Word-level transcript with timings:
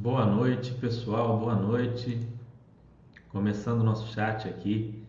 Boa 0.00 0.24
noite, 0.24 0.72
pessoal. 0.74 1.36
Boa 1.40 1.56
noite. 1.56 2.24
Começando 3.30 3.82
nosso 3.82 4.06
chat 4.14 4.48
aqui 4.48 5.04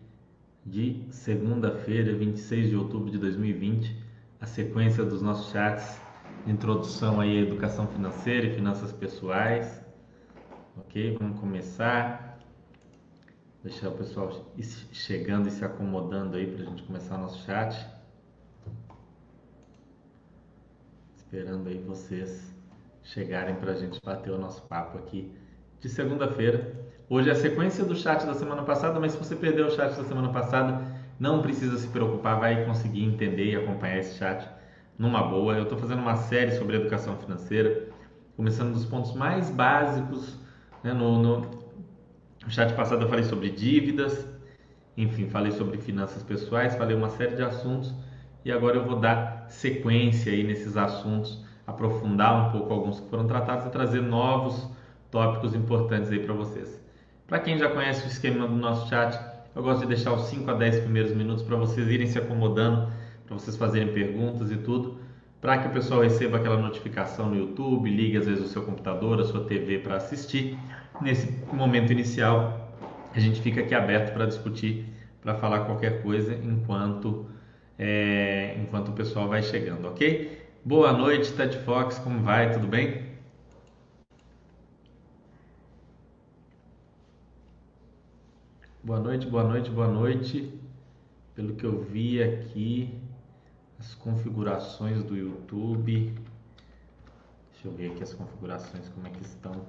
de 0.66 1.06
segunda-feira, 1.12 2.12
26 2.12 2.70
de 2.70 2.76
outubro 2.76 3.08
de 3.08 3.16
2020, 3.16 3.96
a 4.40 4.46
sequência 4.46 5.04
dos 5.04 5.22
nossos 5.22 5.52
chats 5.52 6.00
introdução 6.44 7.20
aí 7.20 7.38
à 7.38 7.40
educação 7.40 7.86
financeira 7.86 8.48
e 8.48 8.54
finanças 8.56 8.90
pessoais. 8.90 9.80
OK? 10.76 11.16
Vamos 11.20 11.38
começar. 11.38 12.40
Deixar 13.62 13.90
o 13.90 13.92
pessoal 13.92 14.44
chegando 14.90 15.46
e 15.46 15.52
se 15.52 15.64
acomodando 15.64 16.36
aí 16.36 16.52
para 16.52 16.64
a 16.64 16.66
gente 16.66 16.82
começar 16.82 17.14
o 17.14 17.20
nosso 17.20 17.44
chat. 17.44 17.86
Esperando 21.16 21.68
aí 21.68 21.78
vocês 21.78 22.58
chegarem 23.02 23.54
para 23.56 23.72
a 23.72 23.74
gente 23.74 24.00
bater 24.04 24.30
o 24.30 24.38
nosso 24.38 24.62
papo 24.62 24.98
aqui 24.98 25.32
de 25.80 25.88
segunda-feira. 25.88 26.72
Hoje 27.08 27.28
é 27.28 27.32
a 27.32 27.36
sequência 27.36 27.84
do 27.84 27.96
chat 27.96 28.24
da 28.24 28.34
semana 28.34 28.62
passada, 28.62 29.00
mas 29.00 29.12
se 29.12 29.18
você 29.18 29.34
perdeu 29.34 29.66
o 29.66 29.70
chat 29.70 29.96
da 29.96 30.04
semana 30.04 30.28
passada, 30.28 30.80
não 31.18 31.42
precisa 31.42 31.76
se 31.76 31.88
preocupar, 31.88 32.38
vai 32.38 32.64
conseguir 32.64 33.04
entender 33.04 33.52
e 33.52 33.56
acompanhar 33.56 33.98
esse 33.98 34.16
chat 34.16 34.48
numa 34.98 35.22
boa. 35.22 35.54
Eu 35.54 35.64
estou 35.64 35.78
fazendo 35.78 36.00
uma 36.00 36.16
série 36.16 36.52
sobre 36.52 36.76
educação 36.76 37.16
financeira, 37.16 37.88
começando 38.36 38.72
dos 38.72 38.84
pontos 38.84 39.12
mais 39.12 39.50
básicos. 39.50 40.38
Né? 40.84 40.92
No, 40.92 41.20
no, 41.20 41.40
no 42.44 42.50
chat 42.50 42.72
passado 42.74 43.02
eu 43.02 43.08
falei 43.08 43.24
sobre 43.24 43.50
dívidas, 43.50 44.26
enfim, 44.96 45.28
falei 45.28 45.52
sobre 45.52 45.78
finanças 45.78 46.22
pessoais, 46.22 46.74
falei 46.76 46.96
uma 46.96 47.10
série 47.10 47.34
de 47.34 47.42
assuntos 47.42 47.94
e 48.44 48.50
agora 48.50 48.76
eu 48.76 48.84
vou 48.84 48.98
dar 48.98 49.46
sequência 49.48 50.32
aí 50.32 50.42
nesses 50.42 50.76
assuntos, 50.76 51.44
aprofundar 51.70 52.48
um 52.48 52.52
pouco 52.52 52.72
alguns 52.72 53.00
que 53.00 53.08
foram 53.08 53.26
tratados 53.26 53.66
e 53.66 53.70
trazer 53.70 54.00
novos 54.00 54.68
tópicos 55.10 55.54
importantes 55.54 56.10
aí 56.10 56.20
para 56.20 56.34
vocês. 56.34 56.80
Para 57.26 57.38
quem 57.38 57.58
já 57.58 57.68
conhece 57.68 58.04
o 58.04 58.08
esquema 58.08 58.46
do 58.46 58.54
nosso 58.54 58.88
chat, 58.88 59.18
eu 59.54 59.62
gosto 59.62 59.80
de 59.80 59.86
deixar 59.86 60.12
os 60.12 60.22
5 60.26 60.50
a 60.50 60.54
10 60.54 60.80
primeiros 60.80 61.12
minutos 61.12 61.42
para 61.42 61.56
vocês 61.56 61.88
irem 61.88 62.06
se 62.06 62.18
acomodando, 62.18 62.90
para 63.26 63.36
vocês 63.36 63.56
fazerem 63.56 63.92
perguntas 63.92 64.50
e 64.50 64.56
tudo, 64.56 64.98
para 65.40 65.58
que 65.58 65.68
o 65.68 65.70
pessoal 65.70 66.02
receba 66.02 66.36
aquela 66.36 66.58
notificação 66.58 67.30
no 67.30 67.36
YouTube, 67.36 67.88
ligue 67.88 68.16
às 68.16 68.26
vezes 68.26 68.44
o 68.44 68.48
seu 68.48 68.62
computador, 68.62 69.20
a 69.20 69.24
sua 69.24 69.44
TV 69.44 69.78
para 69.78 69.96
assistir. 69.96 70.58
Nesse 71.00 71.32
momento 71.52 71.92
inicial, 71.92 72.74
a 73.14 73.18
gente 73.18 73.40
fica 73.40 73.60
aqui 73.60 73.74
aberto 73.74 74.12
para 74.12 74.26
discutir, 74.26 74.86
para 75.22 75.34
falar 75.34 75.60
qualquer 75.60 76.02
coisa 76.02 76.34
enquanto 76.34 77.26
é, 77.78 78.56
enquanto 78.60 78.88
o 78.88 78.92
pessoal 78.92 79.26
vai 79.26 79.42
chegando, 79.42 79.88
ok? 79.88 80.49
Boa 80.62 80.92
noite, 80.92 81.32
Ted 81.32 81.56
Fox, 81.64 81.98
como 81.98 82.22
vai? 82.22 82.52
Tudo 82.52 82.66
bem? 82.66 83.16
Boa 88.84 89.00
noite, 89.00 89.26
boa 89.26 89.42
noite, 89.42 89.70
boa 89.70 89.88
noite. 89.88 90.60
Pelo 91.34 91.54
que 91.54 91.64
eu 91.64 91.82
vi 91.82 92.22
aqui, 92.22 93.00
as 93.78 93.94
configurações 93.94 95.02
do 95.02 95.16
YouTube. 95.16 96.14
Deixa 97.52 97.66
eu 97.66 97.72
ver 97.72 97.92
aqui 97.92 98.02
as 98.02 98.12
configurações, 98.12 98.86
como 98.90 99.06
é 99.06 99.10
que 99.10 99.22
estão. 99.22 99.66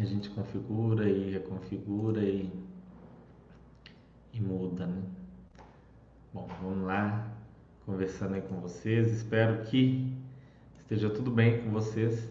A 0.00 0.04
gente 0.04 0.30
configura 0.30 1.08
e 1.08 1.30
reconfigura 1.30 2.24
e, 2.24 2.50
e 4.32 4.40
muda, 4.40 4.84
né? 4.84 5.00
Bom, 6.32 6.48
vamos 6.60 6.84
lá, 6.84 7.33
conversando 7.84 8.34
aí 8.34 8.42
com 8.42 8.60
vocês. 8.60 9.12
Espero 9.12 9.64
que 9.64 10.16
esteja 10.78 11.10
tudo 11.10 11.30
bem 11.30 11.62
com 11.62 11.70
vocês. 11.70 12.28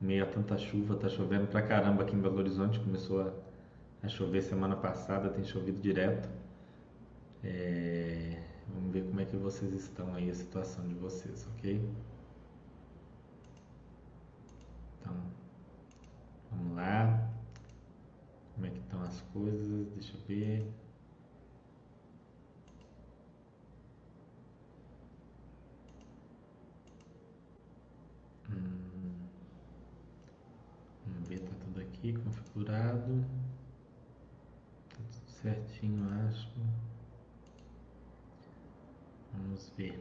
Meio 0.00 0.24
a 0.24 0.26
tanta 0.26 0.58
chuva, 0.58 0.96
tá 0.96 1.08
chovendo 1.08 1.46
pra 1.46 1.62
caramba 1.62 2.02
aqui 2.02 2.14
em 2.14 2.20
Belo 2.20 2.38
Horizonte. 2.38 2.80
Começou 2.80 3.22
a, 3.22 3.32
a 4.02 4.08
chover 4.08 4.42
semana 4.42 4.76
passada, 4.76 5.30
tem 5.30 5.44
chovido 5.44 5.80
direto. 5.80 6.28
É, 7.44 8.40
vamos 8.72 8.92
ver 8.92 9.04
como 9.04 9.20
é 9.20 9.24
que 9.24 9.36
vocês 9.36 9.72
estão 9.74 10.14
aí, 10.14 10.30
a 10.30 10.34
situação 10.34 10.86
de 10.86 10.94
vocês, 10.94 11.46
ok? 11.58 11.80
Então, 15.00 15.16
vamos 16.50 16.76
lá. 16.76 17.28
Como 18.54 18.66
é 18.66 18.70
que 18.70 18.78
estão 18.78 19.02
as 19.02 19.20
coisas? 19.32 19.88
Deixa 19.94 20.14
eu 20.16 20.20
ver. 20.28 20.72
Hum. 28.50 29.28
Vamos 31.06 31.28
ver, 31.28 31.40
tá 31.40 31.52
tudo 31.64 31.80
aqui 32.02 32.14
configurado. 32.14 33.24
Tá 34.90 34.96
tudo 35.12 35.30
certinho, 35.40 36.04
acho. 36.26 36.48
Vamos 39.32 39.72
ver. 39.78 40.00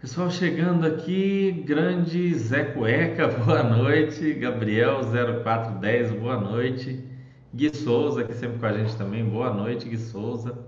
Pessoal 0.00 0.30
chegando 0.30 0.86
aqui, 0.86 1.52
grande 1.66 2.34
Zé 2.34 2.64
Cueca, 2.72 3.28
boa 3.44 3.62
noite. 3.62 4.32
Gabriel 4.32 5.02
0410, 5.02 6.12
boa 6.12 6.40
noite. 6.40 7.06
Gui 7.54 7.74
Souza, 7.76 8.22
aqui 8.22 8.32
sempre 8.32 8.58
com 8.58 8.66
a 8.66 8.72
gente 8.72 8.96
também, 8.96 9.22
boa 9.22 9.52
noite, 9.52 9.86
Gui 9.86 9.98
Souza. 9.98 10.58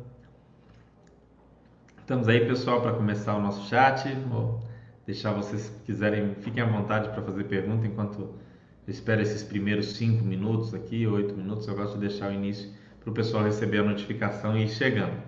Estamos 1.98 2.28
aí, 2.28 2.46
pessoal, 2.46 2.82
para 2.82 2.92
começar 2.92 3.34
o 3.34 3.40
nosso 3.40 3.66
chat. 3.70 4.06
Vou 4.28 4.62
deixar 5.06 5.32
vocês 5.32 5.70
quiserem, 5.86 6.34
fiquem 6.34 6.62
à 6.62 6.66
vontade 6.66 7.08
para 7.08 7.22
fazer 7.22 7.44
pergunta 7.44 7.86
enquanto 7.86 8.43
eu 8.86 8.92
espero 8.92 9.22
esses 9.22 9.42
primeiros 9.42 9.96
cinco 9.96 10.22
minutos 10.22 10.74
aqui, 10.74 11.06
oito 11.06 11.34
minutos. 11.34 11.66
Eu 11.66 11.74
gosto 11.74 11.94
de 11.94 12.06
deixar 12.06 12.30
o 12.30 12.34
início 12.34 12.70
para 13.00 13.10
o 13.10 13.14
pessoal 13.14 13.42
receber 13.42 13.78
a 13.78 13.82
notificação 13.82 14.56
e 14.56 14.64
ir 14.64 14.68
chegando, 14.68 15.22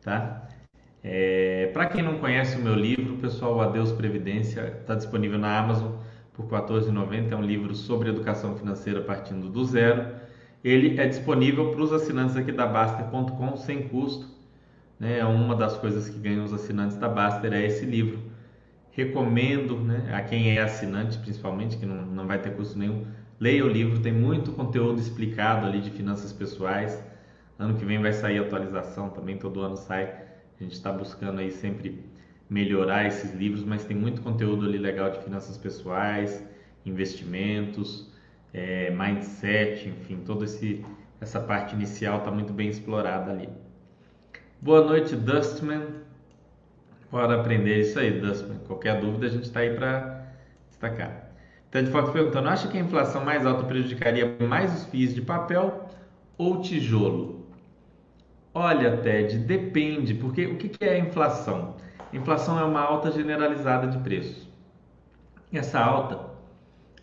tá? 0.00 0.48
É, 1.02 1.68
para 1.72 1.86
quem 1.86 2.00
não 2.00 2.18
conhece 2.18 2.56
o 2.56 2.60
meu 2.60 2.74
livro, 2.74 3.16
pessoal, 3.16 3.60
Adeus 3.60 3.90
Previdência 3.90 4.78
está 4.80 4.94
disponível 4.94 5.36
na 5.36 5.58
Amazon 5.58 5.94
por 6.32 6.44
R$ 6.44 6.52
14,90. 6.52 7.32
É 7.32 7.36
um 7.36 7.42
livro 7.42 7.74
sobre 7.74 8.08
educação 8.08 8.56
financeira 8.56 9.00
partindo 9.00 9.48
do 9.48 9.64
zero. 9.64 10.14
Ele 10.62 11.00
é 11.00 11.08
disponível 11.08 11.72
para 11.72 11.82
os 11.82 11.92
assinantes 11.92 12.36
aqui 12.36 12.52
da 12.52 12.66
Baster.com 12.66 13.56
sem 13.56 13.88
custo. 13.88 14.28
Né? 15.00 15.24
Uma 15.24 15.56
das 15.56 15.76
coisas 15.76 16.08
que 16.08 16.20
ganham 16.20 16.44
os 16.44 16.52
assinantes 16.52 16.96
da 16.96 17.08
Baster 17.08 17.52
é 17.52 17.66
esse 17.66 17.84
livro 17.84 18.31
recomendo 18.92 19.78
né, 19.78 20.14
a 20.14 20.22
quem 20.22 20.56
é 20.56 20.62
assinante, 20.62 21.18
principalmente, 21.18 21.76
que 21.78 21.86
não, 21.86 22.02
não 22.06 22.26
vai 22.26 22.40
ter 22.40 22.54
custo 22.54 22.78
nenhum, 22.78 23.06
leia 23.40 23.64
o 23.64 23.68
livro, 23.68 23.98
tem 24.00 24.12
muito 24.12 24.52
conteúdo 24.52 25.00
explicado 25.00 25.66
ali 25.66 25.80
de 25.80 25.90
finanças 25.90 26.32
pessoais. 26.32 27.02
Ano 27.58 27.76
que 27.76 27.84
vem 27.84 28.00
vai 28.00 28.12
sair 28.12 28.38
atualização 28.38 29.10
também, 29.10 29.38
todo 29.38 29.60
ano 29.60 29.76
sai. 29.76 30.04
A 30.04 30.62
gente 30.62 30.74
está 30.74 30.92
buscando 30.92 31.40
aí 31.40 31.50
sempre 31.50 32.04
melhorar 32.48 33.06
esses 33.06 33.34
livros, 33.34 33.64
mas 33.64 33.84
tem 33.84 33.96
muito 33.96 34.20
conteúdo 34.20 34.66
ali 34.66 34.76
legal 34.76 35.10
de 35.10 35.22
finanças 35.24 35.56
pessoais, 35.56 36.46
investimentos, 36.84 38.12
é, 38.52 38.90
mindset, 38.90 39.88
enfim, 39.88 40.18
toda 40.26 40.44
essa 41.20 41.40
parte 41.40 41.74
inicial 41.74 42.18
está 42.18 42.30
muito 42.30 42.52
bem 42.52 42.68
explorada 42.68 43.30
ali. 43.30 43.48
Boa 44.60 44.84
noite, 44.84 45.16
Dustman 45.16 46.01
para 47.12 47.34
aprender 47.34 47.78
isso 47.78 47.98
aí, 47.98 48.10
Dustman. 48.10 48.56
Qualquer 48.66 48.98
dúvida 48.98 49.26
a 49.26 49.28
gente 49.28 49.44
está 49.44 49.60
aí 49.60 49.74
para 49.74 50.24
destacar. 50.70 51.30
Ted 51.70 51.90
Fox 51.90 52.10
perguntando: 52.10 52.48
acha 52.48 52.66
que 52.68 52.78
a 52.78 52.80
inflação 52.80 53.22
mais 53.22 53.44
alta 53.44 53.64
prejudicaria 53.64 54.34
mais 54.48 54.74
os 54.74 54.84
FIIs 54.86 55.14
de 55.14 55.20
papel 55.20 55.88
ou 56.38 56.62
tijolo? 56.62 57.46
Olha, 58.54 58.96
Ted, 58.96 59.38
depende, 59.38 60.14
porque 60.14 60.46
o 60.46 60.56
que 60.56 60.72
é 60.82 60.94
a 60.94 60.98
inflação? 60.98 61.76
Inflação 62.12 62.58
é 62.58 62.64
uma 62.64 62.80
alta 62.80 63.10
generalizada 63.10 63.86
de 63.86 63.98
preços. 63.98 64.48
Essa 65.52 65.80
alta 65.80 66.18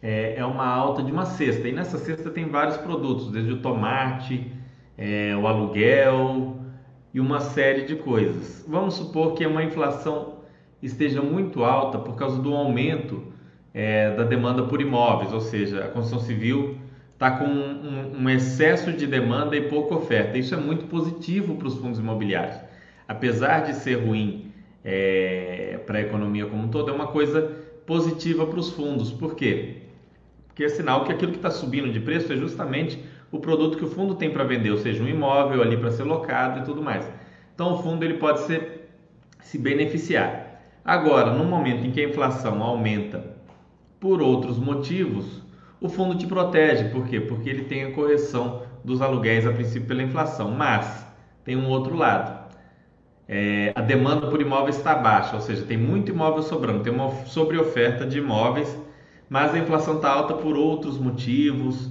é, 0.02 0.36
é 0.38 0.46
uma 0.46 0.68
alta 0.68 1.04
de 1.04 1.12
uma 1.12 1.26
cesta, 1.26 1.68
e 1.68 1.72
nessa 1.72 1.98
cesta 2.00 2.32
tem 2.32 2.48
vários 2.48 2.78
produtos, 2.78 3.32
desde 3.32 3.54
o 3.54 3.62
tomate, 3.62 4.52
é, 4.98 5.36
o 5.36 5.48
aluguel, 5.48 6.59
e 7.14 7.20
uma 7.20 7.40
série 7.40 7.84
de 7.84 7.96
coisas. 7.96 8.66
Vamos 8.68 8.96
supor 8.96 9.34
que 9.34 9.46
uma 9.46 9.64
inflação 9.64 10.40
esteja 10.82 11.22
muito 11.22 11.64
alta 11.64 11.98
por 11.98 12.16
causa 12.16 12.42
do 12.42 12.54
aumento 12.54 13.24
é, 13.74 14.16
da 14.16 14.24
demanda 14.24 14.64
por 14.64 14.82
imóveis, 14.82 15.34
ou 15.34 15.42
seja, 15.42 15.86
a 15.86 15.88
construção 15.88 16.20
civil 16.20 16.78
está 17.14 17.32
com 17.32 17.46
um, 17.46 18.22
um, 18.22 18.30
excesso 18.30 18.94
de 18.94 19.06
demanda 19.06 19.56
e 19.56 19.68
pouca 19.68 19.96
oferta. 19.96 20.38
Isso 20.38 20.54
é 20.54 20.58
muito 20.58 20.86
positivo 20.86 21.56
para 21.56 21.68
os 21.68 21.76
fundos 21.78 22.00
imobiliários. 22.00 22.58
Apesar 23.08 23.62
de 23.62 23.76
ser 23.76 23.96
ruim 23.96 24.52
é, 24.86 25.80
para 25.86 25.98
a 25.98 26.02
economia 26.02 26.46
como 26.46 26.64
um 26.64 26.68
todo, 26.70 26.90
é 26.90 26.94
uma 26.94 27.08
coisa 27.08 27.42
positiva 27.86 28.46
para 28.46 28.60
os 28.60 28.72
fundos. 28.72 29.12
Por 29.12 29.36
quê? 29.36 29.78
Porque 30.48 30.64
é 30.64 30.70
sinal 30.70 31.04
que 31.04 31.12
aquilo 31.12 31.32
que 31.32 31.38
está 31.38 31.52
subindo 31.52 31.92
de 31.92 32.00
preço 32.00 32.32
é 32.32 32.38
justamente 32.38 33.04
o 33.32 33.40
produto 33.40 33.78
que 33.78 33.84
o 33.86 33.90
fundo 33.90 34.16
tem 34.16 34.32
para 34.32 34.44
vender, 34.44 34.72
ou 34.72 34.78
seja, 34.78 35.04
um 35.04 35.08
imóvel 35.08 35.62
ali 35.62 35.78
para 35.78 35.92
ser 35.92 36.04
locado 36.04 36.60
e 36.60 36.64
tudo 36.64 36.82
mais. 36.82 37.10
Então 37.54 37.74
o 37.74 37.84
fundo 37.84 38.04
ele 38.04 38.16
pode 38.16 38.40
ser, 38.42 38.90
se 39.42 39.58
beneficiar. 39.58 40.62
Agora, 40.84 41.32
no 41.34 41.44
momento 41.44 41.86
em 41.86 41.92
que 41.92 42.02
a 42.02 42.08
inflação 42.08 42.64
aumenta 42.64 43.38
por 44.00 44.22
outros 44.22 44.58
motivos, 44.58 45.42
o 45.82 45.90
fundo 45.90 46.16
te 46.16 46.26
protege. 46.26 46.90
Por 46.90 47.06
quê? 47.08 47.20
Porque 47.20 47.50
ele 47.50 47.66
tem 47.66 47.84
a 47.84 47.92
correção 47.92 48.64
dos 48.84 49.02
aluguéis 49.02 49.46
a 49.46 49.52
princípio 49.52 49.88
pela 49.88 50.04
inflação. 50.04 50.52
Mas 50.52 51.06
tem 51.44 51.56
um 51.56 51.68
outro 51.68 51.96
lado. 51.96 52.40
É, 53.28 53.72
a 53.76 53.82
demanda 53.82 54.28
por 54.28 54.42
imóveis 54.42 54.78
está 54.78 54.96
baixa, 54.96 55.36
ou 55.36 55.42
seja, 55.42 55.64
tem 55.64 55.78
muito 55.78 56.10
imóvel 56.10 56.42
sobrando, 56.42 56.82
tem 56.82 56.92
uma 56.92 57.12
sobreoferta 57.26 58.04
de 58.04 58.18
imóveis, 58.18 58.76
mas 59.30 59.54
a 59.54 59.60
inflação 59.60 59.98
está 59.98 60.10
alta 60.10 60.34
por 60.34 60.58
outros 60.58 60.98
motivos, 60.98 61.89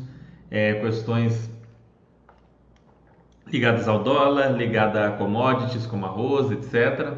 é, 0.50 0.74
questões 0.74 1.50
ligadas 3.46 3.88
ao 3.88 4.02
dólar, 4.02 4.52
ligadas 4.56 5.02
a 5.02 5.10
commodities 5.12 5.86
como 5.86 6.06
arroz, 6.06 6.50
etc. 6.50 7.14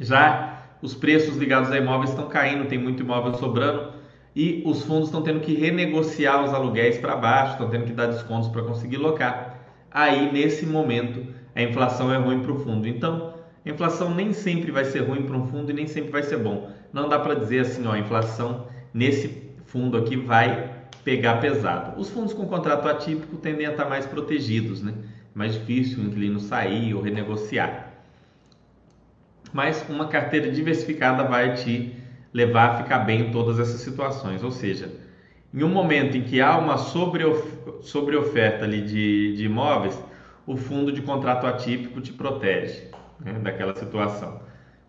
Já 0.00 0.62
os 0.82 0.94
preços 0.94 1.36
ligados 1.36 1.70
a 1.70 1.78
imóveis 1.78 2.10
estão 2.10 2.28
caindo, 2.28 2.68
tem 2.68 2.78
muito 2.78 3.02
imóvel 3.02 3.34
sobrando 3.34 3.94
e 4.34 4.62
os 4.66 4.82
fundos 4.82 5.08
estão 5.08 5.22
tendo 5.22 5.40
que 5.40 5.54
renegociar 5.54 6.44
os 6.44 6.52
aluguéis 6.52 6.98
para 6.98 7.16
baixo, 7.16 7.52
estão 7.52 7.70
tendo 7.70 7.86
que 7.86 7.92
dar 7.92 8.06
descontos 8.06 8.48
para 8.48 8.62
conseguir 8.62 8.98
locar. 8.98 9.58
Aí, 9.90 10.30
nesse 10.30 10.66
momento, 10.66 11.26
a 11.54 11.62
inflação 11.62 12.12
é 12.12 12.18
ruim 12.18 12.40
para 12.40 12.52
o 12.52 12.58
fundo. 12.58 12.86
Então, 12.86 13.32
a 13.64 13.70
inflação 13.70 14.14
nem 14.14 14.34
sempre 14.34 14.70
vai 14.70 14.84
ser 14.84 15.00
ruim 15.00 15.22
para 15.22 15.36
um 15.36 15.46
fundo 15.46 15.70
e 15.70 15.74
nem 15.74 15.86
sempre 15.86 16.10
vai 16.10 16.22
ser 16.22 16.36
bom. 16.36 16.70
Não 16.92 17.08
dá 17.08 17.18
para 17.18 17.34
dizer 17.34 17.60
assim, 17.60 17.86
ó, 17.86 17.92
a 17.92 17.98
inflação 17.98 18.66
nesse 18.92 19.42
fundo 19.64 19.96
aqui 19.96 20.16
vai 20.16 20.75
pegar 21.04 21.36
pesado. 21.36 22.00
Os 22.00 22.10
fundos 22.10 22.32
com 22.32 22.46
contrato 22.46 22.88
atípico 22.88 23.36
tendem 23.36 23.66
a 23.66 23.70
estar 23.70 23.84
mais 23.86 24.06
protegidos, 24.06 24.82
né? 24.82 24.92
Mais 25.34 25.54
difícil 25.54 26.02
o 26.02 26.06
inquilino 26.06 26.40
sair 26.40 26.94
ou 26.94 27.02
renegociar. 27.02 27.92
Mas 29.52 29.84
uma 29.88 30.08
carteira 30.08 30.50
diversificada 30.50 31.24
vai 31.24 31.54
te 31.54 31.94
levar 32.32 32.70
a 32.70 32.82
ficar 32.82 32.98
bem 33.00 33.28
em 33.28 33.30
todas 33.30 33.58
essas 33.58 33.80
situações. 33.80 34.42
Ou 34.42 34.50
seja, 34.50 34.90
em 35.54 35.62
um 35.62 35.68
momento 35.68 36.16
em 36.16 36.22
que 36.22 36.40
há 36.40 36.58
uma 36.58 36.76
sobre-oferta 36.76 38.64
ali 38.64 38.82
de, 38.82 39.36
de 39.36 39.44
imóveis, 39.44 39.98
o 40.46 40.56
fundo 40.56 40.92
de 40.92 41.02
contrato 41.02 41.46
atípico 41.46 42.00
te 42.00 42.12
protege 42.12 42.90
né, 43.18 43.32
daquela 43.34 43.74
situação. 43.74 44.40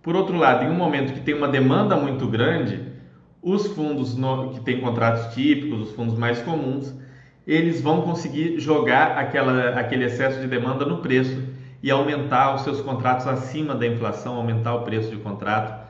Por 0.01 0.15
outro 0.15 0.37
lado, 0.37 0.65
em 0.65 0.69
um 0.69 0.75
momento 0.75 1.13
que 1.13 1.21
tem 1.21 1.33
uma 1.33 1.47
demanda 1.47 1.95
muito 1.95 2.27
grande, 2.27 2.86
os 3.47 3.65
fundos 3.67 4.13
no, 4.17 4.49
que 4.49 4.59
têm 4.59 4.81
contratos 4.81 5.33
típicos, 5.33 5.89
os 5.89 5.91
fundos 5.95 6.17
mais 6.17 6.41
comuns, 6.41 6.93
eles 7.45 7.79
vão 7.81 8.01
conseguir 8.01 8.59
jogar 8.59 9.17
aquela, 9.17 9.69
aquele 9.79 10.03
excesso 10.03 10.41
de 10.41 10.47
demanda 10.47 10.85
no 10.85 10.97
preço 10.97 11.41
e 11.81 11.89
aumentar 11.89 12.55
os 12.55 12.63
seus 12.63 12.81
contratos 12.81 13.25
acima 13.25 13.73
da 13.73 13.87
inflação, 13.87 14.35
aumentar 14.35 14.75
o 14.75 14.83
preço 14.83 15.09
de 15.09 15.15
contrato 15.15 15.87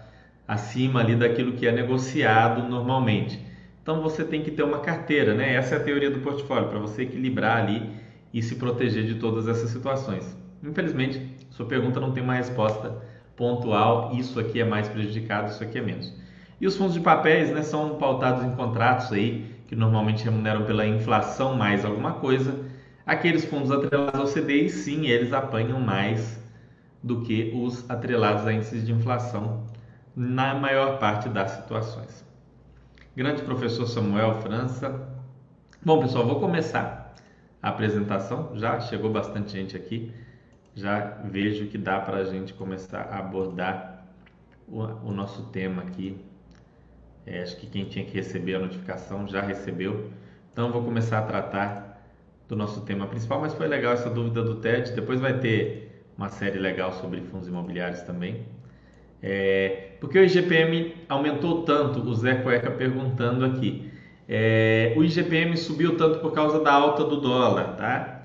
acima 0.48 1.00
ali 1.00 1.16
daquilo 1.16 1.54
que 1.54 1.66
é 1.66 1.72
negociado 1.72 2.70
normalmente. 2.70 3.44
Então 3.82 4.04
você 4.04 4.24
tem 4.24 4.44
que 4.44 4.52
ter 4.52 4.62
uma 4.62 4.80
carteira, 4.80 5.34
né? 5.34 5.56
Essa 5.56 5.76
é 5.76 5.78
a 5.80 5.84
teoria 5.84 6.12
do 6.12 6.20
portfólio, 6.20 6.70
para 6.70 6.78
você 6.78 7.02
equilibrar 7.02 7.58
ali 7.58 7.90
e 8.32 8.40
se 8.44 8.56
proteger 8.56 9.06
de 9.06 9.16
todas 9.16 9.48
essas 9.48 9.72
situações. 9.72 10.38
Infelizmente, 10.64 11.36
sua 11.50 11.66
pergunta 11.66 12.00
não 12.00 12.12
tem 12.12 12.22
uma 12.22 12.36
resposta 12.36 13.02
pontual, 13.36 14.12
isso 14.14 14.40
aqui 14.40 14.62
é 14.62 14.64
mais 14.64 14.88
prejudicado, 14.88 15.50
isso 15.50 15.64
aqui 15.64 15.80
é 15.80 15.82
menos. 15.82 16.27
E 16.60 16.66
os 16.66 16.76
fundos 16.76 16.94
de 16.94 17.00
papéis 17.00 17.52
né, 17.52 17.62
são 17.62 17.98
pautados 17.98 18.44
em 18.44 18.56
contratos 18.56 19.12
aí 19.12 19.56
que 19.68 19.76
normalmente 19.76 20.24
remuneram 20.24 20.66
pela 20.66 20.88
inflação 20.88 21.56
mais 21.56 21.86
alguma 21.86 22.14
coisa. 22.14 22.66
Aqueles 23.06 23.46
fundos 23.46 23.72
atrelados 23.72 24.20
ao 24.20 24.28
CDI, 24.28 24.70
sim, 24.70 25.08
eles 25.08 25.34
apanham 25.34 25.80
mais 25.80 26.42
do 27.04 27.22
que 27.22 27.54
os 27.56 27.88
atrelados 27.90 28.48
a 28.48 28.54
índices 28.54 28.86
de 28.86 28.92
inflação 28.92 29.66
na 30.16 30.56
maior 30.56 30.98
parte 31.00 31.30
das 31.30 31.52
situações. 31.52 32.26
Grande 33.16 33.42
professor 33.44 33.86
Samuel 33.86 34.42
França. 34.42 35.08
Bom, 35.84 36.02
pessoal, 36.02 36.26
vou 36.26 36.40
começar 36.40 37.14
a 37.62 37.70
apresentação. 37.70 38.52
Já 38.56 38.80
chegou 38.80 39.12
bastante 39.12 39.52
gente 39.52 39.76
aqui. 39.76 40.12
Já 40.76 41.20
vejo 41.24 41.68
que 41.68 41.78
dá 41.78 42.00
para 42.00 42.18
a 42.18 42.24
gente 42.24 42.54
começar 42.54 43.10
a 43.12 43.20
abordar 43.20 44.06
o, 44.68 44.82
o 44.82 45.12
nosso 45.12 45.44
tema 45.48 45.82
aqui. 45.82 46.20
É, 47.28 47.42
acho 47.42 47.58
que 47.58 47.68
quem 47.68 47.86
tinha 47.86 48.06
que 48.06 48.16
receber 48.16 48.56
a 48.56 48.60
notificação 48.60 49.28
já 49.28 49.42
recebeu. 49.42 50.10
Então, 50.52 50.72
vou 50.72 50.82
começar 50.82 51.20
a 51.20 51.22
tratar 51.24 52.02
do 52.48 52.56
nosso 52.56 52.82
tema 52.82 53.06
principal. 53.06 53.42
Mas 53.42 53.54
foi 53.54 53.68
legal 53.68 53.94
essa 53.94 54.10
dúvida 54.10 54.42
do 54.42 54.56
TED. 54.56 54.94
Depois 54.94 55.20
vai 55.20 55.38
ter 55.40 56.06
uma 56.18 56.30
série 56.30 56.58
legal 56.58 56.94
sobre 56.94 57.22
fundos 57.22 57.48
imobiliários 57.48 58.02
também. 58.02 58.46
É, 59.22 59.90
porque 60.00 60.18
o 60.18 60.24
IGPM 60.24 60.96
aumentou 61.10 61.64
tanto? 61.64 62.00
O 62.00 62.16
Zé 62.16 62.36
Cueca 62.36 62.72
perguntando 62.72 63.46
aqui. 63.46 63.92
É, 64.28 64.94
o 64.96 65.04
IGPM 65.04 65.56
subiu 65.58 65.98
tanto 65.98 66.20
por 66.20 66.34
causa 66.34 66.64
da 66.64 66.72
alta 66.72 67.04
do 67.04 67.20
dólar, 67.20 67.76
tá? 67.76 68.22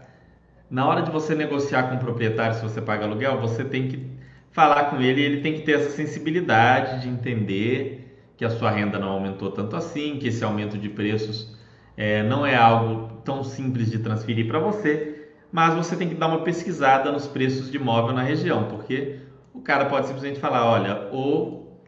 Na 0.70 0.86
hora 0.86 1.02
de 1.02 1.10
você 1.10 1.34
negociar 1.34 1.84
com 1.84 1.96
o 1.96 1.98
proprietário, 1.98 2.56
se 2.56 2.62
você 2.62 2.80
paga 2.80 3.04
aluguel, 3.04 3.40
você 3.40 3.64
tem 3.64 3.88
que 3.88 4.10
falar 4.50 4.84
com 4.84 5.00
ele 5.00 5.22
ele 5.22 5.40
tem 5.40 5.54
que 5.54 5.62
ter 5.62 5.72
essa 5.72 5.90
sensibilidade 5.90 7.02
de 7.02 7.08
entender 7.08 8.01
que 8.42 8.46
a 8.46 8.50
sua 8.50 8.72
renda 8.72 8.98
não 8.98 9.10
aumentou 9.10 9.52
tanto 9.52 9.76
assim, 9.76 10.18
que 10.18 10.26
esse 10.26 10.42
aumento 10.42 10.76
de 10.76 10.88
preços 10.88 11.56
é, 11.96 12.24
não 12.24 12.44
é 12.44 12.56
algo 12.56 13.20
tão 13.24 13.44
simples 13.44 13.88
de 13.88 14.00
transferir 14.00 14.48
para 14.48 14.58
você, 14.58 15.30
mas 15.52 15.74
você 15.74 15.94
tem 15.94 16.08
que 16.08 16.16
dar 16.16 16.26
uma 16.26 16.40
pesquisada 16.42 17.12
nos 17.12 17.28
preços 17.28 17.70
de 17.70 17.76
imóvel 17.76 18.12
na 18.12 18.22
região, 18.22 18.64
porque 18.64 19.20
o 19.54 19.60
cara 19.60 19.84
pode 19.84 20.08
simplesmente 20.08 20.40
falar, 20.40 20.66
olha, 20.66 21.08
ou 21.12 21.80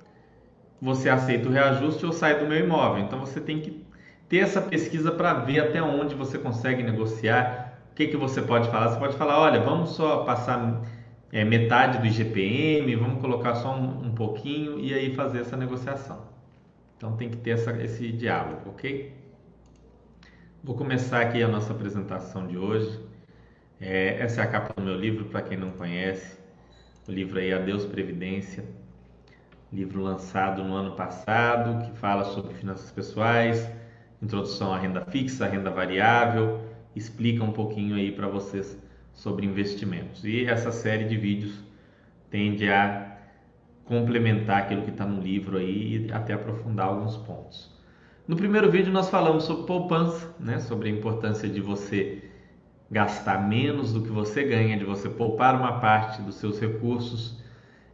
você 0.81 1.09
aceita 1.09 1.49
o 1.49 1.51
reajuste 1.51 2.07
ou 2.07 2.13
sai 2.13 2.39
do 2.39 2.47
meu 2.47 2.61
imóvel. 2.61 3.03
Então 3.03 3.19
você 3.19 3.41
tem 3.41 3.59
que 3.59 3.85
ter 4.29 4.37
essa 4.39 4.61
pesquisa 4.61 5.11
para 5.11 5.35
ver 5.35 5.59
até 5.59 5.83
onde 5.83 6.15
você 6.15 6.39
consegue 6.39 6.85
negociar, 6.85 7.81
o 7.91 7.97
que, 7.97 8.07
que 8.07 8.17
você 8.17 8.41
pode 8.41 8.71
falar. 8.71 8.91
Você 8.91 8.99
pode 9.01 9.17
falar, 9.17 9.41
olha, 9.41 9.59
vamos 9.59 9.91
só 9.91 10.19
passar 10.19 10.83
é, 11.33 11.45
metade 11.45 11.99
do 11.99 12.07
IGPM, 12.07 12.95
vamos 12.95 13.21
colocar 13.21 13.57
só 13.57 13.75
um, 13.75 14.07
um, 14.07 14.15
pouquinho 14.15 14.79
e 14.79 14.95
aí 14.95 15.17
fazer 15.17 15.41
essa 15.41 15.57
negociação. 15.57 16.34
Então 16.97 17.17
tem 17.17 17.31
que 17.31 17.37
ter 17.37 17.51
essa, 17.51 17.73
esse 17.83 18.11
diálogo, 18.13 18.71
ok? 18.71 19.13
Vou 20.63 20.77
começar 20.77 21.21
aqui 21.21 21.43
a 21.43 21.49
nossa 21.49 21.73
apresentação 21.73 22.47
de 22.47 22.57
hoje. 22.57 22.99
É, 23.81 24.21
essa 24.21 24.41
é 24.41 24.45
a 24.45 24.47
capa 24.47 24.73
do 24.75 24.83
meu 24.83 24.95
livro, 24.95 25.27
para 25.27 25.43
quem 25.43 25.59
não 25.59 25.71
conhece 25.73 26.39
o 27.07 27.13
livro 27.13 27.39
aí 27.39 27.53
Adeus 27.53 27.85
Previdência, 27.85 28.65
livro 29.71 30.03
lançado 30.03 30.65
no 30.65 30.75
ano 30.75 30.93
passado, 30.97 31.85
que 31.85 31.99
fala 31.99 32.25
sobre 32.25 32.55
finanças 32.55 32.91
pessoais, 32.91 33.71
introdução 34.23 34.73
à 34.73 34.79
renda 34.79 35.03
fixa, 35.03 35.45
à 35.45 35.49
renda 35.49 35.71
variável, 35.71 36.63
explica 36.97 37.45
um 37.45 37.53
pouquinho 37.53 37.97
aí 37.97 38.11
para 38.11 38.27
vocês 38.27 38.79
sobre 39.13 39.45
investimentos. 39.45 40.25
E 40.25 40.47
essa 40.47 40.73
série 40.73 41.05
de 41.05 41.17
vídeos 41.17 41.63
tende 42.31 42.69
a 42.71 43.14
complementar 43.85 44.63
aquilo 44.63 44.83
que 44.83 44.91
está 44.91 45.05
no 45.05 45.21
livro 45.21 45.59
aí 45.59 46.07
e 46.07 46.13
até 46.13 46.33
aprofundar 46.33 46.89
alguns 46.89 47.17
pontos. 47.17 47.73
No 48.27 48.37
primeiro 48.37 48.71
vídeo 48.71 48.93
nós 48.93 49.11
falamos 49.11 49.45
sobre 49.45 49.67
poupança, 49.67 50.35
né, 50.41 50.59
sobre 50.59 50.89
a 50.89 50.93
importância 50.93 51.49
de 51.49 51.61
você 51.61 52.23
gastar 52.91 53.47
menos 53.47 53.93
do 53.93 54.03
que 54.03 54.09
você 54.09 54.45
ganha, 54.45 54.79
de 54.79 54.85
você 54.85 55.09
poupar 55.09 55.55
uma 55.55 55.81
parte 55.81 56.23
dos 56.23 56.37
seus 56.37 56.59
recursos. 56.59 57.43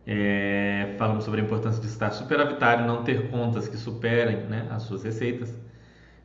É, 0.07 0.95
falamos 0.99 1.25
sobre 1.25 1.41
a 1.41 1.45
importância 1.45 1.81
de 1.81 1.89
estar 1.89 2.11
superavitário, 2.11 2.87
não 2.87 3.03
ter 3.03 3.31
contas 3.31 3.69
que 3.69 3.77
superem 3.77 4.37
né, 4.47 4.67
as 4.71 4.83
suas 4.83 5.03
receitas, 5.03 5.57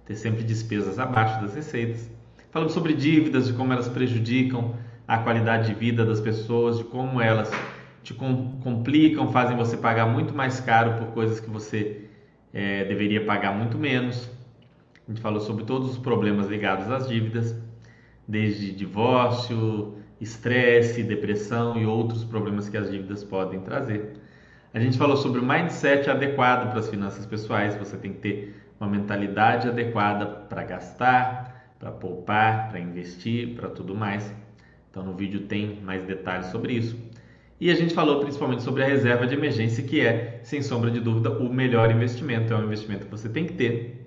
ter 0.05 0.15
sempre 0.15 0.43
despesas 0.43 0.99
abaixo 0.99 1.41
das 1.41 1.55
receitas. 1.55 2.09
Falamos 2.51 2.73
sobre 2.73 2.93
dívidas, 2.93 3.47
de 3.47 3.53
como 3.53 3.73
elas 3.73 3.89
prejudicam 3.89 4.75
a 5.07 5.17
qualidade 5.17 5.67
de 5.67 5.73
vida 5.73 6.05
das 6.05 6.21
pessoas, 6.21 6.77
de 6.77 6.83
como 6.83 7.19
elas 7.19 7.51
te 8.05 8.13
complicam, 8.13 9.31
fazem 9.31 9.57
você 9.57 9.75
pagar 9.75 10.05
muito 10.05 10.31
mais 10.31 10.59
caro 10.59 10.93
por 10.99 11.07
coisas 11.07 11.39
que 11.39 11.49
você 11.49 12.07
é, 12.53 12.85
deveria 12.85 13.25
pagar 13.25 13.51
muito 13.51 13.79
menos. 13.79 14.29
A 15.07 15.11
gente 15.11 15.21
falou 15.21 15.39
sobre 15.39 15.65
todos 15.65 15.89
os 15.89 15.97
problemas 15.97 16.47
ligados 16.47 16.89
às 16.91 17.07
dívidas 17.07 17.59
desde 18.27 18.71
divórcio, 18.71 19.97
estresse, 20.21 21.01
depressão 21.01 21.77
e 21.77 21.85
outros 21.85 22.23
problemas 22.23 22.69
que 22.69 22.77
as 22.77 22.91
dívidas 22.91 23.23
podem 23.23 23.59
trazer. 23.61 24.13
A 24.71 24.79
gente 24.79 24.99
falou 24.99 25.17
sobre 25.17 25.39
o 25.39 25.45
mindset 25.45 26.07
adequado 26.07 26.69
para 26.69 26.79
as 26.79 26.89
finanças 26.89 27.25
pessoais, 27.25 27.75
você 27.75 27.97
tem 27.97 28.13
que 28.13 28.19
ter 28.19 28.55
uma 28.79 28.89
mentalidade 28.89 29.67
adequada 29.67 30.27
para 30.27 30.63
gastar, 30.63 31.73
para 31.79 31.91
poupar, 31.91 32.69
para 32.69 32.79
investir, 32.79 33.55
para 33.55 33.69
tudo 33.69 33.95
mais. 33.95 34.31
Então 34.91 35.01
no 35.01 35.13
vídeo 35.13 35.41
tem 35.41 35.81
mais 35.81 36.03
detalhes 36.03 36.47
sobre 36.47 36.73
isso. 36.73 37.04
E 37.59 37.71
a 37.71 37.75
gente 37.75 37.93
falou 37.93 38.19
principalmente 38.19 38.63
sobre 38.63 38.83
a 38.83 38.85
reserva 38.85 39.25
de 39.25 39.33
emergência, 39.33 39.83
que 39.83 40.01
é, 40.01 40.41
sem 40.43 40.61
sombra 40.61 40.91
de 40.91 40.99
dúvida, 40.99 41.29
o 41.29 41.51
melhor 41.51 41.89
investimento. 41.89 42.53
É 42.53 42.57
um 42.57 42.65
investimento 42.65 43.05
que 43.05 43.11
você 43.11 43.29
tem 43.29 43.45
que 43.45 43.53
ter. 43.53 44.05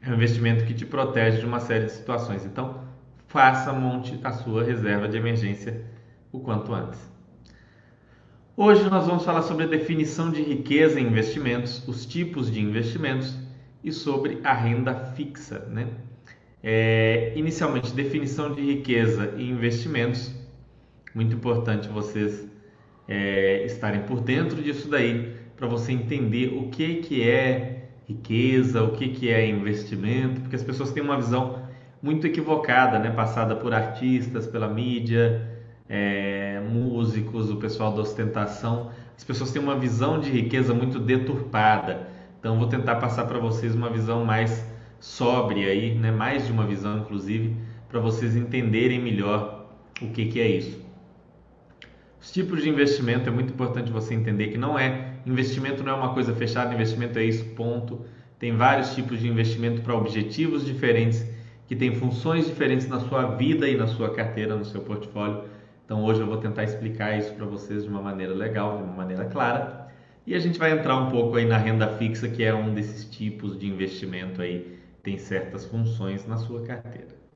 É 0.00 0.10
um 0.10 0.14
investimento 0.14 0.64
que 0.64 0.72
te 0.72 0.86
protege 0.86 1.38
de 1.38 1.46
uma 1.46 1.60
série 1.60 1.84
de 1.84 1.92
situações. 1.92 2.46
Então, 2.46 2.80
faça, 3.28 3.72
monte 3.72 4.18
a 4.24 4.32
sua 4.32 4.64
reserva 4.64 5.08
de 5.08 5.16
emergência 5.16 5.84
o 6.32 6.40
quanto 6.40 6.72
antes. 6.72 6.98
Hoje 8.56 8.88
nós 8.88 9.06
vamos 9.06 9.24
falar 9.24 9.42
sobre 9.42 9.64
a 9.64 9.68
definição 9.68 10.30
de 10.30 10.42
riqueza 10.42 11.00
em 11.00 11.06
investimentos, 11.06 11.86
os 11.86 12.04
tipos 12.04 12.50
de 12.50 12.60
investimentos 12.60 13.36
e 13.82 13.92
sobre 13.92 14.40
a 14.44 14.52
renda 14.52 14.94
fixa. 15.14 15.60
Né? 15.70 15.88
É, 16.62 17.32
inicialmente, 17.34 17.94
definição 17.94 18.54
de 18.54 18.60
riqueza 18.60 19.34
e 19.36 19.48
investimentos. 19.48 20.34
Muito 21.14 21.34
importante 21.34 21.88
vocês 21.88 22.48
é, 23.06 23.64
estarem 23.64 24.02
por 24.02 24.20
dentro 24.20 24.62
disso 24.62 24.88
daí, 24.88 25.34
para 25.56 25.66
você 25.66 25.92
entender 25.92 26.54
o 26.56 26.68
que, 26.68 26.96
que 26.96 27.28
é 27.28 27.88
riqueza, 28.08 28.82
o 28.82 28.92
que, 28.92 29.08
que 29.08 29.30
é 29.30 29.46
investimento, 29.46 30.40
porque 30.40 30.56
as 30.56 30.62
pessoas 30.62 30.90
têm 30.90 31.02
uma 31.02 31.16
visão 31.16 31.62
muito 32.02 32.26
equivocada, 32.26 32.98
né? 32.98 33.10
passada 33.10 33.54
por 33.54 33.72
artistas, 33.72 34.46
pela 34.46 34.68
mídia, 34.68 35.48
é, 35.88 36.60
músicos, 36.68 37.50
o 37.50 37.56
pessoal 37.56 37.94
da 37.94 38.02
ostentação. 38.02 38.90
As 39.16 39.22
pessoas 39.22 39.52
têm 39.52 39.62
uma 39.62 39.76
visão 39.76 40.18
de 40.18 40.30
riqueza 40.30 40.74
muito 40.74 40.98
deturpada. 40.98 42.08
Então, 42.40 42.58
vou 42.58 42.66
tentar 42.66 42.96
passar 42.96 43.26
para 43.26 43.38
vocês 43.38 43.74
uma 43.74 43.88
visão 43.88 44.24
mais 44.24 44.66
sóbria 44.98 45.68
aí, 45.68 45.94
né? 45.94 46.10
mais 46.10 46.46
de 46.46 46.52
uma 46.52 46.66
visão, 46.66 46.98
inclusive, 46.98 47.56
para 47.88 48.00
vocês 48.00 48.34
entenderem 48.34 49.00
melhor 49.00 49.68
o 50.00 50.08
que, 50.08 50.26
que 50.26 50.40
é 50.40 50.48
isso. 50.48 50.81
Os 52.22 52.30
tipos 52.30 52.62
de 52.62 52.68
investimento 52.68 53.28
é 53.28 53.32
muito 53.32 53.52
importante 53.52 53.90
você 53.90 54.14
entender 54.14 54.46
que 54.52 54.56
não 54.56 54.78
é 54.78 55.14
investimento 55.26 55.82
não 55.82 55.92
é 55.92 55.96
uma 55.96 56.14
coisa 56.14 56.32
fechada, 56.32 56.72
investimento 56.72 57.18
é 57.18 57.24
isso, 57.24 57.44
ponto. 57.56 58.06
Tem 58.38 58.56
vários 58.56 58.94
tipos 58.94 59.18
de 59.18 59.26
investimento 59.28 59.82
para 59.82 59.92
objetivos 59.96 60.64
diferentes 60.64 61.26
que 61.66 61.74
têm 61.74 61.96
funções 61.96 62.46
diferentes 62.46 62.86
na 62.86 63.00
sua 63.00 63.34
vida 63.34 63.68
e 63.68 63.76
na 63.76 63.88
sua 63.88 64.14
carteira, 64.14 64.54
no 64.54 64.64
seu 64.64 64.82
portfólio. 64.82 65.48
Então 65.84 66.04
hoje 66.04 66.20
eu 66.20 66.26
vou 66.28 66.36
tentar 66.36 66.62
explicar 66.62 67.18
isso 67.18 67.34
para 67.34 67.44
vocês 67.44 67.82
de 67.82 67.90
uma 67.90 68.00
maneira 68.00 68.32
legal, 68.32 68.76
de 68.76 68.84
uma 68.84 68.94
maneira 68.94 69.24
clara. 69.24 69.88
E 70.24 70.32
a 70.36 70.38
gente 70.38 70.60
vai 70.60 70.70
entrar 70.70 70.96
um 70.96 71.10
pouco 71.10 71.34
aí 71.36 71.44
na 71.44 71.58
renda 71.58 71.88
fixa, 71.96 72.28
que 72.28 72.44
é 72.44 72.54
um 72.54 72.72
desses 72.72 73.04
tipos 73.04 73.58
de 73.58 73.66
investimento 73.66 74.40
aí, 74.40 74.78
tem 75.02 75.18
certas 75.18 75.64
funções 75.64 76.24
na 76.24 76.36
sua 76.36 76.62
carteira. 76.62 77.31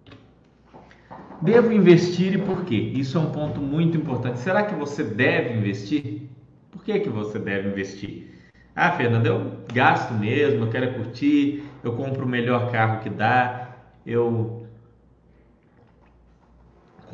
Devo 1.46 1.72
investir 1.72 2.34
e 2.34 2.38
por 2.38 2.64
quê? 2.64 2.74
Isso 2.74 3.16
é 3.16 3.20
um 3.20 3.30
ponto 3.30 3.60
muito 3.60 3.96
importante. 3.96 4.40
Será 4.40 4.64
que 4.64 4.74
você 4.74 5.04
deve 5.04 5.54
investir? 5.54 6.22
Por 6.72 6.82
que, 6.82 6.98
que 6.98 7.08
você 7.08 7.38
deve 7.38 7.68
investir? 7.68 8.48
Ah, 8.74 8.90
Fernando, 8.90 9.26
eu 9.26 9.52
gasto 9.72 10.12
mesmo, 10.12 10.64
eu 10.64 10.70
quero 10.70 10.94
curtir, 10.94 11.62
eu 11.84 11.92
compro 11.92 12.26
o 12.26 12.28
melhor 12.28 12.72
carro 12.72 13.00
que 13.00 13.08
dá, 13.08 13.76
eu 14.04 14.66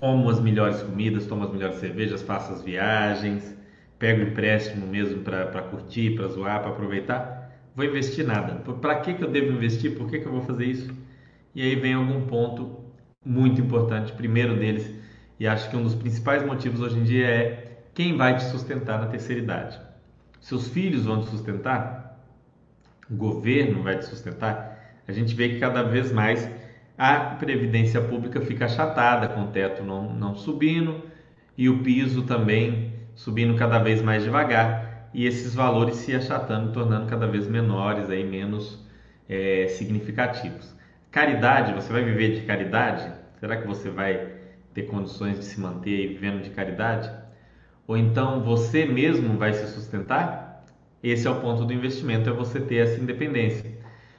como 0.01 0.31
as 0.31 0.41
melhores 0.41 0.81
comidas, 0.81 1.27
tomo 1.27 1.45
as 1.45 1.53
melhores 1.53 1.77
cervejas, 1.77 2.23
faço 2.23 2.55
as 2.55 2.63
viagens, 2.63 3.55
pego 3.99 4.23
empréstimo 4.23 4.87
mesmo 4.87 5.23
para 5.23 5.61
curtir, 5.61 6.17
para 6.17 6.29
zoar, 6.29 6.63
para 6.63 6.71
aproveitar, 6.71 7.53
vou 7.77 7.85
investir 7.85 8.27
nada. 8.27 8.55
Para 8.81 9.01
que, 9.01 9.13
que 9.13 9.23
eu 9.23 9.31
devo 9.31 9.53
investir? 9.53 9.95
Por 9.95 10.09
que, 10.09 10.21
que 10.21 10.27
eu 10.27 10.33
vou 10.33 10.41
fazer 10.41 10.65
isso? 10.65 10.91
E 11.55 11.61
aí 11.61 11.77
vem 11.77 11.93
algum 11.93 12.23
ponto 12.23 12.82
muito 13.25 13.61
importante, 13.61 14.13
primeiro 14.13 14.57
deles, 14.57 14.93
e 15.39 15.47
acho 15.47 15.71
que 15.71 15.77
um 15.77 15.83
dos 15.83 15.95
principais 15.95 16.45
motivos 16.45 16.81
hoje 16.81 16.99
em 16.99 17.03
dia 17.03 17.27
é 17.27 17.79
quem 17.95 18.17
vai 18.17 18.37
te 18.37 18.45
sustentar 18.45 18.99
na 19.01 19.07
terceira 19.07 19.43
idade. 19.43 19.81
Seus 20.41 20.69
filhos 20.69 21.05
vão 21.05 21.21
te 21.21 21.29
sustentar? 21.29 22.19
O 23.11 23.15
governo 23.15 23.83
vai 23.83 23.99
te 23.99 24.07
sustentar? 24.07 25.01
A 25.07 25.13
gente 25.13 25.35
vê 25.35 25.51
que 25.51 25.59
cada 25.59 25.83
vez 25.83 26.13
mais 26.13 26.49
a 26.97 27.19
previdência 27.37 28.01
pública 28.01 28.41
fica 28.41 28.67
achatada, 28.67 29.29
com 29.29 29.45
o 29.45 29.49
teto 29.49 29.83
não, 29.83 30.13
não 30.13 30.35
subindo 30.35 31.03
e 31.57 31.69
o 31.69 31.83
piso 31.83 32.23
também 32.23 32.93
subindo 33.15 33.55
cada 33.57 33.79
vez 33.79 34.01
mais 34.01 34.23
devagar 34.23 35.09
e 35.13 35.27
esses 35.27 35.55
valores 35.55 35.97
se 35.97 36.15
achatando, 36.15 36.73
tornando 36.73 37.07
cada 37.07 37.27
vez 37.27 37.47
menores, 37.47 38.09
aí, 38.09 38.25
menos 38.25 38.79
é, 39.29 39.67
significativos. 39.69 40.75
Caridade, 41.13 41.75
você 41.75 41.93
vai 41.93 42.03
viver 42.03 42.41
de 42.41 42.47
caridade? 42.47 43.13
Será 43.39 43.59
que 43.59 43.67
você 43.67 43.91
vai 43.91 44.33
ter 44.73 44.85
condições 44.85 45.39
de 45.39 45.45
se 45.45 45.61
manter 45.61 46.09
vivendo 46.09 46.43
de 46.43 46.49
caridade? 46.49 47.13
Ou 47.87 47.99
então 47.99 48.43
você 48.43 48.87
mesmo 48.87 49.37
vai 49.37 49.53
se 49.53 49.67
sustentar? 49.75 50.65
Esse 51.03 51.27
é 51.27 51.31
o 51.31 51.39
ponto 51.39 51.67
do 51.67 51.73
investimento, 51.75 52.31
é 52.31 52.33
você 52.33 52.59
ter 52.59 52.77
essa 52.77 52.99
independência. 52.99 53.71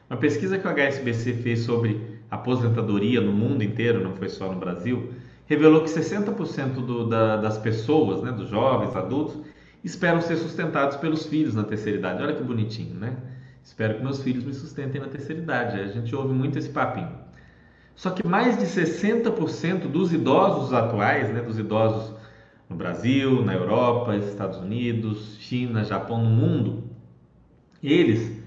Uma 0.07 0.19
pesquisa 0.19 0.59
que 0.59 0.67
o 0.67 0.69
HSBC 0.69 1.33
fez 1.41 1.61
sobre 1.61 2.19
aposentadoria 2.29 3.19
no 3.19 3.33
mundo 3.33 3.63
inteiro, 3.63 4.03
não 4.03 4.15
foi 4.15 4.29
só 4.29 4.53
no 4.53 4.59
Brasil, 4.59 5.13
revelou 5.47 5.81
que 5.81 5.89
60% 5.89 6.73
do, 6.73 7.09
da, 7.09 7.37
das 7.37 7.57
pessoas, 7.57 8.21
né, 8.21 8.31
dos 8.31 8.49
jovens, 8.49 8.95
adultos, 8.95 9.41
esperam 9.83 10.21
ser 10.21 10.35
sustentados 10.35 10.95
pelos 10.97 11.25
filhos 11.25 11.55
na 11.55 11.63
terceira 11.63 11.97
idade. 11.97 12.21
Olha 12.21 12.35
que 12.35 12.43
bonitinho, 12.43 12.93
né? 12.93 13.17
Espero 13.63 13.95
que 13.95 14.03
meus 14.03 14.21
filhos 14.21 14.43
me 14.43 14.53
sustentem 14.53 14.99
na 14.99 15.07
terceira 15.07 15.41
idade. 15.41 15.79
A 15.79 15.87
gente 15.87 16.13
ouve 16.13 16.33
muito 16.33 16.59
esse 16.59 16.69
papinho. 16.69 17.11
Só 17.95 18.09
que 18.09 18.25
mais 18.27 18.57
de 18.57 18.65
60% 18.65 19.87
dos 19.87 20.11
idosos 20.11 20.73
atuais, 20.73 21.31
né, 21.31 21.41
dos 21.41 21.57
idosos 21.57 22.13
no 22.69 22.75
Brasil, 22.75 23.43
na 23.43 23.53
Europa, 23.53 24.15
Estados 24.17 24.57
Unidos, 24.57 25.37
China, 25.39 25.83
Japão, 25.83 26.21
no 26.21 26.29
mundo, 26.29 26.83
eles 27.81 28.43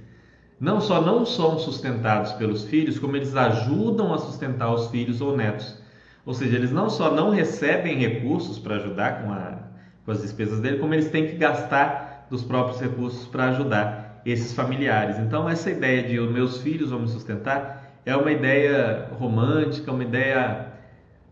não 0.59 0.81
só 0.81 1.01
não 1.01 1.25
são 1.25 1.59
sustentados 1.59 2.33
pelos 2.33 2.65
filhos, 2.65 2.99
como 2.99 3.17
eles 3.17 3.35
ajudam 3.37 4.13
a 4.13 4.19
sustentar 4.19 4.73
os 4.73 4.89
filhos 4.89 5.21
ou 5.21 5.37
netos. 5.37 5.81
Ou 6.25 6.35
seja, 6.35 6.57
eles 6.57 6.73
não 6.73 6.91
só 6.91 7.15
não 7.15 7.31
recebem 7.31 7.99
recursos 7.99 8.59
para 8.59 8.77
ajudar 8.77 9.23
com, 9.23 9.33
a, 9.33 9.59
com 10.05 10.11
as 10.11 10.23
despesas 10.23 10.61
dele, 10.61 10.79
como 10.79 10.93
eles 10.93 11.11
têm 11.11 11.27
que 11.27 11.37
gastar 11.37 12.27
dos 12.29 12.43
próprios 12.43 12.81
recursos 12.81 13.29
para 13.29 13.51
ajudar 13.51 14.07
esses 14.33 14.53
familiares. 14.53 15.19
Então, 15.19 15.49
essa 15.49 15.71
ideia 15.71 16.03
de 16.03 16.19
os 16.19 16.31
meus 16.31 16.61
filhos 16.61 16.91
vão 16.91 17.01
me 17.01 17.09
sustentar 17.09 18.01
é 18.05 18.15
uma 18.17 18.31
ideia 18.31 19.09
romântica, 19.19 19.93
uma 19.93 20.05
ideia 20.05 20.73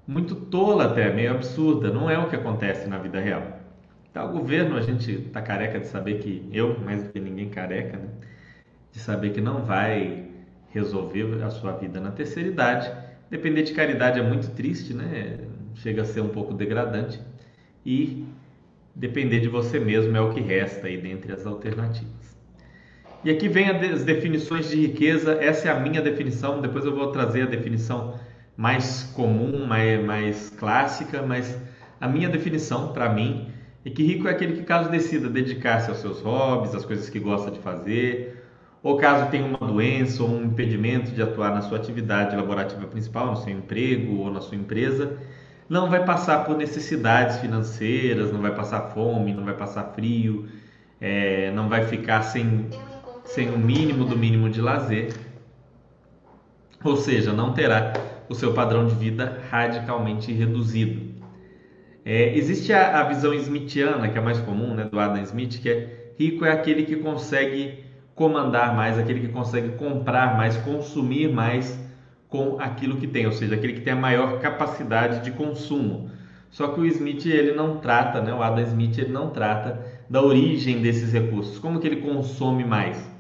muito 0.07 0.35
tola 0.35 0.87
até, 0.87 1.13
meio 1.13 1.33
absurda. 1.33 1.91
Não 1.91 2.09
é 2.11 2.19
o 2.19 2.29
que 2.29 2.37
acontece 2.37 2.89
na 2.89 2.99
vida 2.99 3.21
real. 3.21 3.61
Então, 4.11 4.29
o 4.29 4.39
governo, 4.39 4.77
a 4.77 4.81
gente 4.81 5.11
está 5.11 5.43
careca 5.43 5.81
de 5.81 5.87
saber 5.87 6.21
que 6.21 6.49
eu, 6.53 6.79
mais 6.81 7.03
do 7.03 7.11
que 7.11 7.19
ninguém 7.19 7.49
careca, 7.49 7.97
né? 7.97 8.09
de 8.93 9.01
saber 9.01 9.31
que 9.31 9.41
não 9.41 9.65
vai 9.65 10.29
resolver 10.71 11.43
a 11.43 11.51
sua 11.51 11.73
vida 11.73 12.01
na 12.01 12.13
terceira 12.13 12.49
idade. 12.49 12.93
Depender 13.29 13.63
de 13.65 13.73
caridade 13.73 14.21
é 14.21 14.23
muito 14.23 14.51
triste, 14.55 14.95
né? 14.95 15.39
Chega 15.75 16.03
a 16.03 16.05
ser 16.05 16.21
um 16.21 16.29
pouco 16.29 16.55
degradante. 16.55 17.21
E 17.85 18.25
depender 18.95 19.41
de 19.41 19.49
você 19.49 19.81
mesmo 19.81 20.17
é 20.17 20.21
o 20.21 20.33
que 20.33 20.41
resta 20.41 20.87
aí 20.87 20.97
dentre 20.97 21.33
as 21.33 21.45
alternativas. 21.45 22.34
E 23.25 23.31
aqui 23.31 23.49
vem 23.49 23.71
as 23.71 24.05
definições 24.05 24.69
de 24.69 24.77
riqueza. 24.77 25.39
Essa 25.41 25.69
é 25.69 25.71
a 25.73 25.81
minha 25.81 26.03
definição. 26.03 26.61
Depois 26.61 26.85
eu 26.85 26.95
vou 26.95 27.11
trazer 27.11 27.43
a 27.43 27.47
definição 27.47 28.15
mais 28.57 29.05
comum, 29.15 29.67
mais, 29.67 30.05
mais 30.05 30.51
clássica, 30.51 31.23
mas 31.23 31.59
a 32.01 32.07
minha 32.07 32.29
definição 32.29 32.93
para 32.93 33.09
mim 33.09 33.49
é 33.85 33.91
que 33.91 34.03
rico 34.03 34.29
é 34.29 34.31
aquele 34.31 34.55
que 34.55 34.63
caso 34.63 34.91
decida 34.91 35.29
dedicar-se 35.29 35.89
aos 35.91 35.99
seus 36.01 36.21
hobbies, 36.21 36.75
às 36.75 36.85
coisas 36.85 37.09
que 37.09 37.19
gosta 37.19 37.51
de 37.51 37.59
fazer, 37.61 38.45
ou 38.83 38.97
caso 38.97 39.31
tenha 39.31 39.45
uma 39.45 39.59
doença 39.59 40.23
ou 40.23 40.29
um 40.29 40.45
impedimento 40.45 41.11
de 41.11 41.23
atuar 41.23 41.55
na 41.55 41.63
sua 41.63 41.79
atividade 41.79 42.37
laborativa 42.37 42.87
principal, 42.87 43.31
no 43.31 43.37
seu 43.37 43.53
emprego 43.53 44.19
ou 44.19 44.31
na 44.31 44.41
sua 44.41 44.57
empresa, 44.57 45.19
não 45.69 45.89
vai 45.89 46.05
passar 46.05 46.45
por 46.45 46.57
necessidades 46.57 47.39
financeiras, 47.39 48.31
não 48.31 48.41
vai 48.41 48.55
passar 48.55 48.83
fome, 48.91 49.33
não 49.33 49.45
vai 49.45 49.55
passar 49.55 49.93
frio, 49.95 50.47
é, 51.01 51.51
não 51.53 51.69
vai 51.69 51.87
ficar 51.87 52.23
sem, 52.23 52.69
sem 53.25 53.51
o 53.51 53.59
mínimo 53.59 54.05
do 54.05 54.17
mínimo 54.17 54.49
de 54.49 54.61
lazer, 54.61 55.13
ou 56.83 56.97
seja, 56.97 57.33
não 57.33 57.53
terá 57.53 57.93
o 58.29 58.35
seu 58.35 58.53
padrão 58.53 58.87
de 58.87 58.95
vida 58.95 59.41
radicalmente 59.51 60.33
reduzido. 60.33 61.15
É, 62.05 62.37
existe 62.37 62.73
a, 62.73 63.01
a 63.01 63.05
visão 63.05 63.33
smithiana, 63.33 64.09
que 64.09 64.19
é 64.19 64.21
mais 64.21 64.39
comum, 64.41 64.75
né, 64.75 64.85
do 64.85 65.01
Adam 65.01 65.23
Smith, 65.23 65.61
que 65.61 65.71
é 65.71 66.13
rico 66.19 66.45
é 66.45 66.53
aquele 66.53 66.85
que 66.85 66.97
consegue 66.97 67.83
comandar 68.15 68.77
mais, 68.77 68.99
aquele 68.99 69.21
que 69.21 69.29
consegue 69.29 69.71
comprar 69.71 70.37
mais, 70.37 70.57
consumir 70.59 71.33
mais 71.33 71.79
com 72.29 72.61
aquilo 72.61 72.97
que 72.97 73.07
tem, 73.07 73.27
ou 73.27 73.33
seja, 73.33 73.55
aquele 73.55 73.75
que 73.75 73.81
tem 73.81 73.93
a 73.93 73.97
maior 73.97 74.39
capacidade 74.41 75.25
de 75.25 75.31
consumo. 75.31 76.11
Só 76.51 76.69
que 76.69 76.81
o 76.81 76.87
Smith 76.87 77.27
ele 77.27 77.53
não 77.53 77.79
trata, 77.79 78.21
né? 78.21 78.33
O 78.33 78.43
Adam 78.43 78.63
Smith 78.65 78.97
ele 78.99 79.11
não 79.11 79.31
trata 79.31 79.85
da 80.09 80.23
origem 80.23 80.83
desses 80.83 81.13
recursos, 81.13 81.59
como 81.59 81.81
que 81.81 81.87
ele 81.87 81.97
consome 81.97 82.65
mais. 82.65 83.14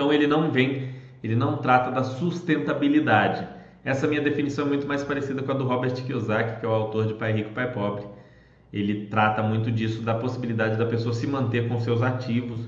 Então 0.00 0.10
ele 0.10 0.26
não 0.26 0.50
vem, 0.50 0.94
ele 1.22 1.36
não 1.36 1.58
trata 1.58 1.90
da 1.90 2.02
sustentabilidade. 2.02 3.46
Essa 3.84 4.08
minha 4.08 4.22
definição 4.22 4.64
é 4.64 4.68
muito 4.70 4.86
mais 4.86 5.04
parecida 5.04 5.42
com 5.42 5.52
a 5.52 5.54
do 5.54 5.64
Robert 5.64 5.92
Kiyosaki, 5.92 6.58
que 6.58 6.64
é 6.64 6.68
o 6.70 6.72
autor 6.72 7.06
de 7.06 7.12
Pai 7.12 7.32
Rico, 7.34 7.50
Pai 7.50 7.70
Pobre. 7.70 8.06
Ele 8.72 9.08
trata 9.08 9.42
muito 9.42 9.70
disso 9.70 10.00
da 10.00 10.14
possibilidade 10.14 10.78
da 10.78 10.86
pessoa 10.86 11.12
se 11.12 11.26
manter 11.26 11.68
com 11.68 11.78
seus 11.80 12.00
ativos, 12.00 12.66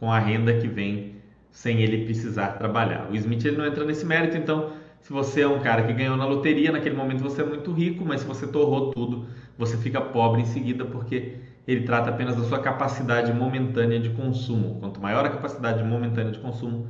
com 0.00 0.10
a 0.10 0.18
renda 0.18 0.54
que 0.54 0.66
vem 0.66 1.18
sem 1.52 1.80
ele 1.82 2.04
precisar 2.04 2.58
trabalhar. 2.58 3.08
O 3.08 3.14
Smith 3.14 3.44
ele 3.44 3.58
não 3.58 3.66
entra 3.66 3.84
nesse 3.84 4.04
mérito, 4.04 4.36
então 4.36 4.72
se 5.02 5.12
você 5.12 5.42
é 5.42 5.48
um 5.48 5.60
cara 5.60 5.84
que 5.84 5.92
ganhou 5.92 6.16
na 6.16 6.26
loteria, 6.26 6.72
naquele 6.72 6.96
momento 6.96 7.22
você 7.22 7.42
é 7.42 7.44
muito 7.44 7.70
rico, 7.70 8.04
mas 8.04 8.22
se 8.22 8.26
você 8.26 8.44
torrou 8.44 8.90
tudo, 8.90 9.28
você 9.56 9.76
fica 9.76 10.00
pobre 10.00 10.42
em 10.42 10.46
seguida 10.46 10.84
porque 10.84 11.36
ele 11.66 11.82
trata 11.82 12.10
apenas 12.10 12.36
da 12.36 12.42
sua 12.44 12.58
capacidade 12.58 13.32
momentânea 13.32 14.00
de 14.00 14.10
consumo. 14.10 14.80
Quanto 14.80 15.00
maior 15.00 15.24
a 15.24 15.30
capacidade 15.30 15.82
momentânea 15.84 16.32
de 16.32 16.38
consumo, 16.38 16.88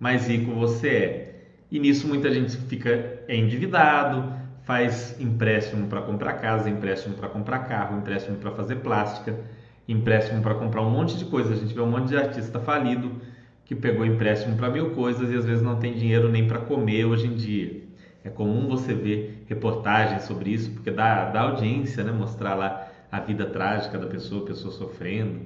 mais 0.00 0.26
rico 0.26 0.52
você 0.52 0.88
é. 0.88 1.34
E 1.70 1.78
nisso 1.78 2.06
muita 2.06 2.32
gente 2.32 2.56
fica 2.56 3.20
endividado, 3.28 4.32
faz 4.62 5.20
empréstimo 5.20 5.88
para 5.88 6.00
comprar 6.00 6.34
casa, 6.34 6.70
empréstimo 6.70 7.14
para 7.14 7.28
comprar 7.28 7.60
carro, 7.60 7.98
empréstimo 7.98 8.38
para 8.38 8.50
fazer 8.52 8.76
plástica, 8.76 9.38
empréstimo 9.86 10.40
para 10.42 10.54
comprar 10.54 10.82
um 10.82 10.90
monte 10.90 11.18
de 11.18 11.24
coisa. 11.26 11.52
A 11.52 11.56
gente 11.56 11.74
vê 11.74 11.80
um 11.80 11.90
monte 11.90 12.08
de 12.08 12.16
artista 12.16 12.58
falido 12.60 13.20
que 13.64 13.74
pegou 13.74 14.04
empréstimo 14.06 14.56
para 14.56 14.70
mil 14.70 14.90
coisas 14.90 15.30
e 15.30 15.36
às 15.36 15.44
vezes 15.44 15.62
não 15.62 15.76
tem 15.76 15.94
dinheiro 15.94 16.28
nem 16.30 16.46
para 16.46 16.60
comer 16.60 17.04
hoje 17.04 17.26
em 17.26 17.34
dia. 17.34 17.82
É 18.22 18.30
comum 18.30 18.68
você 18.68 18.94
ver 18.94 19.44
reportagens 19.46 20.22
sobre 20.22 20.50
isso, 20.50 20.70
porque 20.70 20.90
dá, 20.90 21.26
dá 21.30 21.42
audiência, 21.42 22.02
né? 22.02 22.10
Mostrar 22.10 22.54
lá 22.54 22.88
a 23.14 23.20
vida 23.20 23.46
trágica 23.46 23.96
da 23.96 24.06
pessoa, 24.06 24.42
a 24.42 24.46
pessoa 24.46 24.74
sofrendo. 24.74 25.42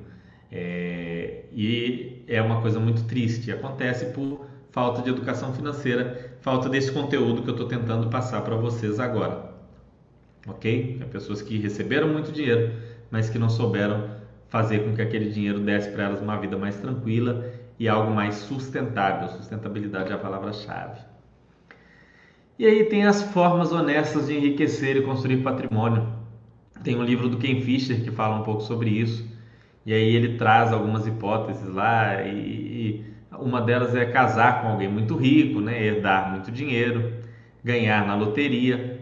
É, 0.51 1.45
e 1.53 2.25
é 2.27 2.41
uma 2.41 2.63
coisa 2.63 2.81
muito 2.81 3.05
triste. 3.05 3.53
Acontece 3.53 4.07
por 4.07 4.47
falta 4.71 5.03
de 5.03 5.11
educação 5.11 5.53
financeira, 5.53 6.39
falta 6.41 6.67
desse 6.67 6.91
conteúdo 6.91 7.43
que 7.43 7.51
eu 7.51 7.53
estou 7.53 7.69
tentando 7.69 8.09
passar 8.09 8.41
para 8.41 8.57
vocês 8.57 8.99
agora. 8.99 9.53
Ok? 10.47 10.99
É 10.99 11.05
pessoas 11.05 11.43
que 11.43 11.59
receberam 11.59 12.09
muito 12.09 12.33
dinheiro, 12.33 12.73
mas 13.11 13.29
que 13.29 13.39
não 13.39 13.51
souberam 13.51 14.17
fazer 14.49 14.79
com 14.85 14.95
que 14.95 15.03
aquele 15.03 15.31
dinheiro 15.31 15.61
desse 15.61 15.91
para 15.91 16.05
elas 16.05 16.23
uma 16.23 16.39
vida 16.39 16.57
mais 16.57 16.77
tranquila 16.77 17.53
e 17.79 17.87
algo 17.87 18.15
mais 18.15 18.37
sustentável. 18.37 19.29
Sustentabilidade 19.29 20.11
é 20.11 20.15
a 20.15 20.19
palavra-chave. 20.19 21.01
E 22.59 22.65
aí 22.65 22.87
tem 22.87 23.05
as 23.05 23.23
formas 23.25 23.73
honestas 23.73 24.27
de 24.29 24.39
enriquecer 24.39 24.97
e 24.97 25.03
construir 25.03 25.43
patrimônio. 25.43 26.18
Tem 26.83 26.97
um 26.97 27.03
livro 27.03 27.29
do 27.29 27.39
Ken 27.39 27.61
Fisher 27.61 28.03
que 28.03 28.11
fala 28.11 28.37
um 28.37 28.43
pouco 28.43 28.63
sobre 28.63 28.91
isso. 28.91 29.27
E 29.85 29.93
aí 29.93 30.15
ele 30.15 30.37
traz 30.37 30.73
algumas 30.73 31.07
hipóteses 31.07 31.73
lá 31.73 32.23
e, 32.23 32.31
e 32.31 33.05
uma 33.39 33.61
delas 33.61 33.95
é 33.95 34.05
casar 34.05 34.63
com 34.63 34.69
alguém 34.69 34.89
muito 34.89 35.17
rico, 35.17 35.61
né? 35.61 35.83
herdar 35.83 36.31
muito 36.31 36.51
dinheiro, 36.51 37.13
ganhar 37.65 38.07
na 38.07 38.15
loteria. 38.15 38.99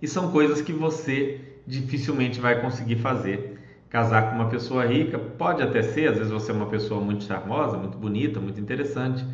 E 0.00 0.08
são 0.08 0.30
coisas 0.30 0.62
que 0.62 0.72
você 0.72 1.40
dificilmente 1.66 2.40
vai 2.40 2.60
conseguir 2.60 2.96
fazer. 2.96 3.58
Casar 3.88 4.30
com 4.30 4.36
uma 4.36 4.48
pessoa 4.48 4.86
rica 4.86 5.18
pode 5.18 5.62
até 5.62 5.82
ser, 5.82 6.10
às 6.10 6.16
vezes 6.16 6.32
você 6.32 6.52
é 6.52 6.54
uma 6.54 6.66
pessoa 6.66 7.00
muito 7.00 7.24
charmosa, 7.24 7.76
muito 7.76 7.98
bonita, 7.98 8.40
muito 8.40 8.60
interessante, 8.60 9.24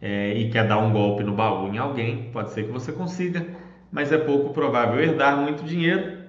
é, 0.00 0.34
e 0.34 0.50
quer 0.50 0.68
dar 0.68 0.78
um 0.78 0.92
golpe 0.92 1.24
no 1.24 1.32
baú 1.32 1.72
em 1.72 1.78
alguém, 1.78 2.30
pode 2.30 2.50
ser 2.50 2.64
que 2.64 2.72
você 2.72 2.92
consiga, 2.92 3.46
mas 3.90 4.12
é 4.12 4.18
pouco 4.18 4.52
provável 4.52 5.00
herdar 5.00 5.40
muito 5.40 5.64
dinheiro. 5.64 6.21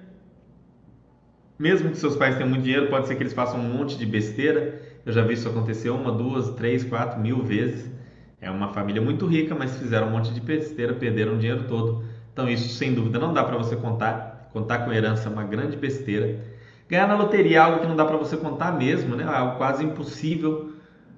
Mesmo 1.64 1.88
que 1.88 1.96
seus 1.96 2.14
pais 2.14 2.36
tenham 2.36 2.50
muito 2.50 2.62
dinheiro, 2.62 2.88
pode 2.88 3.08
ser 3.08 3.14
que 3.14 3.22
eles 3.22 3.32
façam 3.32 3.58
um 3.58 3.62
monte 3.62 3.96
de 3.96 4.04
besteira. 4.04 4.82
Eu 5.06 5.14
já 5.14 5.22
vi 5.22 5.32
isso 5.32 5.48
acontecer 5.48 5.88
uma, 5.88 6.12
duas, 6.12 6.50
três, 6.50 6.84
quatro 6.84 7.18
mil 7.18 7.42
vezes. 7.42 7.90
É 8.38 8.50
uma 8.50 8.74
família 8.74 9.00
muito 9.00 9.24
rica, 9.24 9.54
mas 9.54 9.74
fizeram 9.78 10.08
um 10.08 10.10
monte 10.10 10.30
de 10.34 10.42
besteira, 10.42 10.92
perderam 10.92 11.36
o 11.36 11.38
dinheiro 11.38 11.64
todo. 11.66 12.04
Então 12.30 12.46
isso 12.50 12.68
sem 12.74 12.92
dúvida 12.92 13.18
não 13.18 13.32
dá 13.32 13.42
para 13.42 13.56
você 13.56 13.76
contar. 13.76 14.50
Contar 14.52 14.80
com 14.80 14.92
herança 14.92 15.26
é 15.26 15.32
uma 15.32 15.42
grande 15.42 15.74
besteira. 15.78 16.38
Ganhar 16.86 17.08
na 17.08 17.16
loteria 17.16 17.56
é 17.56 17.60
algo 17.60 17.80
que 17.80 17.86
não 17.86 17.96
dá 17.96 18.04
para 18.04 18.18
você 18.18 18.36
contar 18.36 18.70
mesmo, 18.76 19.16
né? 19.16 19.24
É 19.24 19.26
algo 19.26 19.56
quase 19.56 19.82
impossível 19.82 20.70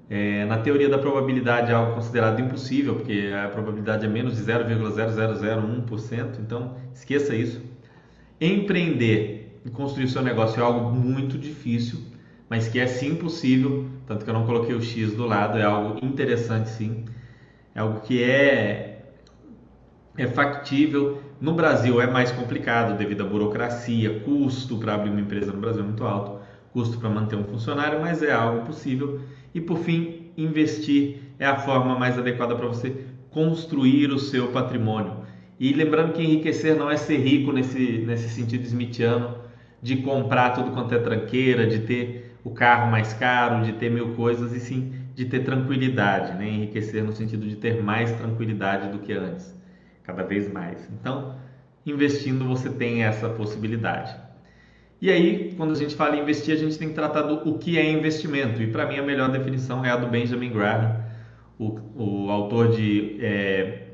é, 0.09 0.45
na 0.45 0.59
teoria 0.59 0.89
da 0.89 0.99
probabilidade 0.99 1.73
é 1.73 1.75
algo 1.75 1.95
considerado 1.95 2.39
impossível, 2.41 2.95
porque 2.95 3.33
a 3.35 3.49
probabilidade 3.49 4.07
é 4.07 4.09
menos 4.09 4.37
de 4.37 4.45
0,0001%, 4.45 6.39
então 6.39 6.77
esqueça 6.95 7.35
isso. 7.35 7.61
Empreender 8.41 9.46
e 9.67 9.71
construir 9.71 10.07
seu 10.09 10.23
negócio 10.23 10.61
é 10.61 10.65
algo 10.65 10.95
muito 10.95 11.37
difícil, 11.37 11.99
mas 12.49 12.69
que 12.69 12.79
é 12.79 12.87
sim 12.87 13.17
possível, 13.17 13.87
tanto 14.07 14.25
que 14.25 14.31
eu 14.31 14.35
não 14.35 14.47
coloquei 14.47 14.75
o 14.75 14.81
X 14.81 15.13
do 15.15 15.27
lado, 15.27 15.59
é 15.59 15.65
algo 15.65 15.99
interessante 16.05 16.69
sim, 16.69 17.05
é 17.75 17.81
algo 17.81 18.01
que 18.01 18.23
é, 18.23 19.03
é 20.17 20.27
factível. 20.29 21.21
No 21.41 21.53
Brasil 21.53 22.01
é 22.01 22.07
mais 22.07 22.31
complicado 22.31 22.97
devido 22.97 23.23
à 23.23 23.27
burocracia, 23.27 24.21
custo 24.21 24.79
para 24.79 24.95
abrir 24.95 25.11
uma 25.11 25.21
empresa 25.21 25.53
no 25.53 25.61
Brasil 25.61 25.83
é 25.83 25.85
muito 25.85 26.05
alto, 26.05 26.41
custo 26.73 26.99
para 26.99 27.11
manter 27.11 27.35
um 27.35 27.45
funcionário, 27.45 28.01
mas 28.01 28.23
é 28.23 28.33
algo 28.33 28.65
possível 28.65 29.21
e 29.53 29.61
por 29.61 29.79
fim, 29.79 30.31
investir 30.37 31.19
é 31.41 31.47
a 31.47 31.57
forma 31.57 31.99
mais 31.99 32.17
adequada 32.17 32.55
para 32.55 32.69
você 32.69 33.05
construir 33.31 34.13
o 34.13 34.19
seu 34.19 34.49
patrimônio. 34.49 35.25
E 35.59 35.73
lembrando 35.73 36.13
que 36.13 36.23
enriquecer 36.23 36.77
não 36.77 36.91
é 36.91 36.97
ser 36.97 37.17
rico 37.19 37.51
nesse, 37.51 38.05
nesse 38.07 38.29
sentido 38.29 38.65
smithiano, 38.65 39.46
de 39.83 39.97
comprar 39.97 40.51
tudo 40.51 40.71
quanto 40.71 40.95
é 40.95 40.99
tranqueira, 40.99 41.67
de 41.67 41.81
ter 41.81 42.37
o 42.43 42.51
carro 42.51 42.91
mais 42.91 43.13
caro, 43.13 43.65
de 43.65 43.73
ter 43.73 43.91
mil 43.91 44.15
coisas, 44.15 44.53
e 44.53 44.61
sim 44.61 44.93
de 45.17 45.25
ter 45.25 45.41
tranquilidade, 45.41 46.37
né? 46.37 46.47
enriquecer 46.47 47.03
no 47.03 47.11
sentido 47.11 47.49
de 47.49 47.57
ter 47.57 47.83
mais 47.83 48.13
tranquilidade 48.13 48.91
do 48.91 48.99
que 48.99 49.15
antes, 49.15 49.55
cada 50.05 50.23
vez 50.23 50.53
mais. 50.53 50.87
Então, 50.93 51.35
investindo 51.87 52.45
você 52.45 52.69
tem 52.69 53.03
essa 53.03 53.29
possibilidade. 53.31 54.15
E 55.01 55.11
aí, 55.11 55.55
quando 55.57 55.73
a 55.73 55.75
gente 55.75 55.95
fala 55.95 56.17
em 56.17 56.21
investir, 56.21 56.55
a 56.55 56.59
gente 56.59 56.79
tem 56.79 56.89
que 56.89 56.95
tratar 56.95 57.23
do 57.23 57.49
o 57.49 57.59
que 57.59 57.79
é 57.79 57.91
investimento. 57.91 58.63
E 58.63 58.67
para 58.67 58.87
mim 58.87 58.99
a 58.99 59.03
melhor 59.03 59.31
definição 59.31 59.85
é 59.85 59.91
a 59.91 59.97
do 59.97 60.07
Benjamin 60.07 60.51
Graham, 60.51 61.03
o, 61.59 61.81
o 61.95 62.31
autor 62.31 62.73
de 62.73 63.17
é, 63.21 63.87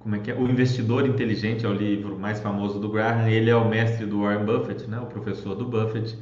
como 0.00 0.16
é 0.16 0.18
que 0.18 0.30
é? 0.32 0.34
O 0.34 0.48
Investidor 0.48 1.06
Inteligente 1.06 1.64
é 1.64 1.68
o 1.68 1.72
livro 1.72 2.18
mais 2.18 2.40
famoso 2.40 2.80
do 2.80 2.88
Graham. 2.88 3.28
Ele 3.28 3.48
é 3.48 3.54
o 3.54 3.68
mestre 3.68 4.04
do 4.04 4.22
Warren 4.22 4.44
Buffett, 4.44 4.90
né? 4.90 4.98
O 4.98 5.06
professor 5.06 5.54
do 5.54 5.64
Buffett, 5.64 6.18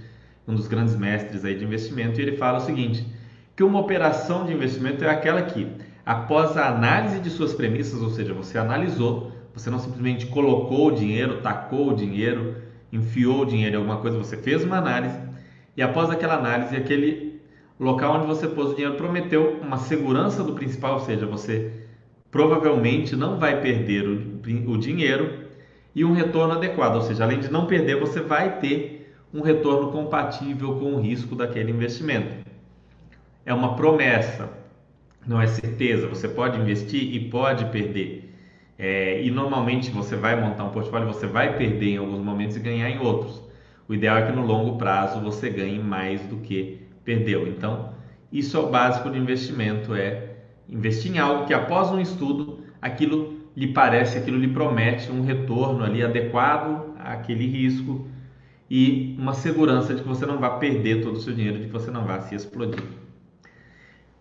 um 0.47 0.55
dos 0.55 0.69
grandes 0.69 0.95
mestres 0.95 1.45
aí 1.45 1.57
de 1.57 1.65
investimento. 1.65 2.21
E 2.21 2.23
ele 2.23 2.37
fala 2.37 2.59
o 2.59 2.61
seguinte: 2.61 3.07
que 3.57 3.65
uma 3.65 3.81
operação 3.81 4.45
de 4.45 4.53
investimento 4.53 5.03
é 5.05 5.09
aquela 5.09 5.43
que, 5.43 5.67
após 6.05 6.57
a 6.57 6.69
análise 6.69 7.21
de 7.21 7.31
suas 7.31 7.55
premissas, 7.55 8.03
ou 8.03 8.11
seja, 8.11 8.35
você 8.35 8.59
analisou, 8.59 9.33
você 9.55 9.71
não 9.71 9.79
simplesmente 9.79 10.27
colocou 10.27 10.89
o 10.89 10.93
dinheiro, 10.93 11.41
tacou 11.41 11.91
o 11.91 11.97
dinheiro 11.97 12.69
enfiou 12.93 13.43
o 13.43 13.47
dinheiro 13.47 13.77
em 13.77 13.79
alguma 13.79 13.99
coisa, 13.99 14.19
você 14.19 14.37
fez 14.37 14.65
uma 14.65 14.79
análise 14.79 15.19
e 15.77 15.83
após 15.83 16.11
aquela 16.11 16.35
análise, 16.35 16.75
aquele 16.75 17.41
local 17.79 18.17
onde 18.17 18.27
você 18.27 18.49
pôs 18.49 18.71
o 18.71 18.75
dinheiro 18.75 18.97
prometeu 18.97 19.61
uma 19.63 19.79
segurança 19.79 20.43
do 20.43 20.55
principal, 20.55 20.95
ou 20.95 21.01
seja, 21.01 21.27
você 21.27 21.88
provavelmente 22.31 23.17
não 23.17 23.39
vai 23.39 23.61
perder 23.61 24.07
o, 24.07 24.71
o 24.71 24.79
dinheiro 24.79 25.47
e 25.95 26.05
um 26.05 26.13
retorno 26.13 26.55
adequado, 26.55 26.97
ou 26.97 27.03
seja, 27.03 27.25
além 27.25 27.41
de 27.41 27.51
não 27.51 27.67
perder, 27.67 27.99
você 27.99 28.21
vai 28.21 28.59
ter 28.59 29.15
um 29.33 29.41
retorno 29.41 29.91
compatível 29.91 30.77
com 30.77 30.95
o 30.95 31.01
risco 31.01 31.35
daquele 31.35 31.71
investimento. 31.71 32.47
É 33.45 33.53
uma 33.53 33.75
promessa, 33.75 34.51
não 35.27 35.41
é 35.41 35.47
certeza. 35.47 36.07
Você 36.07 36.29
pode 36.29 36.59
investir 36.59 37.15
e 37.15 37.29
pode 37.29 37.67
perder. 37.67 38.35
É, 38.79 39.21
e 39.23 39.31
normalmente 39.31 39.91
você 39.91 40.17
vai 40.17 40.41
montar 40.41 40.65
um 40.65 40.71
portfólio, 40.71 41.09
você 41.09 41.27
vai 41.27 41.57
perder 41.57 41.95
em 41.95 41.97
alguns 41.97 42.21
momentos 42.21 42.57
e 42.57 42.61
ganhar 42.61 42.89
em 42.89 42.99
outros. 42.99 43.43
O 43.89 43.95
ideal 43.95 44.19
é 44.19 44.27
que 44.27 44.33
no 44.33 44.47
longo 44.47 44.79
prazo 44.79 45.21
você 45.21 45.51
ganhe 45.51 45.79
mais 45.79 46.21
do 46.23 46.37
que 46.37 46.87
perdeu. 47.05 47.49
Então, 47.49 47.93
isso 48.31 48.57
é 48.57 48.61
o 48.61 48.69
básico 48.69 49.11
de 49.11 49.19
investimento, 49.19 49.95
é 49.95 50.28
investir 50.69 51.15
em 51.15 51.19
algo 51.19 51.47
que 51.47 51.55
após 51.55 51.91
um 51.91 52.01
estudo, 52.01 52.61
aquilo 52.81 53.39
lhe 53.57 53.69
parece, 53.69 54.19
aquilo 54.19 54.39
lhe 54.39 54.49
promete 54.49 55.11
um 55.11 55.23
retorno 55.23 55.83
ali 55.83 56.03
adequado 56.03 56.95
àquele 56.99 57.47
risco 57.47 58.07
e 58.71 59.17
uma 59.19 59.33
segurança 59.33 59.95
de 59.95 60.03
que 60.03 60.09
você 60.09 60.27
não 60.27 60.39
vai 60.39 60.59
perder 60.59 61.03
todo 61.03 61.17
o 61.17 61.21
seu 61.21 61.33
dinheiro, 61.33 61.59
de 61.59 61.67
que 61.67 61.73
você 61.73 61.91
não 61.91 62.05
vai 62.05 62.21
se 62.21 62.35
explodir. 62.35 62.85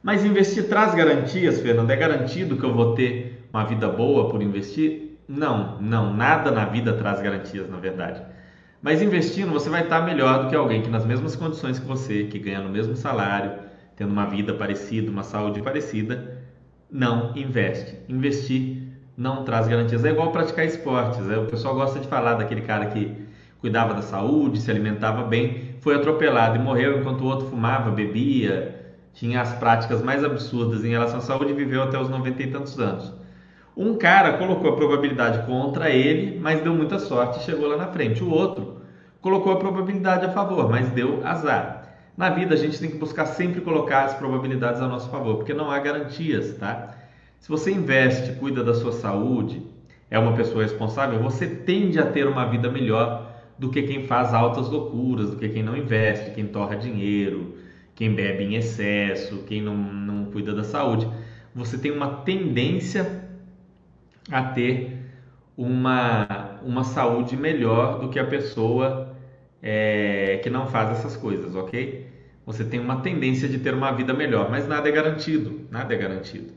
Mas 0.01 0.23
investir 0.23 0.69
traz 0.69 0.95
garantias, 0.95 1.59
Fernando? 1.59 1.89
É 1.91 1.95
garantido 1.95 2.55
que 2.55 2.63
eu 2.63 2.73
vou 2.73 2.95
ter 2.95 3.45
uma 3.51 3.65
vida 3.65 3.89
boa 3.89 4.29
por 4.29 4.41
investir? 4.41 5.17
Não, 5.27 5.81
não, 5.81 6.13
nada 6.13 6.49
na 6.49 6.65
vida 6.65 6.93
traz 6.93 7.21
garantias, 7.21 7.69
na 7.69 7.77
verdade. 7.77 8.21
Mas 8.81 9.01
investindo, 9.01 9.51
você 9.51 9.69
vai 9.69 9.83
estar 9.83 10.01
melhor 10.01 10.43
do 10.43 10.49
que 10.49 10.55
alguém 10.55 10.81
que 10.81 10.89
nas 10.89 11.05
mesmas 11.05 11.35
condições 11.35 11.77
que 11.77 11.85
você, 11.85 12.23
que 12.23 12.39
ganha 12.39 12.61
no 12.61 12.69
mesmo 12.69 12.95
salário, 12.95 13.51
tendo 13.97 14.11
uma 14.11 14.25
vida 14.25 14.53
parecida, 14.53 15.11
uma 15.11 15.23
saúde 15.23 15.61
parecida, 15.61 16.36
não 16.91 17.35
investe. 17.35 17.97
Investir 18.07 18.83
não 19.15 19.43
traz 19.43 19.67
garantias. 19.67 20.05
É 20.05 20.09
igual 20.11 20.31
praticar 20.31 20.65
esportes. 20.65 21.27
É, 21.29 21.37
o 21.37 21.45
pessoal 21.45 21.75
gosta 21.75 21.99
de 21.99 22.07
falar 22.07 22.35
daquele 22.35 22.61
cara 22.61 22.87
que 22.87 23.27
cuidava 23.59 23.93
da 23.93 24.01
saúde, 24.01 24.61
se 24.61 24.69
alimentava 24.69 25.23
bem, 25.23 25.75
foi 25.81 25.95
atropelado 25.95 26.57
e 26.57 26.59
morreu 26.59 26.99
enquanto 26.99 27.21
o 27.21 27.25
outro 27.25 27.47
fumava, 27.47 27.89
bebia, 27.89 28.85
tinha 29.13 29.41
as 29.41 29.53
práticas 29.53 30.03
mais 30.03 30.23
absurdas 30.23 30.85
em 30.85 30.89
relação 30.89 31.17
à 31.17 31.21
saúde 31.21 31.51
e 31.51 31.55
viveu 31.55 31.81
até 31.81 31.99
os 31.99 32.07
90 32.07 32.43
e 32.43 32.51
tantos 32.51 32.79
anos. 32.79 33.11
Um 33.75 33.95
cara 33.95 34.37
colocou 34.37 34.71
a 34.71 34.75
probabilidade 34.75 35.45
contra 35.45 35.89
ele, 35.89 36.39
mas 36.39 36.61
deu 36.61 36.73
muita 36.73 36.99
sorte 36.99 37.39
e 37.39 37.43
chegou 37.43 37.67
lá 37.67 37.77
na 37.77 37.87
frente. 37.87 38.23
O 38.23 38.29
outro 38.29 38.81
colocou 39.21 39.53
a 39.53 39.57
probabilidade 39.57 40.25
a 40.25 40.29
favor, 40.29 40.69
mas 40.69 40.89
deu 40.89 41.25
azar. 41.25 41.76
Na 42.17 42.31
vida 42.31 42.55
a 42.55 42.57
gente 42.57 42.79
tem 42.79 42.89
que 42.89 42.97
buscar 42.97 43.27
sempre 43.27 43.61
colocar 43.61 44.05
as 44.05 44.15
probabilidades 44.15 44.81
a 44.81 44.87
nosso 44.87 45.07
favor, 45.09 45.37
porque 45.37 45.53
não 45.53 45.69
há 45.69 45.77
garantias, 45.77 46.57
tá? 46.57 46.97
Se 47.39 47.47
você 47.47 47.71
investe, 47.71 48.33
cuida 48.39 48.63
da 48.63 48.73
sua 48.73 48.91
saúde, 48.91 49.61
é 50.09 50.17
uma 50.17 50.35
pessoa 50.35 50.63
responsável, 50.63 51.21
você 51.21 51.45
tende 51.45 51.99
a 51.99 52.05
ter 52.07 52.27
uma 52.27 52.45
vida 52.49 52.71
melhor 52.71 53.31
do 53.59 53.69
que 53.69 53.83
quem 53.83 54.07
faz 54.07 54.33
altas 54.33 54.67
loucuras, 54.67 55.29
do 55.29 55.35
que 55.37 55.47
quem 55.47 55.61
não 55.61 55.77
investe, 55.77 56.31
quem 56.31 56.47
torra 56.47 56.75
dinheiro, 56.75 57.55
quem 57.93 58.13
bebe 58.13 58.43
em 58.43 58.55
excesso, 58.55 59.43
quem 59.43 59.61
não, 59.61 59.75
não 59.75 60.25
cuida 60.25 60.55
da 60.55 60.63
saúde. 60.63 61.07
você 61.53 61.77
tem 61.77 61.91
uma 61.91 62.07
tendência 62.23 63.29
a 64.31 64.41
ter 64.41 64.97
uma, 65.55 66.59
uma 66.63 66.83
saúde 66.83 67.37
melhor 67.37 67.99
do 67.99 68.09
que 68.09 68.19
a 68.19 68.25
pessoa 68.25 69.15
é, 69.61 70.39
que 70.43 70.49
não 70.49 70.67
faz 70.67 70.91
essas 70.91 71.15
coisas, 71.15 71.55
ok? 71.55 72.06
Você 72.47 72.63
tem 72.63 72.79
uma 72.79 73.01
tendência 73.01 73.49
de 73.49 73.59
ter 73.59 73.73
uma 73.73 73.91
vida 73.91 74.13
melhor, 74.13 74.49
mas 74.49 74.65
nada 74.65 74.87
é 74.87 74.91
garantido, 74.91 75.67
nada 75.69 75.93
é 75.93 75.97
garantido. 75.97 76.47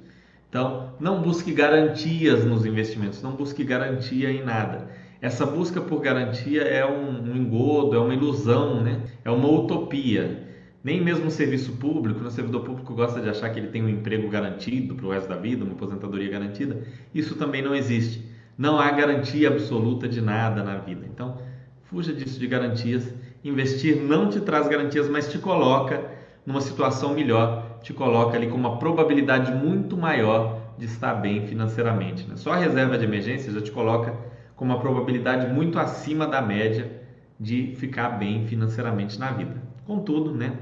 Então, 0.48 0.94
não 1.00 1.20
busque 1.20 1.52
garantias 1.52 2.44
nos 2.44 2.64
investimentos, 2.64 3.20
não 3.20 3.32
busque 3.32 3.64
garantia 3.64 4.30
em 4.30 4.44
nada. 4.44 4.88
Essa 5.20 5.44
busca 5.44 5.80
por 5.80 6.00
garantia 6.00 6.62
é 6.62 6.86
um, 6.86 7.32
um 7.32 7.36
engodo, 7.36 7.96
é 7.96 7.98
uma 7.98 8.14
ilusão, 8.14 8.80
né? 8.80 9.02
é 9.24 9.30
uma 9.32 9.48
utopia. 9.48 10.46
Nem 10.82 11.02
mesmo 11.02 11.26
o 11.26 11.30
serviço 11.30 11.72
público, 11.72 12.24
o 12.24 12.30
servidor 12.30 12.62
público 12.62 12.94
gosta 12.94 13.20
de 13.20 13.28
achar 13.28 13.50
que 13.50 13.58
ele 13.58 13.68
tem 13.68 13.82
um 13.82 13.88
emprego 13.88 14.28
garantido 14.28 14.94
para 14.94 15.06
o 15.06 15.10
resto 15.10 15.28
da 15.28 15.36
vida, 15.36 15.64
uma 15.64 15.74
aposentadoria 15.74 16.30
garantida. 16.30 16.84
Isso 17.12 17.34
também 17.34 17.62
não 17.62 17.74
existe. 17.74 18.24
Não 18.56 18.78
há 18.78 18.88
garantia 18.92 19.48
absoluta 19.48 20.06
de 20.06 20.20
nada 20.20 20.62
na 20.62 20.76
vida. 20.76 21.04
Então, 21.12 21.36
fuja 21.82 22.12
disso 22.12 22.38
de 22.38 22.46
garantias. 22.46 23.12
Investir 23.42 23.96
não 23.96 24.28
te 24.28 24.40
traz 24.40 24.68
garantias, 24.68 25.08
mas 25.08 25.30
te 25.30 25.38
coloca 25.38 26.04
numa 26.44 26.60
situação 26.60 27.14
melhor, 27.14 27.78
te 27.82 27.92
coloca 27.92 28.36
ali 28.36 28.48
com 28.48 28.56
uma 28.56 28.78
probabilidade 28.78 29.52
muito 29.52 29.96
maior 29.96 30.74
de 30.76 30.86
estar 30.86 31.14
bem 31.14 31.46
financeiramente. 31.46 32.28
Né? 32.28 32.36
Só 32.36 32.52
a 32.52 32.56
reserva 32.56 32.98
de 32.98 33.04
emergência 33.04 33.52
já 33.52 33.60
te 33.60 33.70
coloca 33.70 34.14
com 34.56 34.64
uma 34.64 34.78
probabilidade 34.78 35.52
muito 35.52 35.78
acima 35.78 36.26
da 36.26 36.42
média 36.42 37.00
de 37.38 37.74
ficar 37.76 38.10
bem 38.10 38.46
financeiramente 38.46 39.18
na 39.18 39.30
vida. 39.30 39.54
Contudo, 39.86 40.32
né, 40.32 40.52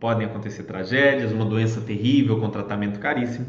podem 0.00 0.26
acontecer 0.26 0.64
tragédias, 0.64 1.30
uma 1.30 1.44
doença 1.44 1.80
terrível 1.80 2.40
com 2.40 2.50
tratamento 2.50 2.98
caríssimo. 2.98 3.46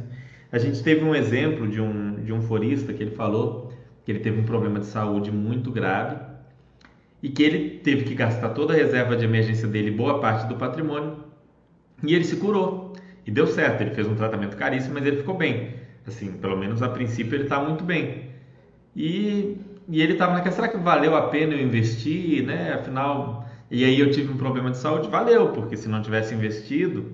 A 0.52 0.60
gente 0.60 0.84
teve 0.84 1.04
um 1.04 1.16
exemplo 1.16 1.68
de 1.68 1.82
um, 1.82 2.24
de 2.24 2.32
um 2.32 2.42
forista 2.42 2.94
que 2.94 3.02
ele 3.02 3.16
falou 3.16 3.74
que 4.06 4.12
ele 4.12 4.20
teve 4.20 4.40
um 4.40 4.44
problema 4.46 4.80
de 4.80 4.86
saúde 4.86 5.32
muito 5.32 5.72
grave 5.72 6.35
e 7.22 7.30
que 7.30 7.44
ele 7.44 7.80
teve 7.80 8.04
que 8.04 8.14
gastar 8.14 8.50
toda 8.50 8.74
a 8.74 8.76
reserva 8.76 9.16
de 9.16 9.26
emergência 9.26 9.68
dele, 9.68 9.92
boa 9.92 10.20
parte 10.20 10.48
do 10.48 10.56
patrimônio, 10.56 11.18
e 12.04 12.14
ele 12.14 12.24
se 12.24 12.36
curou. 12.36 12.94
E 13.26 13.32
deu 13.32 13.48
certo, 13.48 13.82
ele 13.82 13.92
fez 13.92 14.08
um 14.08 14.16
tratamento 14.16 14.56
caríssimo, 14.56 14.94
mas 14.94 15.06
ele 15.06 15.18
ficou 15.18 15.36
bem. 15.36 15.74
Assim, 16.06 16.34
pelo 16.34 16.56
menos 16.56 16.84
a 16.84 16.90
princípio 16.90 17.36
ele 17.36 17.46
está 17.46 17.60
muito 17.60 17.84
bem. 17.84 18.30
E, 18.96 19.58
e 19.90 20.02
ele 20.02 20.14
estava 20.14 20.34
naquela, 20.34 20.56
será 20.56 20.68
que 20.68 20.78
valeu 20.78 21.16
a 21.16 21.30
pena 21.30 21.54
eu 21.54 21.62
investir, 21.62 22.44
né? 22.46 22.74
Afinal, 22.74 23.50
e 23.72 23.84
aí 23.84 24.00
eu 24.00 24.12
tive 24.12 24.32
um 24.32 24.38
problema 24.38 24.70
de 24.70 24.78
saúde, 24.78 25.10
valeu, 25.10 25.50
porque 25.50 25.76
se 25.76 25.90
não 25.90 26.02
tivesse 26.02 26.36
investido, 26.36 27.12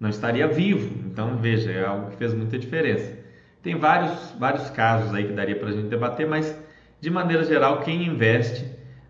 não 0.00 0.08
estaria 0.08 0.48
vivo. 0.48 0.90
Então, 1.06 1.36
veja, 1.36 1.70
é 1.70 1.84
algo 1.84 2.10
que 2.10 2.16
fez 2.16 2.32
muita 2.32 2.58
diferença. 2.58 3.18
Tem 3.62 3.76
vários, 3.76 4.34
vários 4.38 4.70
casos 4.70 5.14
aí 5.14 5.24
que 5.24 5.32
daria 5.32 5.54
para 5.54 5.68
a 5.68 5.72
gente 5.72 5.88
debater, 5.88 6.26
mas 6.26 6.58
de 7.00 7.10
maneira 7.10 7.44
geral, 7.44 7.80
quem 7.80 8.06
investe 8.06 8.64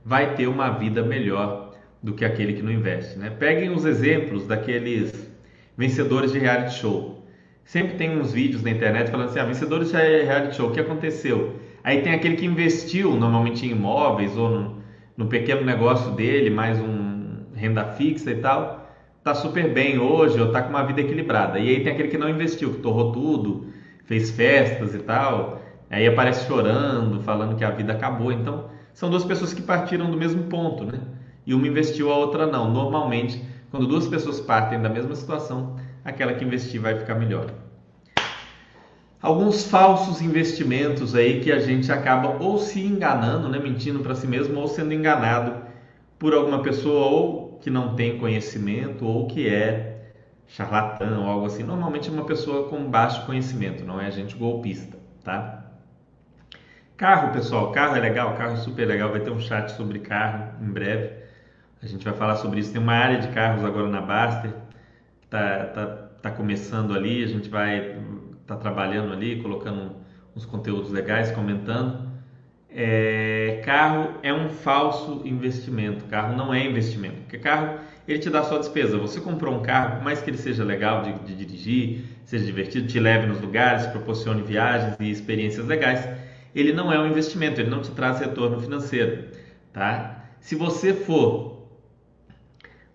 vai 0.05 0.35
ter 0.35 0.47
uma 0.47 0.71
vida 0.71 1.03
melhor 1.03 1.73
do 2.03 2.13
que 2.13 2.25
aquele 2.25 2.55
que 2.55 2.63
não 2.63 2.73
investe. 2.73 3.19
Né? 3.19 3.31
Peguem 3.31 3.71
os 3.71 3.85
exemplos 3.85 4.47
daqueles 4.47 5.31
vencedores 5.77 6.33
de 6.33 6.39
reality 6.39 6.75
show. 6.75 7.27
Sempre 7.65 7.97
tem 7.97 8.19
uns 8.19 8.33
vídeos 8.33 8.63
na 8.63 8.71
internet 8.71 9.11
falando 9.11 9.29
assim: 9.29 9.39
ah, 9.39 9.45
vencedores 9.45 9.91
de 9.91 9.97
reality 9.97 10.57
show, 10.57 10.69
o 10.69 10.73
que 10.73 10.81
aconteceu? 10.81 11.57
Aí 11.85 12.03
tem 12.03 12.13
aquele 12.13 12.37
que 12.37 12.47
investiu 12.47 13.15
normalmente 13.15 13.67
em 13.67 13.71
imóveis 13.71 14.37
ou 14.37 14.51
no, 14.51 14.83
no 15.17 15.27
pequeno 15.27 15.65
negócio 15.65 16.13
dele, 16.13 16.51
mais 16.51 16.79
um 16.81 17.13
renda 17.55 17.85
fixa 17.85 18.31
e 18.31 18.37
tal, 18.37 18.91
tá 19.23 19.35
super 19.35 19.73
bem 19.73 19.99
hoje 19.99 20.41
ou 20.41 20.51
tá 20.51 20.63
com 20.63 20.71
uma 20.71 20.85
vida 20.85 21.01
equilibrada. 21.01 21.59
E 21.61 21.69
aí 21.69 21.85
tem 21.85 21.93
aquele 21.93 22.09
que 22.09 22.19
não 22.19 22.29
investiu, 22.29 22.73
que 22.73 22.81
torrou 22.81 23.13
tudo, 23.13 23.67
fez 24.05 24.31
festas 24.31 24.95
e 24.95 24.99
tal, 24.99 25.61
aí 25.89 26.07
aparece 26.07 26.47
chorando, 26.47 27.21
falando 27.23 27.57
que 27.57 27.65
a 27.65 27.71
vida 27.71 27.93
acabou. 27.93 28.33
Então, 28.33 28.69
são 28.95 29.11
duas 29.11 29.25
pessoas 29.25 29.53
que 29.53 29.63
partiram 29.63 30.11
do 30.11 30.17
mesmo 30.17 30.45
ponto, 30.45 30.85
né? 30.85 31.01
E 31.47 31.55
uma 31.55 31.67
investiu, 31.67 32.13
a 32.13 32.17
outra 32.17 32.47
não. 32.47 32.71
Normalmente, 32.71 33.43
quando 33.71 33.87
duas 33.87 34.07
pessoas 34.07 34.41
partem 34.41 34.81
da 34.81 34.89
mesma 34.89 35.15
situação, 35.15 35.77
aquela 36.05 36.35
que 36.35 36.45
investir 36.45 36.81
vai 36.81 36.99
ficar 36.99 37.15
melhor 37.15 37.47
alguns 39.23 39.65
falsos 39.65 40.21
investimentos 40.21 41.15
aí 41.15 41.41
que 41.41 41.53
a 41.53 41.61
gente 41.61 41.91
acaba 41.93 42.43
ou 42.43 42.59
se 42.59 42.81
enganando, 42.85 43.49
né, 43.49 43.59
mentindo 43.59 44.01
para 44.01 44.17
si 44.17 44.27
mesmo, 44.27 44.59
ou 44.59 44.67
sendo 44.67 44.93
enganado 44.93 45.63
por 46.19 46.35
alguma 46.35 46.61
pessoa 46.61 47.07
ou 47.07 47.59
que 47.63 47.71
não 47.71 47.95
tem 47.95 48.19
conhecimento 48.19 49.07
ou 49.07 49.29
que 49.29 49.49
é 49.49 50.13
charlatão 50.49 51.23
ou 51.23 51.31
algo 51.31 51.47
assim. 51.47 51.63
Normalmente 51.63 52.09
é 52.09 52.13
uma 52.13 52.25
pessoa 52.25 52.69
com 52.69 52.91
baixo 52.91 53.25
conhecimento, 53.25 53.85
não 53.85 54.01
é 54.01 54.11
gente 54.11 54.35
golpista, 54.35 54.99
tá? 55.23 55.62
Carro, 56.97 57.33
pessoal, 57.33 57.73
carro 57.73 57.97
é 57.97 58.01
legal, 58.01 58.37
carro 58.37 58.55
é 58.55 58.57
super 58.57 58.87
legal. 58.87 59.11
Vai 59.11 59.21
ter 59.21 59.31
um 59.31 59.41
chat 59.41 59.71
sobre 59.73 59.99
carro 59.99 60.63
em 60.63 60.71
breve. 60.71 61.11
A 61.83 61.87
gente 61.87 62.05
vai 62.05 62.15
falar 62.15 62.37
sobre 62.37 62.61
isso. 62.61 62.73
Tem 62.73 62.81
uma 62.81 62.95
área 62.95 63.19
de 63.19 63.29
carros 63.29 63.65
agora 63.65 63.89
na 63.89 64.01
Baster, 64.01 64.53
tá, 65.29 65.67
tá, 65.67 65.87
tá 66.23 66.31
começando 66.31 66.95
ali. 66.95 67.25
A 67.25 67.27
gente 67.27 67.49
vai 67.49 67.97
está 68.43 68.57
trabalhando 68.57 69.13
ali, 69.13 69.41
colocando 69.41 69.97
uns 70.37 70.45
conteúdos 70.45 70.91
legais, 70.91 71.31
comentando. 71.31 72.11
É, 72.71 73.61
carro 73.65 74.15
é 74.23 74.33
um 74.33 74.49
falso 74.49 75.23
investimento. 75.25 76.05
Carro 76.07 76.37
não 76.37 76.53
é 76.53 76.65
investimento, 76.65 77.17
porque 77.23 77.39
carro 77.39 77.79
ele 78.09 78.19
te 78.19 78.31
dá 78.31 78.43
só 78.43 78.59
despesa. 78.59 78.99
Você 78.99 79.21
comprou 79.21 79.55
um 79.55 79.63
carro, 79.63 79.97
por 79.97 80.05
mais 80.05 80.21
que 80.21 80.31
ele 80.31 80.39
seja 80.39 80.65
legal 80.65 81.03
de, 81.03 81.13
de 81.21 81.35
dirigir, 81.35 82.05
seja 82.25 82.45
divertido, 82.45 82.87
te 82.87 82.99
leve 82.99 83.27
nos 83.27 83.41
lugares, 83.41 83.87
proporcione 83.87 84.43
viagens 84.43 84.97
e 84.99 85.11
experiências 85.11 85.67
legais, 85.67 86.09
ele 86.55 86.73
não 86.73 86.93
é 86.93 86.99
um 86.99 87.07
investimento, 87.07 87.61
ele 87.61 87.71
não 87.71 87.81
te 87.81 87.91
traz 87.93 88.21
retorno 88.21 88.61
financeiro, 88.61 89.29
tá? 89.73 90.25
Se 90.41 90.55
você 90.55 90.93
for 90.93 91.53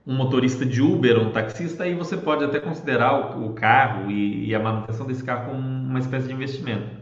um 0.06 0.15
motorista 0.15 0.65
de 0.65 0.82
Uber, 0.82 1.20
um 1.20 1.32
taxista, 1.32 1.84
aí 1.84 1.93
você 1.93 2.15
pode 2.15 2.43
até 2.43 2.60
considerar 2.62 3.38
o, 3.38 3.54
carro 3.54 4.10
e, 4.10 4.48
e, 4.48 4.56
a 4.56 4.60
manutenção 4.60 5.06
desse 5.06 5.22
carro 5.22 5.52
como 5.52 5.60
uma 5.60 6.00
espécie 6.00 6.28
de 6.28 6.34
investimento. 6.34 6.96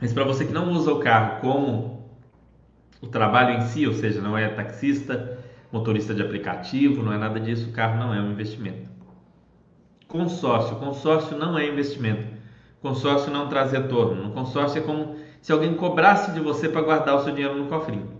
Mas 0.00 0.12
para 0.12 0.24
você 0.24 0.44
que 0.44 0.52
não 0.52 0.72
usa 0.72 0.92
o 0.92 0.98
carro 0.98 1.40
como 1.40 2.10
o 3.00 3.06
trabalho 3.06 3.58
em 3.58 3.62
si, 3.62 3.86
ou 3.86 3.92
seja, 3.92 4.20
não 4.20 4.36
é 4.36 4.48
taxista, 4.48 5.38
motorista 5.70 6.12
de 6.12 6.22
aplicativo, 6.22 7.02
não 7.02 7.12
é 7.12 7.18
nada 7.18 7.38
disso, 7.38 7.70
o 7.70 7.72
carro 7.72 7.98
não 7.98 8.12
é 8.12 8.20
um 8.20 8.32
investimento. 8.32 8.88
Consórcio, 10.08 10.76
consórcio 10.76 11.36
não 11.36 11.56
é 11.56 11.68
investimento. 11.68 12.27
Consórcio 12.80 13.32
não 13.32 13.48
traz 13.48 13.72
retorno. 13.72 14.22
No 14.22 14.30
consórcio 14.30 14.78
é 14.78 14.82
como 14.82 15.16
se 15.40 15.52
alguém 15.52 15.74
cobrasse 15.74 16.32
de 16.32 16.40
você 16.40 16.68
para 16.68 16.82
guardar 16.82 17.16
o 17.16 17.24
seu 17.24 17.32
dinheiro 17.32 17.56
no 17.56 17.66
cofrinho. 17.66 18.18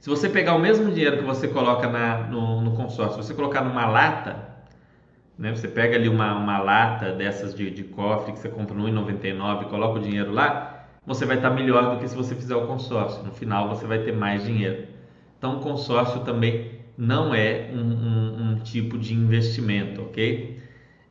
Se 0.00 0.08
você 0.08 0.28
pegar 0.28 0.54
o 0.54 0.60
mesmo 0.60 0.90
dinheiro 0.92 1.18
que 1.18 1.24
você 1.24 1.48
coloca 1.48 1.88
na, 1.88 2.18
no, 2.28 2.60
no 2.60 2.72
consórcio, 2.76 3.22
você 3.22 3.34
colocar 3.34 3.62
numa 3.62 3.86
lata, 3.86 4.48
né? 5.36 5.54
Você 5.54 5.66
pega 5.68 5.96
ali 5.96 6.08
uma, 6.08 6.36
uma 6.36 6.58
lata 6.58 7.12
dessas 7.12 7.54
de, 7.54 7.70
de 7.70 7.84
cofre 7.84 8.32
que 8.32 8.38
você 8.38 8.48
compra 8.48 8.74
no 8.74 8.84
1,99 8.84 9.62
e 9.62 9.64
coloca 9.66 9.98
o 9.98 10.02
dinheiro 10.02 10.32
lá, 10.32 10.86
você 11.06 11.24
vai 11.24 11.36
estar 11.36 11.50
melhor 11.50 11.94
do 11.94 12.00
que 12.00 12.08
se 12.08 12.16
você 12.16 12.34
fizer 12.34 12.54
o 12.54 12.66
consórcio. 12.66 13.24
No 13.24 13.32
final 13.32 13.68
você 13.68 13.86
vai 13.86 14.00
ter 14.00 14.12
mais 14.12 14.44
dinheiro. 14.44 14.86
Então 15.38 15.56
o 15.56 15.60
consórcio 15.60 16.20
também 16.20 16.78
não 16.96 17.34
é 17.34 17.70
um, 17.72 17.78
um, 17.78 18.50
um 18.50 18.58
tipo 18.60 18.98
de 18.98 19.14
investimento, 19.14 20.02
ok? 20.02 20.57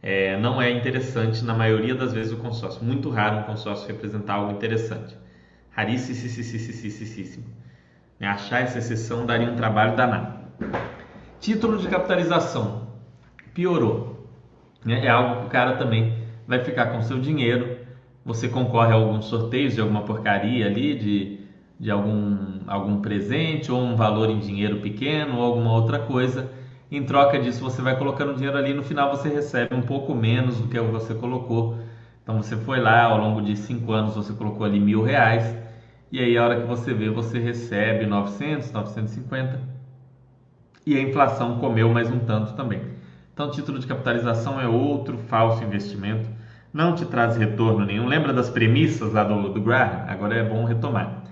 É, 0.01 0.37
não 0.37 0.61
é 0.61 0.69
interessante 0.71 1.43
na 1.43 1.53
maioria 1.53 1.95
das 1.95 2.13
vezes 2.13 2.31
o 2.31 2.37
consórcio. 2.37 2.83
Muito 2.83 3.09
raro 3.09 3.39
um 3.39 3.43
consórcio 3.43 3.87
representar 3.87 4.35
algo 4.35 4.51
interessante. 4.51 5.15
Raríssimo. 5.71 7.45
Né? 8.19 8.27
Achar 8.27 8.61
essa 8.61 8.77
exceção 8.77 9.25
daria 9.25 9.49
um 9.49 9.55
trabalho 9.55 9.95
danado. 9.95 10.37
Título 11.39 11.77
de 11.77 11.87
capitalização 11.87 12.87
piorou. 13.53 14.27
Né? 14.85 15.05
É 15.05 15.09
algo 15.09 15.41
que 15.41 15.47
o 15.47 15.49
cara 15.49 15.77
também 15.77 16.13
vai 16.47 16.63
ficar 16.63 16.87
com 16.87 17.01
seu 17.01 17.19
dinheiro. 17.19 17.77
Você 18.23 18.47
concorre 18.47 18.91
a 18.91 18.95
alguns 18.95 19.25
sorteios 19.25 19.73
de 19.73 19.81
alguma 19.81 20.01
porcaria 20.01 20.65
ali, 20.65 20.95
de, 20.95 21.39
de 21.79 21.91
algum, 21.91 22.59
algum 22.67 23.01
presente 23.01 23.71
ou 23.71 23.79
um 23.81 23.95
valor 23.95 24.29
em 24.29 24.39
dinheiro 24.39 24.79
pequeno 24.79 25.37
ou 25.37 25.43
alguma 25.43 25.71
outra 25.71 25.99
coisa. 25.99 26.51
Em 26.91 27.03
troca 27.03 27.39
disso, 27.39 27.61
você 27.61 27.81
vai 27.81 27.97
colocando 27.97 28.33
dinheiro 28.33 28.57
ali. 28.57 28.73
No 28.73 28.83
final, 28.83 29.09
você 29.09 29.29
recebe 29.29 29.75
um 29.75 29.81
pouco 29.81 30.15
menos 30.15 30.57
do 30.57 30.67
que 30.67 30.79
você 30.79 31.13
colocou. 31.13 31.77
Então, 32.23 32.41
você 32.41 32.55
foi 32.55 32.79
lá 32.79 33.03
ao 33.03 33.17
longo 33.17 33.41
de 33.41 33.55
cinco 33.55 33.91
anos, 33.91 34.15
você 34.15 34.33
colocou 34.33 34.65
ali 34.65 34.79
mil 34.79 35.01
reais 35.01 35.55
e 36.09 36.19
aí 36.21 36.37
a 36.37 36.43
hora 36.43 36.61
que 36.61 36.67
você 36.67 36.93
vê, 36.93 37.09
você 37.09 37.37
recebe 37.37 38.05
900, 38.05 38.71
950 38.71 39.59
e 40.85 40.95
a 40.95 41.01
inflação 41.01 41.59
comeu 41.59 41.89
mais 41.89 42.09
um 42.09 42.19
tanto 42.19 42.53
também. 42.53 42.81
Então, 43.33 43.51
título 43.51 43.77
de 43.77 43.85
capitalização 43.85 44.59
é 44.59 44.67
outro 44.67 45.17
falso 45.17 45.63
investimento, 45.63 46.29
não 46.73 46.95
te 46.95 47.05
traz 47.05 47.35
retorno 47.35 47.85
nenhum. 47.85 48.07
Lembra 48.07 48.31
das 48.31 48.49
premissas 48.49 49.11
lá 49.11 49.23
do, 49.25 49.49
do 49.49 49.61
Graham? 49.61 50.05
Agora 50.07 50.35
é 50.35 50.43
bom 50.43 50.63
retomar. 50.63 51.23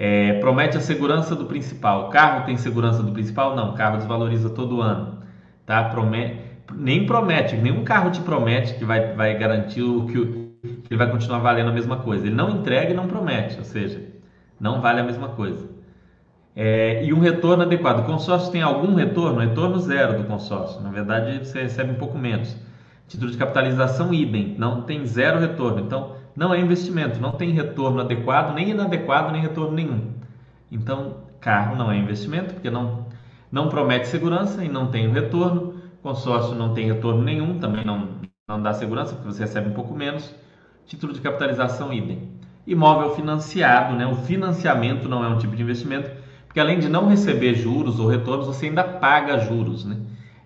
É, 0.00 0.34
promete 0.34 0.76
a 0.76 0.80
segurança 0.80 1.34
do 1.34 1.46
principal. 1.46 2.08
Carro 2.10 2.46
tem 2.46 2.56
segurança 2.56 3.02
do 3.02 3.10
principal? 3.10 3.56
Não, 3.56 3.74
carro 3.74 3.96
desvaloriza 3.96 4.48
todo 4.48 4.80
ano. 4.80 5.18
Tá? 5.66 5.82
Promete, 5.88 6.38
nem 6.72 7.04
promete, 7.04 7.56
nenhum 7.56 7.82
carro 7.82 8.08
te 8.12 8.20
promete 8.20 8.74
que 8.74 8.84
vai, 8.84 9.12
vai 9.14 9.36
garantir 9.36 9.82
o 9.82 10.06
que, 10.06 10.24
que 10.84 10.94
ele 10.94 10.96
vai 10.96 11.10
continuar 11.10 11.40
valendo 11.40 11.70
a 11.70 11.72
mesma 11.72 11.96
coisa. 11.96 12.24
Ele 12.24 12.36
não 12.36 12.48
entrega 12.48 12.92
e 12.92 12.94
não 12.94 13.08
promete, 13.08 13.58
ou 13.58 13.64
seja, 13.64 14.00
não 14.60 14.80
vale 14.80 15.00
a 15.00 15.04
mesma 15.04 15.30
coisa. 15.30 15.68
É, 16.54 17.04
e 17.04 17.12
um 17.12 17.18
retorno 17.18 17.64
adequado. 17.64 17.98
O 17.98 18.04
consórcio 18.04 18.52
tem 18.52 18.62
algum 18.62 18.94
retorno? 18.94 19.40
Retorno 19.40 19.80
zero 19.80 20.16
do 20.16 20.28
consórcio. 20.28 20.80
Na 20.80 20.90
verdade, 20.90 21.44
você 21.44 21.62
recebe 21.62 21.90
um 21.90 21.96
pouco 21.96 22.16
menos. 22.16 22.56
Título 23.08 23.32
de 23.32 23.36
capitalização, 23.36 24.14
idem. 24.14 24.54
Não 24.58 24.82
tem 24.82 25.04
zero 25.06 25.40
retorno. 25.40 25.80
Então, 25.80 26.17
não 26.38 26.54
é 26.54 26.60
investimento. 26.60 27.20
Não 27.20 27.32
tem 27.32 27.50
retorno 27.50 28.00
adequado, 28.00 28.54
nem 28.54 28.70
inadequado, 28.70 29.32
nem 29.32 29.42
retorno 29.42 29.72
nenhum. 29.72 30.12
Então, 30.70 31.16
carro 31.40 31.74
não 31.74 31.90
é 31.90 31.96
investimento, 31.98 32.54
porque 32.54 32.70
não, 32.70 33.06
não 33.50 33.68
promete 33.68 34.06
segurança 34.06 34.64
e 34.64 34.68
não 34.68 34.86
tem 34.86 35.10
retorno. 35.10 35.74
Consórcio 36.00 36.54
não 36.54 36.72
tem 36.72 36.86
retorno 36.86 37.24
nenhum, 37.24 37.58
também 37.58 37.84
não, 37.84 38.10
não 38.46 38.62
dá 38.62 38.72
segurança, 38.72 39.16
porque 39.16 39.32
você 39.32 39.42
recebe 39.42 39.68
um 39.68 39.72
pouco 39.72 39.92
menos. 39.96 40.32
Título 40.86 41.12
de 41.12 41.20
capitalização, 41.20 41.92
idem. 41.92 42.30
Imóvel 42.64 43.16
financiado, 43.16 43.96
né? 43.96 44.06
o 44.06 44.14
financiamento 44.14 45.08
não 45.08 45.24
é 45.24 45.28
um 45.28 45.38
tipo 45.38 45.56
de 45.56 45.62
investimento, 45.62 46.08
porque 46.46 46.60
além 46.60 46.78
de 46.78 46.88
não 46.88 47.08
receber 47.08 47.54
juros 47.54 47.98
ou 47.98 48.06
retornos, 48.06 48.46
você 48.46 48.66
ainda 48.66 48.84
paga 48.84 49.38
juros. 49.38 49.84
Né? 49.84 49.96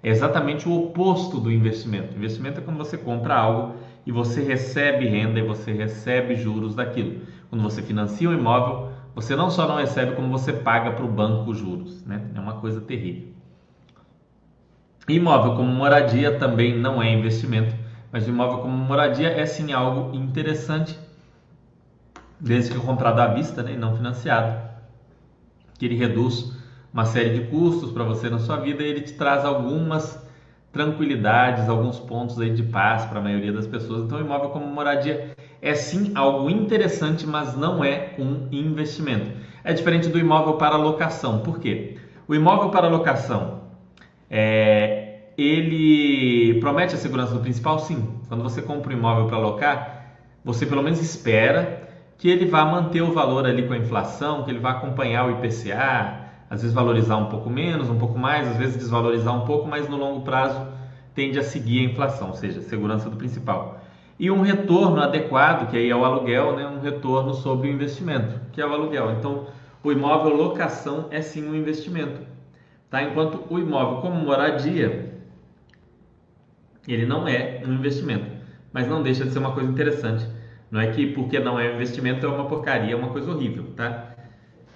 É 0.03 0.09
exatamente 0.09 0.67
o 0.67 0.73
oposto 0.73 1.39
do 1.39 1.53
investimento. 1.53 2.17
investimento 2.17 2.61
é 2.61 2.63
quando 2.63 2.79
você 2.79 2.97
compra 2.97 3.35
algo 3.35 3.75
e 4.05 4.13
você 4.13 4.43
recebe 4.43 5.07
renda 5.07 5.39
e 5.39 5.43
você 5.43 5.73
recebe 5.73 6.35
juros 6.35 6.75
daquilo. 6.75 7.21
Quando 7.49 7.63
você 7.63 7.83
financia 7.83 8.29
um 8.29 8.35
imóvel, 8.35 8.91
você 9.15 9.37
não 9.37 9.51
só 9.51 9.67
não 9.67 9.77
recebe, 9.77 10.15
como 10.15 10.31
você 10.31 10.53
paga 10.53 10.93
para 10.93 11.05
o 11.05 11.09
banco 11.09 11.55
juros. 11.55 12.05
Né? 12.05 12.23
É 12.35 12.41
uma 12.41 12.55
coisa 12.55 12.81
terrível. 12.81 13.29
Imóvel 15.09 15.57
como 15.57 15.73
moradia 15.73 16.39
também 16.39 16.79
não 16.79 17.03
é 17.03 17.13
investimento, 17.13 17.75
mas 18.11 18.29
imóvel 18.29 18.59
como 18.59 18.77
moradia 18.77 19.29
é 19.29 19.45
sim 19.45 19.73
algo 19.73 20.15
interessante, 20.17 20.99
desde 22.39 22.73
que 22.73 22.79
comprado 22.79 23.21
à 23.21 23.27
vista 23.27 23.63
né, 23.63 23.73
e 23.73 23.77
não 23.77 23.97
financiado, 23.97 24.71
que 25.77 25.87
ele 25.87 25.97
reduz 25.97 26.53
uma 26.93 27.05
série 27.05 27.31
de 27.31 27.47
custos 27.49 27.91
para 27.91 28.05
você 28.05 28.31
na 28.31 28.39
sua 28.39 28.59
vida 28.59 28.83
e 28.83 28.87
ele 28.87 29.01
te 29.01 29.15
traz 29.15 29.45
algumas 29.45 30.22
tranquilidades, 30.73 31.69
alguns 31.69 31.99
pontos 31.99 32.41
aí 32.41 32.51
de 32.51 32.63
paz 32.63 33.05
para 33.05 33.19
a 33.19 33.23
maioria 33.23 33.53
das 33.53 33.67
pessoas. 33.67 34.05
Então, 34.05 34.19
imóvel 34.19 34.51
como 34.51 34.67
moradia 34.67 35.33
é 35.61 35.75
sim 35.75 36.13
algo 36.15 36.49
interessante, 36.49 37.27
mas 37.27 37.57
não 37.57 37.85
é 37.85 38.15
um 38.19 38.49
investimento. 38.51 39.31
É 39.63 39.73
diferente 39.73 40.09
do 40.09 40.19
imóvel 40.19 40.55
para 40.55 40.77
locação. 40.77 41.41
Por 41.41 41.61
quê? 41.61 41.99
O 42.27 42.35
imóvel 42.35 42.71
para 42.71 42.89
locação 42.89 43.61
é, 44.31 45.19
ele 45.37 46.59
promete 46.59 46.95
a 46.95 46.99
segurança 46.99 47.35
do 47.35 47.41
principal? 47.41 47.79
Sim. 47.79 48.09
Quando 48.29 48.43
você 48.43 48.63
compra 48.63 48.95
um 48.95 48.97
imóvel 48.97 49.27
para 49.27 49.37
alocar, 49.37 50.17
você 50.43 50.65
pelo 50.65 50.83
menos 50.83 51.01
espera 51.01 51.83
que 52.17 52.29
ele 52.31 52.47
vá 52.47 52.65
manter 52.65 53.03
o 53.03 53.13
valor 53.13 53.45
ali 53.45 53.67
com 53.67 53.75
a 53.75 53.77
inflação, 53.77 54.45
que 54.45 54.51
ele 54.51 54.59
vá 54.59 54.71
acompanhar 54.71 55.27
o 55.27 55.31
IPCA, 55.33 56.22
às 56.53 56.61
vezes 56.61 56.75
valorizar 56.75 57.17
um 57.17 57.31
pouco 57.31 57.49
menos, 57.49 57.89
um 57.89 57.99
pouco 57.99 58.19
mais, 58.19 58.47
às 58.47 58.59
vezes 58.59 58.77
desvalorizar 58.77 59.35
um 59.35 59.47
pouco, 59.47 59.67
mas 59.67 59.89
no 59.89 59.97
longo 59.97 60.21
prazo 60.21 60.67
tende 61.15 61.39
a 61.39 61.43
seguir 61.43 61.81
a 61.81 61.91
inflação, 61.91 62.29
ou 62.29 62.35
seja, 62.35 62.61
segurança 62.61 63.09
do 63.09 63.17
principal. 63.17 63.81
E 64.19 64.31
um 64.31 64.43
retorno 64.43 65.01
adequado, 65.01 65.71
que 65.71 65.79
aí 65.79 65.89
é 65.89 65.97
o 65.97 66.05
aluguel, 66.05 66.55
né? 66.55 66.67
um 66.67 66.79
retorno 66.79 67.33
sobre 67.33 67.71
o 67.71 67.73
investimento, 67.73 68.39
que 68.53 68.61
é 68.61 68.67
o 68.67 68.71
aluguel. 68.71 69.13
Então, 69.13 69.47
o 69.83 69.91
imóvel 69.91 70.37
locação 70.37 71.07
é 71.11 71.23
sim 71.23 71.49
um 71.49 71.55
investimento. 71.55 72.21
Tá? 72.91 73.03
Enquanto 73.03 73.47
o 73.49 73.59
imóvel 73.59 74.03
como 74.03 74.21
moradia, 74.21 75.11
ele 76.87 77.07
não 77.07 77.27
é 77.27 77.63
um 77.67 77.73
investimento, 77.73 78.27
mas 78.71 78.87
não 78.87 79.03
deixa 79.03 79.25
de 79.25 79.31
ser 79.31 79.39
uma 79.39 79.53
coisa 79.53 79.71
interessante. 79.71 80.27
Não 80.71 80.79
é 80.79 80.89
que 80.89 81.07
porque 81.15 81.39
não 81.39 81.59
é 81.59 81.71
um 81.71 81.77
investimento 81.77 82.27
é 82.27 82.29
uma 82.29 82.47
porcaria, 82.47 82.93
é 82.93 82.97
uma 82.97 83.09
coisa 83.09 83.31
horrível, 83.31 83.73
tá? 83.75 84.12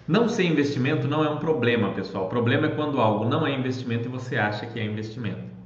Não 0.07 0.29
ser 0.29 0.45
investimento 0.45 1.09
não 1.09 1.25
é 1.25 1.29
um 1.29 1.39
problema, 1.39 1.91
pessoal. 1.91 2.27
O 2.27 2.29
problema 2.29 2.67
é 2.67 2.71
quando 2.71 3.01
algo 3.01 3.25
não 3.25 3.47
é 3.47 3.53
investimento 3.53 4.09
e 4.09 4.11
você 4.11 4.37
acha 4.37 4.67
que 4.67 4.79
é 4.79 4.85
investimento. 4.85 5.57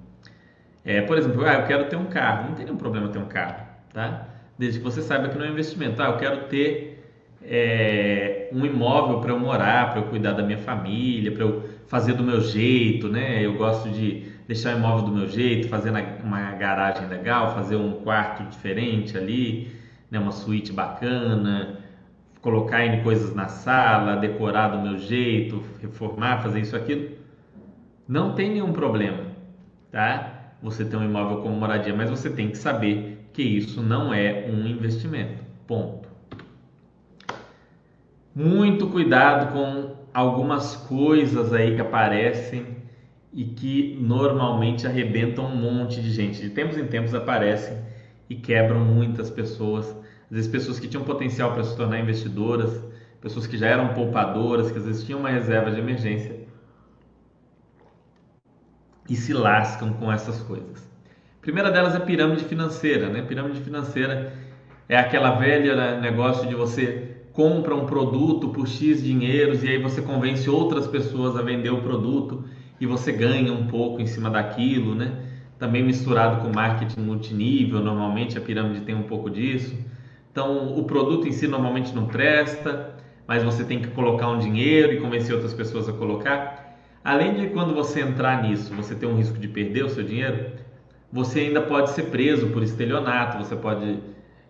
É, 0.85 1.03
por 1.03 1.19
exemplo, 1.19 1.45
ah, 1.45 1.55
eu 1.55 1.67
quero 1.67 1.85
ter 1.87 1.97
um 1.97 2.07
carro. 2.07 2.49
Não 2.49 2.55
tem 2.55 2.65
nenhum 2.65 2.79
problema 2.79 3.09
ter 3.09 3.19
um 3.19 3.27
carro, 3.27 3.67
tá? 3.93 4.29
Desde 4.59 4.79
que 4.79 4.85
você 4.85 5.03
saiba 5.03 5.29
que 5.29 5.37
não 5.37 5.45
é 5.45 5.49
investimento. 5.49 6.03
Ah, 6.03 6.07
eu 6.07 6.17
quero 6.17 6.45
ter 6.49 7.05
é, 7.43 8.49
um 8.53 8.65
imóvel 8.65 9.21
para 9.21 9.33
eu 9.33 9.39
morar, 9.39 9.91
para 9.91 10.01
eu 10.01 10.05
cuidar 10.07 10.33
da 10.33 10.43
minha 10.43 10.59
família, 10.59 11.33
para 11.33 11.43
eu 11.43 11.65
fazer 11.87 12.15
do 12.15 12.23
meu 12.23 12.41
jeito, 12.41 13.09
né? 13.09 13.45
Eu 13.45 13.55
gosto 13.57 13.91
de 13.91 14.25
deixar 14.47 14.75
o 14.75 14.79
imóvel 14.79 15.05
do 15.05 15.13
meu 15.13 15.29
jeito, 15.29 15.69
fazer 15.69 15.93
uma 16.25 16.53
garagem 16.53 17.07
legal, 17.09 17.55
fazer 17.55 17.77
um 17.77 17.93
quarto 17.93 18.43
diferente 18.45 19.17
ali, 19.17 19.71
né? 20.11 20.19
uma 20.19 20.33
suíte 20.33 20.73
bacana, 20.73 21.80
colocar 22.41 22.85
em 22.85 23.03
coisas 23.03 23.35
na 23.35 23.49
sala, 23.49 24.17
decorar 24.17 24.69
do 24.69 24.79
meu 24.81 24.99
jeito, 24.99 25.63
reformar, 25.81 26.43
fazer 26.43 26.61
isso 26.61 26.77
aquilo. 26.77 27.11
Não 28.09 28.35
tem 28.35 28.51
nenhum 28.51 28.73
problema, 28.73 29.25
tá? 29.91 30.55
Você 30.63 30.85
tem 30.85 30.99
um 30.99 31.05
imóvel 31.05 31.39
como 31.39 31.55
moradia, 31.55 31.95
mas 31.95 32.11
você 32.11 32.29
tem 32.29 32.51
que 32.51 32.59
saber 32.59 33.29
que 33.33 33.43
isso 33.43 33.83
não 33.83 34.13
é 34.13 34.47
um 34.49 34.67
investimento. 34.67 35.43
Ponto. 35.67 36.09
Muito 38.35 38.89
cuidado 38.89 39.53
com 39.53 39.95
algumas 40.13 40.77
coisas 40.77 41.53
aí 41.53 41.75
que 41.75 41.81
aparecem 41.81 42.81
e 43.33 43.45
que 43.45 43.97
normalmente 44.01 44.87
arrebentam 44.87 45.47
um 45.47 45.57
monte 45.57 46.01
de 46.01 46.11
gente. 46.11 46.41
De 46.41 46.51
tempos 46.51 46.77
em 46.77 46.87
tempos 46.87 47.15
aparecem 47.15 47.79
e 48.29 48.35
quebram 48.35 48.81
muitas 48.81 49.31
pessoas. 49.31 49.97
Às 50.31 50.37
vezes 50.37 50.51
pessoas 50.51 50.79
que 50.79 50.87
tinham 50.87 51.03
potencial 51.03 51.53
para 51.53 51.65
se 51.65 51.77
tornar 51.77 51.99
investidoras, 51.99 52.81
pessoas 53.21 53.49
que 53.49 53.59
já 53.59 53.67
eram 53.67 53.89
poupadoras, 53.89 54.71
que 54.71 54.79
às 54.79 54.85
vezes 54.85 55.05
tinham 55.05 55.19
uma 55.19 55.29
reserva 55.29 55.73
de 55.73 55.81
emergência 55.81 56.37
e 59.09 59.17
se 59.17 59.33
lascam 59.33 59.93
com 59.93 60.11
essas 60.11 60.41
coisas. 60.43 60.89
A 61.39 61.43
primeira 61.43 61.71
delas 61.71 61.97
é 61.97 61.99
pirâmide 61.99 62.45
financeira, 62.45 63.09
né? 63.09 63.23
Pirâmide 63.23 63.61
financeira 63.61 64.33
é 64.89 64.97
aquela 64.97 65.33
velha 65.33 66.01
negócio 66.01 66.49
de 66.49 66.55
você 66.55 67.17
compra 67.33 67.75
um 67.75 67.87
produto 67.87 68.51
por 68.51 68.69
X 68.69 69.03
dinheiros 69.03 69.65
e 69.65 69.69
aí 69.69 69.83
você 69.83 70.01
convence 70.01 70.49
outras 70.49 70.87
pessoas 70.87 71.37
a 71.37 71.43
vender 71.43 71.71
o 71.71 71.83
produto 71.83 72.45
e 72.81 72.87
você 72.87 73.11
ganha 73.11 73.53
um 73.53 73.67
pouco 73.67 74.01
em 74.01 74.07
cima 74.07 74.31
daquilo, 74.31 74.95
né? 74.95 75.13
Também 75.59 75.83
misturado 75.83 76.41
com 76.41 76.53
marketing 76.55 77.01
multinível, 77.01 77.81
normalmente 77.81 78.39
a 78.39 78.41
pirâmide 78.41 78.83
tem 78.83 78.95
um 78.95 79.03
pouco 79.03 79.29
disso. 79.29 79.90
Então, 80.31 80.79
o 80.79 80.85
produto 80.85 81.27
em 81.27 81.33
si 81.33 81.49
normalmente 81.49 81.95
não 81.95 82.07
presta, 82.07 82.95
mas 83.27 83.43
você 83.43 83.65
tem 83.65 83.81
que 83.81 83.89
colocar 83.89 84.29
um 84.29 84.39
dinheiro 84.39 84.93
e 84.93 85.01
convencer 85.01 85.35
outras 85.35 85.55
pessoas 85.55 85.89
a 85.89 85.93
colocar. 85.93 86.69
Além 87.03 87.35
de 87.35 87.49
quando 87.49 87.75
você 87.75 88.01
entrar 88.01 88.43
nisso, 88.43 88.75
você 88.75 88.95
ter 88.95 89.07
um 89.07 89.17
risco 89.17 89.39
de 89.39 89.49
perder 89.49 89.85
o 89.85 89.89
seu 89.89 90.05
dinheiro, 90.05 90.51
você 91.13 91.41
ainda 91.41 91.61
pode 91.61 91.91
ser 91.91 92.05
preso 92.05 92.49
por 92.49 92.63
estelionato, 92.63 93.39
você 93.39 93.57
pode 93.57 94.01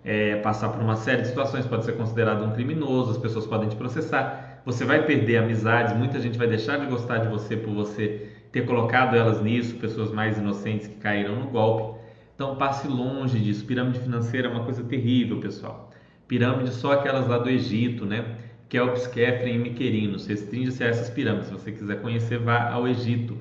é, 0.05 0.37
passar 0.37 0.69
por 0.71 0.83
uma 0.83 0.97
série 0.97 1.23
de 1.23 1.29
situações, 1.29 1.67
pode 1.67 1.85
ser 1.85 1.93
considerado 1.93 2.45
um 2.45 2.53
criminoso, 2.53 3.13
as 3.13 3.19
pessoas 3.19 3.47
podem 3.47 3.69
te 3.69 3.77
processar, 3.77 4.61
você 4.65 4.85
vai 4.85 5.05
perder 5.05 5.39
amizades, 5.39 5.95
muita 5.97 6.21
gente 6.21 6.37
vai 6.37 6.47
deixar 6.47 6.79
de 6.79 6.87
gostar 6.87 7.19
de 7.19 7.29
você 7.29 7.57
por 7.57 7.73
você 7.73 8.29
ter 8.53 8.67
colocado 8.67 9.17
elas 9.17 9.41
nisso, 9.41 9.77
pessoas 9.77 10.11
mais 10.11 10.39
inocentes 10.39 10.89
que 10.89 10.97
caíram 10.97 11.37
no 11.37 11.47
golpe. 11.47 12.00
Então 12.41 12.57
passe 12.57 12.89
longe 12.89 13.39
disso. 13.39 13.67
Pirâmide 13.67 13.99
financeira 13.99 14.49
é 14.49 14.51
uma 14.51 14.65
coisa 14.65 14.83
terrível, 14.83 15.41
pessoal. 15.41 15.91
Pirâmide 16.27 16.71
só 16.71 16.93
aquelas 16.93 17.29
lá 17.29 17.37
do 17.37 17.51
Egito, 17.51 18.07
né? 18.07 18.39
Kelps, 18.67 19.07
Kefren 19.07 19.57
e 19.57 19.59
Miquerinos. 19.59 20.27
Restringe-se 20.27 20.83
a 20.83 20.87
essas 20.87 21.11
pirâmides. 21.11 21.49
Se 21.49 21.53
você 21.53 21.71
quiser 21.71 22.01
conhecer, 22.01 22.39
vá 22.39 22.71
ao 22.71 22.89
Egito. 22.89 23.37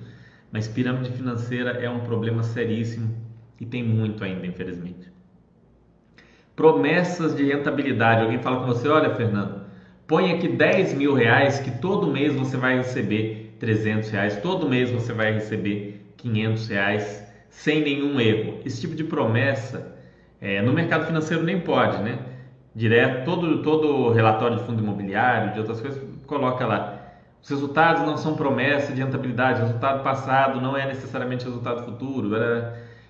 Mas 0.52 0.68
pirâmide 0.68 1.12
financeira 1.12 1.82
é 1.82 1.90
um 1.90 2.02
problema 2.02 2.44
seríssimo 2.44 3.16
e 3.58 3.66
tem 3.66 3.82
muito 3.82 4.22
ainda, 4.22 4.46
infelizmente 4.46 5.10
promessas 6.58 7.34
de 7.34 7.46
rentabilidade. 7.46 8.24
Alguém 8.24 8.40
fala 8.40 8.60
com 8.60 8.66
você, 8.66 8.90
olha, 8.90 9.16
Fernando, 9.16 9.62
põe 10.06 10.34
aqui 10.34 10.50
10 10.50 10.94
mil 10.96 11.14
reais 11.14 11.58
que 11.58 11.72
todo 11.72 12.12
mês 12.12 12.36
você 12.36 12.58
vai 12.58 12.76
receber 12.76 13.56
300 13.60 14.10
reais, 14.10 14.42
todo 14.42 14.68
mês 14.68 14.92
você 14.92 15.14
vai 15.14 15.32
receber 15.32 16.06
500 16.18 16.68
reais 16.68 17.29
sem 17.50 17.82
nenhum 17.82 18.20
erro. 18.20 18.60
Esse 18.66 18.82
tipo 18.82 18.96
de 18.96 19.04
promessa 19.04 19.96
é, 20.42 20.62
no 20.62 20.72
mercado 20.72 21.06
financeiro 21.06 21.44
nem 21.44 21.60
pode, 21.60 22.02
né? 22.02 22.20
Direto, 22.74 23.26
todo, 23.26 23.62
todo 23.62 24.12
relatório 24.12 24.58
de 24.58 24.64
fundo 24.64 24.82
imobiliário, 24.82 25.54
de 25.54 25.60
outras 25.60 25.82
coisas, 25.82 26.02
coloca 26.26 26.66
lá. 26.66 26.98
Os 27.42 27.50
resultados 27.50 28.04
não 28.04 28.18
são 28.18 28.36
promessa 28.36 28.94
de 28.94 29.02
rentabilidade, 29.02 29.62
resultado 29.62 30.04
passado 30.04 30.62
não 30.62 30.78
é 30.78 30.86
necessariamente 30.86 31.46
resultado 31.46 31.84
futuro. 31.84 32.30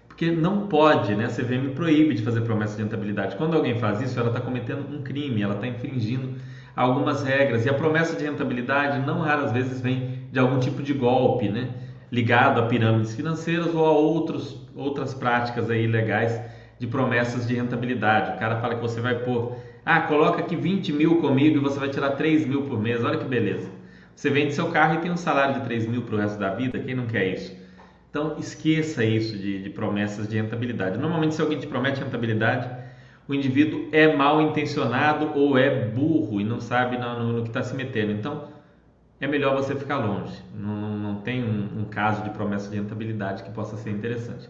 Porque 0.08 0.32
não 0.32 0.67
pode, 0.67 1.15
né? 1.15 1.25
A 1.25 1.30
CVM 1.30 1.73
proíbe 1.75 2.13
de 2.13 2.23
fazer 2.23 2.41
promessa 2.41 2.75
de 2.75 2.84
rentabilidade. 2.84 3.36
Quando 3.36 3.56
alguém 3.56 3.80
faz 3.80 4.02
isso, 4.02 4.19
ela 4.19 4.30
está 4.30 4.39
cometendo 4.39 4.86
um 4.93 5.02
crime, 5.02 5.41
ela 5.41 5.56
está 5.56 5.67
infringindo 5.67 6.36
algumas 6.75 7.23
regras. 7.23 7.65
E 7.65 7.69
a 7.69 7.73
promessa 7.73 8.15
de 8.15 8.23
rentabilidade 8.23 9.06
não 9.06 9.19
raras 9.21 9.52
vezes 9.52 9.82
vem 9.82 10.19
de 10.32 10.39
algum 10.39 10.60
tipo 10.60 10.82
de 10.82 10.93
golpe, 10.93 11.49
né? 11.49 11.69
Ligado 12.12 12.60
a 12.60 12.65
pirâmides 12.65 13.15
financeiras 13.15 13.74
ou 13.74 13.86
a 13.86 13.91
outros, 13.91 14.58
outras 14.76 15.13
práticas 15.13 15.69
aí 15.69 15.86
legais 15.86 16.41
de 16.80 16.88
promessas 16.88 17.48
de 17.48 17.56
rentabilidade. 17.56 18.36
O 18.36 18.39
cara 18.39 18.60
fala 18.60 18.76
que 18.76 18.82
você 18.82 19.00
vai 19.00 19.15
pôr, 19.19 19.56
ah, 19.86 20.02
coloca 20.02 20.39
aqui 20.39 20.56
20 20.56 20.91
mil 20.93 21.22
comigo 21.22 21.58
e 21.58 21.60
você 21.60 21.80
vai 21.80 21.89
tirar 21.89 22.12
3 22.12 22.48
mil 22.48 22.63
por 22.63 22.80
mês. 22.80 23.04
Olha 23.04 23.17
que 23.17 23.26
beleza. 23.26 23.69
Você 24.15 24.30
vende 24.30 24.54
seu 24.54 24.69
carro 24.69 24.95
e 24.95 24.98
tem 24.98 25.12
um 25.12 25.17
salário 25.17 25.56
de 25.56 25.62
3 25.62 25.88
mil 25.88 26.02
para 26.02 26.15
o 26.15 26.17
resto 26.17 26.39
da 26.39 26.54
vida. 26.54 26.80
Quem 26.80 26.95
não 26.95 27.06
quer 27.06 27.28
isso? 27.28 27.56
Então 28.10 28.38
esqueça 28.39 29.04
isso 29.06 29.38
de, 29.38 29.62
de 29.62 29.69
promessas 29.69 30.28
de 30.28 30.36
rentabilidade. 30.36 30.98
Normalmente, 30.98 31.36
se 31.36 31.41
alguém 31.41 31.60
te 31.60 31.67
promete 31.67 32.02
rentabilidade, 32.02 32.69
o 33.28 33.34
indivíduo 33.36 33.88
é 33.91 34.15
mal 34.15 34.41
intencionado 34.41 35.32
ou 35.36 35.58
é 35.58 35.86
burro 35.86 36.41
e 36.41 36.43
não 36.43 36.60
sabe 36.60 36.98
no, 36.98 37.19
no, 37.19 37.34
no 37.34 37.41
que 37.43 37.50
está 37.50 37.62
se 37.62 37.76
metendo. 37.76 38.12
Então, 38.12 38.48
é 39.19 39.27
melhor 39.27 39.55
você 39.55 39.75
ficar 39.75 39.97
longe. 39.97 40.34
Não, 40.55 40.97
não 40.97 41.15
tem 41.21 41.43
um, 41.43 41.82
um, 41.82 41.86
caso 41.86 42.23
de 42.23 42.29
promessa 42.29 42.69
de 42.69 42.77
rentabilidade 42.77 43.43
que 43.43 43.51
possa 43.51 43.77
ser 43.77 43.89
interessante. 43.89 44.49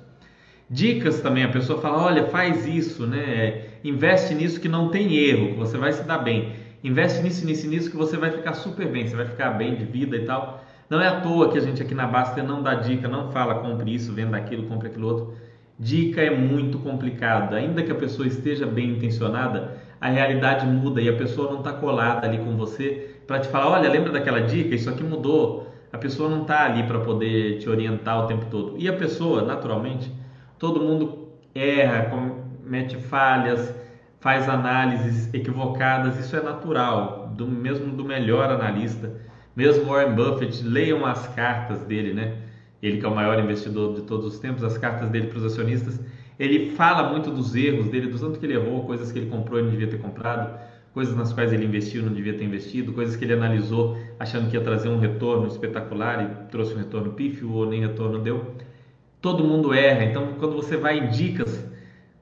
Dicas 0.70 1.22
também, 1.22 1.44
a 1.44 1.50
pessoa 1.50 1.82
fala, 1.82 2.04
olha, 2.04 2.26
faz 2.26 2.68
isso, 2.68 3.08
né? 3.08 3.70
Investe 3.84 4.36
nisso 4.36 4.60
que 4.60 4.70
não 4.70 4.90
tem 4.90 5.16
erro, 5.16 5.54
que 5.54 5.56
você 5.56 5.78
vai 5.78 5.92
se 5.92 6.04
dar 6.04 6.20
bem 6.20 6.54
investe 6.84 7.22
nisso, 7.22 7.46
nisso, 7.46 7.68
nisso 7.68 7.92
que 7.92 7.98
você 7.98 8.18
vai 8.18 8.32
ficar 8.32 8.54
super 8.54 8.88
bem, 8.88 9.08
você 9.08 9.16
vai 9.16 9.26
ficar 9.26 9.52
bem 9.52 9.76
de 9.76 9.86
vida 9.86 10.16
e 10.16 10.26
tal. 10.26 10.64
Não 10.90 11.00
é 11.00 11.08
à 11.08 11.22
toa 11.22 11.52
que 11.52 11.58
a 11.58 11.62
gente 11.62 11.82
aqui 11.82 11.94
na 11.94 12.08
Basta 12.08 12.42
não 12.42 12.64
dá 12.64 12.76
dica, 12.76 13.08
não 13.08 13.32
fala 13.32 13.56
compre 13.56 13.94
isso, 13.94 14.14
venda 14.14 14.38
aquilo, 14.38 14.68
compre 14.68 14.88
aquilo 14.88 15.08
outro. 15.08 15.36
Dica 15.78 16.22
é 16.22 16.30
muito 16.30 16.80
complicado. 16.80 17.56
Ainda 17.56 17.84
que 17.84 17.92
a 17.92 17.96
pessoa 17.96 18.28
esteja 18.28 18.66
bem 18.66 18.92
intencionada, 18.92 19.78
a 20.02 20.10
realidade 20.10 20.66
muda 20.66 21.02
e 21.02 21.08
a 21.08 21.16
pessoa 21.16 21.52
não 21.52 21.60
está 21.60 21.74
colada 21.74 22.28
ali 22.28 22.40
com 22.40 22.56
você 22.58 23.19
para 23.30 23.40
te 23.42 23.48
falar: 23.48 23.70
olha, 23.70 23.88
lembra 23.88 24.12
daquela 24.12 24.42
dica? 24.42 24.74
Isso 24.74 24.90
aqui 24.90 25.04
mudou. 25.04 25.72
A 25.94 26.00
pessoa 26.00 26.28
não 26.28 26.42
está 26.42 26.66
ali 26.66 26.82
para 26.84 27.00
poder 27.00 27.60
te 27.60 27.70
orientar 27.70 28.26
o 28.26 28.28
tempo 28.28 28.46
todo. 28.50 28.74
E 28.78 28.90
a 28.90 28.94
pessoa, 28.94 29.44
naturalmente, 29.44 30.12
todo 30.58 30.82
mundo 30.82 31.30
erra, 31.54 32.10
comete 32.10 32.98
falhas, 32.98 33.74
faz 34.20 34.50
análises 34.50 35.32
equivocadas, 35.32 36.20
isso 36.20 36.36
é 36.36 36.42
natural, 36.42 37.32
do 37.36 37.48
mesmo 37.48 37.96
do 37.96 38.04
melhor 38.04 38.50
analista. 38.50 39.12
Mesmo 39.56 39.86
Warren 39.86 40.16
Buffett, 40.16 40.64
leiam 40.64 41.06
as 41.06 41.28
cartas 41.28 41.82
dele, 41.84 42.14
né? 42.14 42.36
Ele 42.82 42.98
que 42.98 43.06
é 43.06 43.10
o 43.10 43.16
maior 43.16 43.40
investidor 43.40 43.94
de 43.96 44.02
todos 44.04 44.26
os 44.26 44.40
tempos, 44.40 44.64
as 44.64 44.78
cartas 44.78 45.10
dele 45.10 45.28
para 45.28 45.38
os 45.38 45.46
acionistas, 45.46 46.00
ele 46.40 46.72
fala 46.72 47.10
muito 47.10 47.30
dos 47.30 47.56
erros 47.56 47.90
dele, 47.90 48.08
do 48.08 48.18
tanto 48.18 48.40
que 48.40 48.46
ele 48.46 48.54
errou, 48.54 48.86
coisas 48.86 49.12
que 49.12 49.20
ele 49.20 49.30
comprou 49.30 49.60
e 49.60 49.64
não 49.64 49.70
devia 49.70 49.88
ter 49.88 49.98
comprado, 49.98 50.58
coisas 50.94 51.16
nas 51.16 51.32
quais 51.34 51.54
ele 51.54 51.66
investiu 51.66 52.04
não 52.04 52.14
devia 52.14 52.34
ter 52.34 52.44
investido, 52.44 52.94
coisas 52.94 53.16
que 53.16 53.24
ele 53.24 53.34
analisou 53.34 53.98
achando 54.20 54.50
que 54.50 54.58
ia 54.58 54.64
trazer 54.64 54.90
um 54.90 55.00
retorno 55.00 55.48
espetacular 55.48 56.24
e 56.24 56.52
trouxe 56.52 56.74
um 56.74 56.78
retorno 56.78 57.14
pífio 57.14 57.52
ou 57.52 57.66
nem 57.66 57.82
retorno 57.82 58.20
deu. 58.20 58.56
Todo 59.22 59.44
mundo 59.44 59.74
erra, 59.74 60.06
então 60.06 60.36
quando 60.40 60.56
você 60.56 60.78
vai 60.78 60.98
em 60.98 61.10
dicas, 61.10 61.66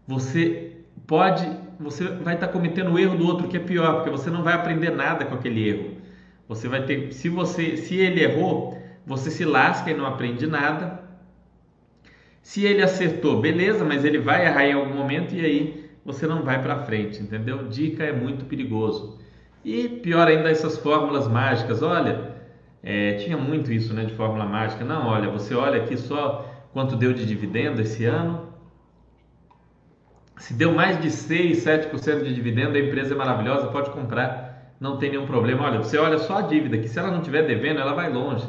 você 0.08 0.72
pode 1.06 1.48
você 1.80 2.06
vai 2.08 2.34
estar 2.34 2.48
cometendo 2.48 2.92
o 2.92 3.00
erro 3.00 3.16
do 3.16 3.28
outro 3.28 3.48
que 3.48 3.58
é 3.58 3.60
pior, 3.60 3.96
porque 3.96 4.10
você 4.10 4.30
não 4.30 4.44
vai 4.44 4.54
aprender 4.54 4.90
nada 4.90 5.26
com 5.26 5.36
aquele 5.36 5.68
erro. 5.68 5.98
Você 6.48 6.68
vai 6.68 6.84
ter, 6.84 7.14
se 7.14 7.30
você, 7.30 7.78
se 7.78 7.96
ele 7.96 8.24
errou, 8.24 8.82
você 9.06 9.30
se 9.30 9.46
lasca 9.46 9.92
e 9.92 9.94
não 9.94 10.06
aprende 10.06 10.48
nada. 10.48 11.04
Se 12.42 12.66
ele 12.66 12.82
acertou, 12.82 13.40
beleza, 13.40 13.84
mas 13.84 14.06
ele 14.06 14.18
vai 14.18 14.46
errar 14.46 14.66
em 14.66 14.74
algum 14.74 14.96
momento 14.96 15.36
e 15.36 15.46
aí 15.46 15.87
você 16.08 16.26
não 16.26 16.42
vai 16.42 16.60
para 16.60 16.80
frente, 16.80 17.22
entendeu? 17.22 17.68
Dica 17.68 18.04
é 18.04 18.12
muito 18.12 18.46
perigoso. 18.46 19.20
E 19.64 19.88
pior 19.88 20.28
ainda 20.28 20.50
essas 20.50 20.78
fórmulas 20.78 21.28
mágicas. 21.28 21.84
Olha, 21.84 22.36
é, 22.82 23.14
tinha 23.16 23.38
muito 23.38 23.72
isso, 23.72 23.94
né, 23.94 24.06
de 24.06 24.16
fórmula 24.16 24.46
mágica. 24.46 24.84
Não, 24.84 25.06
olha, 25.08 25.30
você 25.30 25.54
olha 25.54 25.84
aqui 25.84 25.96
só 25.96 26.50
quanto 26.74 26.96
deu 26.96 27.14
de 27.14 27.26
dividendo 27.26 27.82
esse 27.82 28.06
ano 28.06 28.48
se 30.38 30.54
deu 30.54 30.72
mais 30.74 31.02
de 31.02 31.10
6, 31.10 31.64
7% 31.66 32.24
de 32.24 32.34
dividendo, 32.34 32.78
a 32.78 32.80
empresa 32.80 33.14
é 33.14 33.18
maravilhosa, 33.18 33.68
pode 33.68 33.90
comprar, 33.90 34.74
não 34.80 34.98
tem 34.98 35.10
nenhum 35.10 35.26
problema. 35.26 35.64
Olha, 35.66 35.80
você 35.80 35.98
olha 35.98 36.20
só 36.20 36.38
a 36.38 36.42
dívida, 36.42 36.78
que 36.78 36.88
se 36.88 36.98
ela 37.00 37.10
não 37.10 37.20
estiver 37.20 37.46
devendo, 37.46 37.80
ela 37.80 37.94
vai 37.94 38.12
longe. 38.12 38.48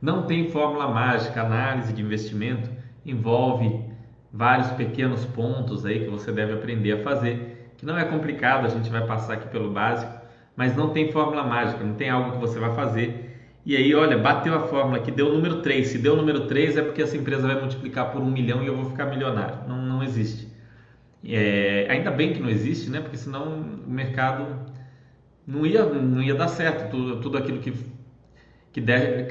Não 0.00 0.24
tem 0.24 0.50
fórmula 0.50 0.88
mágica, 0.88 1.42
análise 1.42 1.92
de 1.92 2.02
investimento 2.02 2.68
envolve 3.06 3.84
vários 4.32 4.70
pequenos 4.72 5.24
pontos 5.26 5.84
aí 5.84 6.04
que 6.04 6.10
você 6.10 6.32
deve 6.32 6.52
aprender 6.54 6.92
a 6.92 7.02
fazer, 7.02 7.72
que 7.76 7.84
não 7.84 7.98
é 7.98 8.04
complicado, 8.04 8.66
a 8.66 8.68
gente 8.68 8.90
vai 8.90 9.06
passar 9.06 9.34
aqui 9.34 9.48
pelo 9.48 9.70
básico, 9.70 10.12
mas 10.56 10.74
não 10.76 10.90
tem 10.90 11.12
fórmula 11.12 11.42
mágica, 11.44 11.84
não 11.84 11.94
tem 11.94 12.10
algo 12.10 12.32
que 12.32 12.38
você 12.38 12.58
vai 12.58 12.74
fazer 12.74 13.32
e 13.64 13.76
aí, 13.76 13.94
olha, 13.94 14.18
bateu 14.18 14.54
a 14.54 14.66
fórmula 14.66 14.98
que 14.98 15.10
deu 15.10 15.28
o 15.28 15.32
número 15.32 15.62
3. 15.62 15.86
Se 15.86 15.98
deu 15.98 16.14
o 16.14 16.16
número 16.16 16.46
3 16.48 16.76
é 16.76 16.82
porque 16.82 17.00
essa 17.02 17.16
empresa 17.16 17.46
vai 17.46 17.60
multiplicar 17.60 18.10
por 18.10 18.20
um 18.20 18.30
milhão 18.30 18.62
e 18.62 18.66
eu 18.66 18.74
vou 18.76 18.86
ficar 18.86 19.06
milionário. 19.06 19.68
Não, 19.68 19.80
não 19.80 20.02
existe. 20.02 20.48
É, 21.24 21.86
ainda 21.88 22.10
bem 22.10 22.32
que 22.32 22.40
não 22.40 22.48
existe, 22.48 22.90
né? 22.90 23.00
Porque 23.00 23.16
senão 23.16 23.60
o 23.86 23.90
mercado 23.90 24.46
não 25.46 25.64
ia, 25.64 25.84
não 25.84 26.20
ia 26.20 26.34
dar 26.34 26.48
certo. 26.48 26.90
Tudo, 26.90 27.20
tudo 27.20 27.38
aquilo 27.38 27.60
que, 27.60 27.72
que 28.72 28.80
der, 28.80 29.28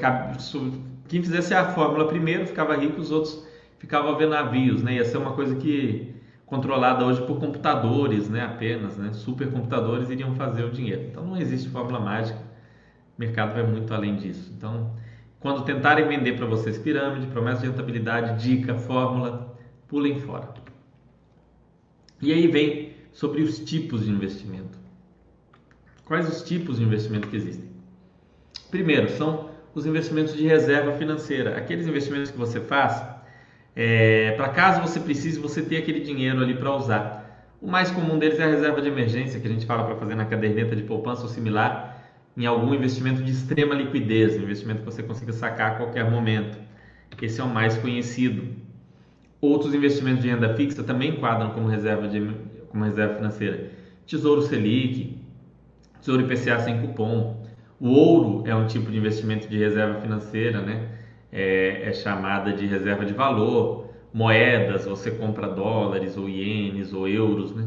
quem 1.08 1.22
fizesse 1.22 1.52
a 1.52 1.66
fórmula 1.72 2.08
primeiro 2.08 2.46
ficava 2.46 2.74
rico, 2.74 3.00
os 3.00 3.10
outros 3.10 3.46
ficavam 3.82 4.16
vendo 4.16 4.30
navios, 4.30 4.80
né? 4.80 4.94
Ia 4.94 5.04
ser 5.04 5.18
uma 5.18 5.32
coisa 5.32 5.56
que 5.56 6.14
controlada 6.46 7.04
hoje 7.04 7.20
por 7.26 7.40
computadores, 7.40 8.28
né? 8.30 8.44
Apenas, 8.44 8.96
né? 8.96 9.12
Supercomputadores 9.12 10.08
iriam 10.08 10.36
fazer 10.36 10.62
o 10.62 10.70
dinheiro. 10.70 11.02
Então 11.10 11.26
não 11.26 11.36
existe 11.36 11.68
fórmula 11.68 11.98
mágica. 11.98 12.38
O 12.38 13.20
mercado 13.20 13.54
vai 13.54 13.66
muito 13.66 13.92
além 13.92 14.14
disso. 14.14 14.52
Então, 14.56 14.94
quando 15.40 15.64
tentarem 15.64 16.06
vender 16.06 16.36
para 16.36 16.46
vocês 16.46 16.78
pirâmide, 16.78 17.26
promessa 17.26 17.62
de 17.62 17.66
rentabilidade, 17.66 18.40
dica, 18.40 18.76
fórmula, 18.76 19.58
pulem 19.88 20.20
fora. 20.20 20.48
E 22.20 22.32
aí 22.32 22.46
vem 22.46 22.92
sobre 23.12 23.42
os 23.42 23.58
tipos 23.58 24.04
de 24.04 24.12
investimento. 24.12 24.78
Quais 26.04 26.28
os 26.28 26.42
tipos 26.42 26.78
de 26.78 26.84
investimento 26.84 27.26
que 27.26 27.36
existem? 27.36 27.68
Primeiro, 28.70 29.08
são 29.10 29.50
os 29.74 29.86
investimentos 29.86 30.36
de 30.36 30.46
reserva 30.46 30.92
financeira, 30.92 31.56
aqueles 31.56 31.88
investimentos 31.88 32.30
que 32.30 32.38
você 32.38 32.60
faz 32.60 33.11
é, 33.74 34.32
para 34.32 34.48
caso 34.48 34.80
você 34.80 35.00
precise 35.00 35.38
você 35.38 35.62
ter 35.62 35.78
aquele 35.78 36.00
dinheiro 36.00 36.42
ali 36.42 36.54
para 36.54 36.74
usar. 36.74 37.22
O 37.60 37.70
mais 37.70 37.90
comum 37.90 38.18
deles 38.18 38.38
é 38.38 38.44
a 38.44 38.48
reserva 38.48 38.82
de 38.82 38.88
emergência, 38.88 39.40
que 39.40 39.46
a 39.46 39.50
gente 39.50 39.64
fala 39.64 39.84
para 39.84 39.96
fazer 39.96 40.14
na 40.14 40.24
caderneta 40.24 40.74
de 40.74 40.82
poupança 40.82 41.22
ou 41.22 41.28
similar, 41.28 42.02
em 42.36 42.44
algum 42.46 42.74
investimento 42.74 43.22
de 43.22 43.30
extrema 43.30 43.74
liquidez, 43.74 44.36
investimento 44.36 44.80
que 44.80 44.84
você 44.86 45.02
consiga 45.02 45.32
sacar 45.32 45.72
a 45.72 45.74
qualquer 45.76 46.10
momento. 46.10 46.58
Esse 47.20 47.40
é 47.40 47.44
o 47.44 47.48
mais 47.48 47.76
conhecido. 47.78 48.48
Outros 49.40 49.74
investimentos 49.74 50.22
de 50.22 50.28
renda 50.28 50.54
fixa 50.56 50.82
também 50.82 51.10
enquadram 51.10 51.50
como 51.50 51.68
reserva, 51.68 52.08
de, 52.08 52.34
como 52.68 52.84
reserva 52.84 53.14
financeira. 53.14 53.70
Tesouro 54.06 54.42
Selic, 54.42 55.18
Tesouro 56.00 56.22
IPCA 56.22 56.58
sem 56.58 56.80
cupom. 56.80 57.46
O 57.78 57.90
ouro 57.90 58.42
é 58.46 58.54
um 58.54 58.66
tipo 58.66 58.90
de 58.90 58.98
investimento 58.98 59.46
de 59.46 59.56
reserva 59.56 60.00
financeira, 60.00 60.60
né? 60.60 60.88
É, 61.32 61.88
é 61.88 61.92
chamada 61.92 62.52
de 62.52 62.66
reserva 62.66 63.04
de 63.04 63.14
valor. 63.14 63.86
Moedas, 64.12 64.84
você 64.84 65.10
compra 65.10 65.48
dólares 65.48 66.16
ou 66.16 66.28
ienes 66.28 66.92
ou 66.92 67.08
euros, 67.08 67.54
né? 67.54 67.66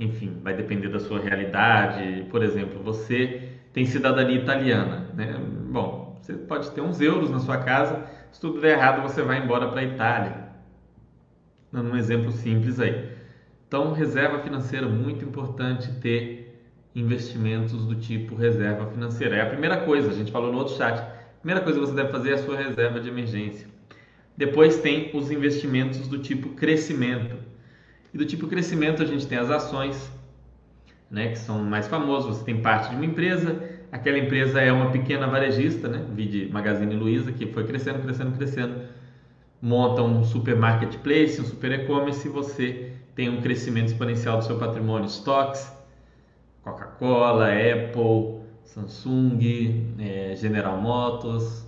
Enfim, 0.00 0.38
vai 0.42 0.54
depender 0.54 0.88
da 0.88 0.98
sua 0.98 1.20
realidade. 1.20 2.26
Por 2.30 2.42
exemplo, 2.42 2.82
você 2.82 3.50
tem 3.72 3.84
cidadania 3.84 4.36
italiana, 4.36 5.10
né? 5.14 5.36
Bom, 5.68 6.18
você 6.20 6.32
pode 6.32 6.70
ter 6.70 6.80
uns 6.80 7.00
euros 7.00 7.30
na 7.30 7.38
sua 7.38 7.58
casa. 7.58 8.06
Se 8.32 8.40
tudo 8.40 8.60
der 8.60 8.78
errado, 8.78 9.02
você 9.02 9.22
vai 9.22 9.44
embora 9.44 9.68
para 9.68 9.80
a 9.80 9.84
Itália 9.84 10.44
dando 11.74 11.90
um 11.90 11.96
exemplo 11.96 12.30
simples 12.30 12.78
aí. 12.78 13.10
Então, 13.66 13.92
reserva 13.92 14.38
financeira, 14.38 14.86
muito 14.86 15.24
importante 15.24 15.90
ter 16.00 16.64
investimentos 16.94 17.84
do 17.84 17.96
tipo 17.96 18.36
reserva 18.36 18.86
financeira. 18.86 19.34
É 19.34 19.42
a 19.42 19.46
primeira 19.46 19.78
coisa, 19.78 20.10
a 20.10 20.14
gente 20.14 20.30
falou 20.30 20.52
no 20.52 20.58
outro 20.58 20.76
chat. 20.76 21.04
Primeira 21.44 21.60
coisa 21.60 21.78
que 21.78 21.84
você 21.84 21.94
deve 21.94 22.10
fazer 22.10 22.30
é 22.30 22.32
a 22.32 22.38
sua 22.38 22.56
reserva 22.56 22.98
de 22.98 23.10
emergência. 23.10 23.68
Depois 24.34 24.78
tem 24.78 25.10
os 25.12 25.30
investimentos 25.30 26.08
do 26.08 26.18
tipo 26.18 26.48
crescimento. 26.54 27.36
E 28.14 28.16
do 28.16 28.24
tipo 28.24 28.46
crescimento 28.46 29.02
a 29.02 29.04
gente 29.04 29.26
tem 29.26 29.36
as 29.36 29.50
ações, 29.50 30.10
né, 31.10 31.28
que 31.28 31.38
são 31.38 31.58
mais 31.58 31.86
famosas. 31.86 32.38
Você 32.38 32.44
tem 32.46 32.62
parte 32.62 32.88
de 32.88 32.96
uma 32.96 33.04
empresa, 33.04 33.62
aquela 33.92 34.16
empresa 34.16 34.58
é 34.58 34.72
uma 34.72 34.90
pequena 34.90 35.26
varejista, 35.26 35.86
né, 35.86 36.06
vide 36.14 36.48
Magazine 36.50 36.96
Luiza, 36.96 37.30
que 37.30 37.44
foi 37.48 37.66
crescendo, 37.66 38.00
crescendo, 38.00 38.34
crescendo 38.38 38.80
monta 39.60 40.00
um 40.00 40.24
super 40.24 40.56
marketplace, 40.56 41.42
um 41.42 41.44
super 41.44 41.72
e-commerce 41.72 42.26
e 42.26 42.30
você 42.30 42.92
tem 43.14 43.28
um 43.28 43.42
crescimento 43.42 43.88
exponencial 43.88 44.38
do 44.38 44.44
seu 44.44 44.58
patrimônio. 44.58 45.10
Stocks, 45.10 45.70
Coca-Cola, 46.62 47.48
Apple, 47.48 48.43
Samsung, 48.74 49.94
é, 50.00 50.34
General 50.34 50.80
Motors, 50.80 51.64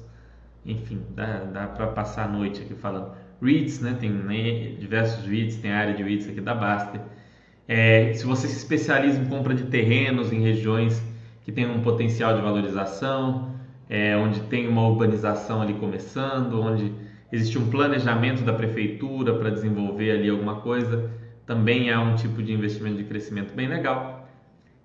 enfim, 0.64 1.00
dá, 1.14 1.44
dá 1.44 1.66
para 1.68 1.86
passar 1.86 2.24
a 2.24 2.28
noite 2.28 2.62
aqui 2.62 2.74
falando. 2.74 3.12
REITs, 3.40 3.80
né? 3.80 3.96
tem 4.00 4.10
né, 4.10 4.74
diversos 4.76 5.24
REITs, 5.24 5.56
tem 5.58 5.70
área 5.70 5.94
de 5.94 6.02
REITs 6.02 6.28
aqui 6.28 6.40
da 6.40 6.52
Baster. 6.52 7.00
É, 7.68 8.12
se 8.12 8.26
você 8.26 8.48
se 8.48 8.56
especializa 8.56 9.20
em 9.20 9.26
compra 9.26 9.54
de 9.54 9.64
terrenos 9.64 10.32
em 10.32 10.40
regiões 10.40 11.00
que 11.44 11.52
têm 11.52 11.70
um 11.70 11.80
potencial 11.80 12.34
de 12.34 12.42
valorização, 12.42 13.54
é, 13.88 14.16
onde 14.16 14.40
tem 14.40 14.66
uma 14.66 14.88
urbanização 14.88 15.62
ali 15.62 15.74
começando, 15.74 16.60
onde 16.60 16.92
existe 17.30 17.56
um 17.56 17.70
planejamento 17.70 18.42
da 18.42 18.52
prefeitura 18.52 19.32
para 19.34 19.50
desenvolver 19.50 20.10
ali 20.10 20.28
alguma 20.28 20.56
coisa, 20.56 21.08
também 21.46 21.88
é 21.88 21.96
um 21.96 22.16
tipo 22.16 22.42
de 22.42 22.52
investimento 22.52 22.96
de 22.96 23.04
crescimento 23.04 23.54
bem 23.54 23.68
legal. 23.68 24.28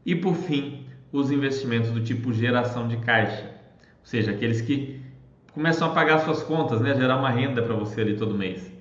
E 0.06 0.16
por 0.16 0.36
fim, 0.36 0.81
os 1.12 1.32
investimentos 1.32 1.92
do 1.92 2.02
tipo 2.02 2.34
geração 2.34 2.88
de 2.88 2.98
caixa, 2.98 3.44
ou 3.44 4.06
seja, 4.06 4.32
aqueles 4.32 4.62
que 4.62 5.02
começam 5.54 5.88
a 5.88 5.92
pagar 5.92 6.20
suas 6.20 6.42
contas, 6.42 6.82
né, 6.82 6.96
gerar 6.96 7.18
uma 7.18 7.30
renda 7.30 7.62
para 7.62 7.76
você 7.76 8.02
ali 8.02 8.16
todo 8.16 8.34
mês. 8.34 8.72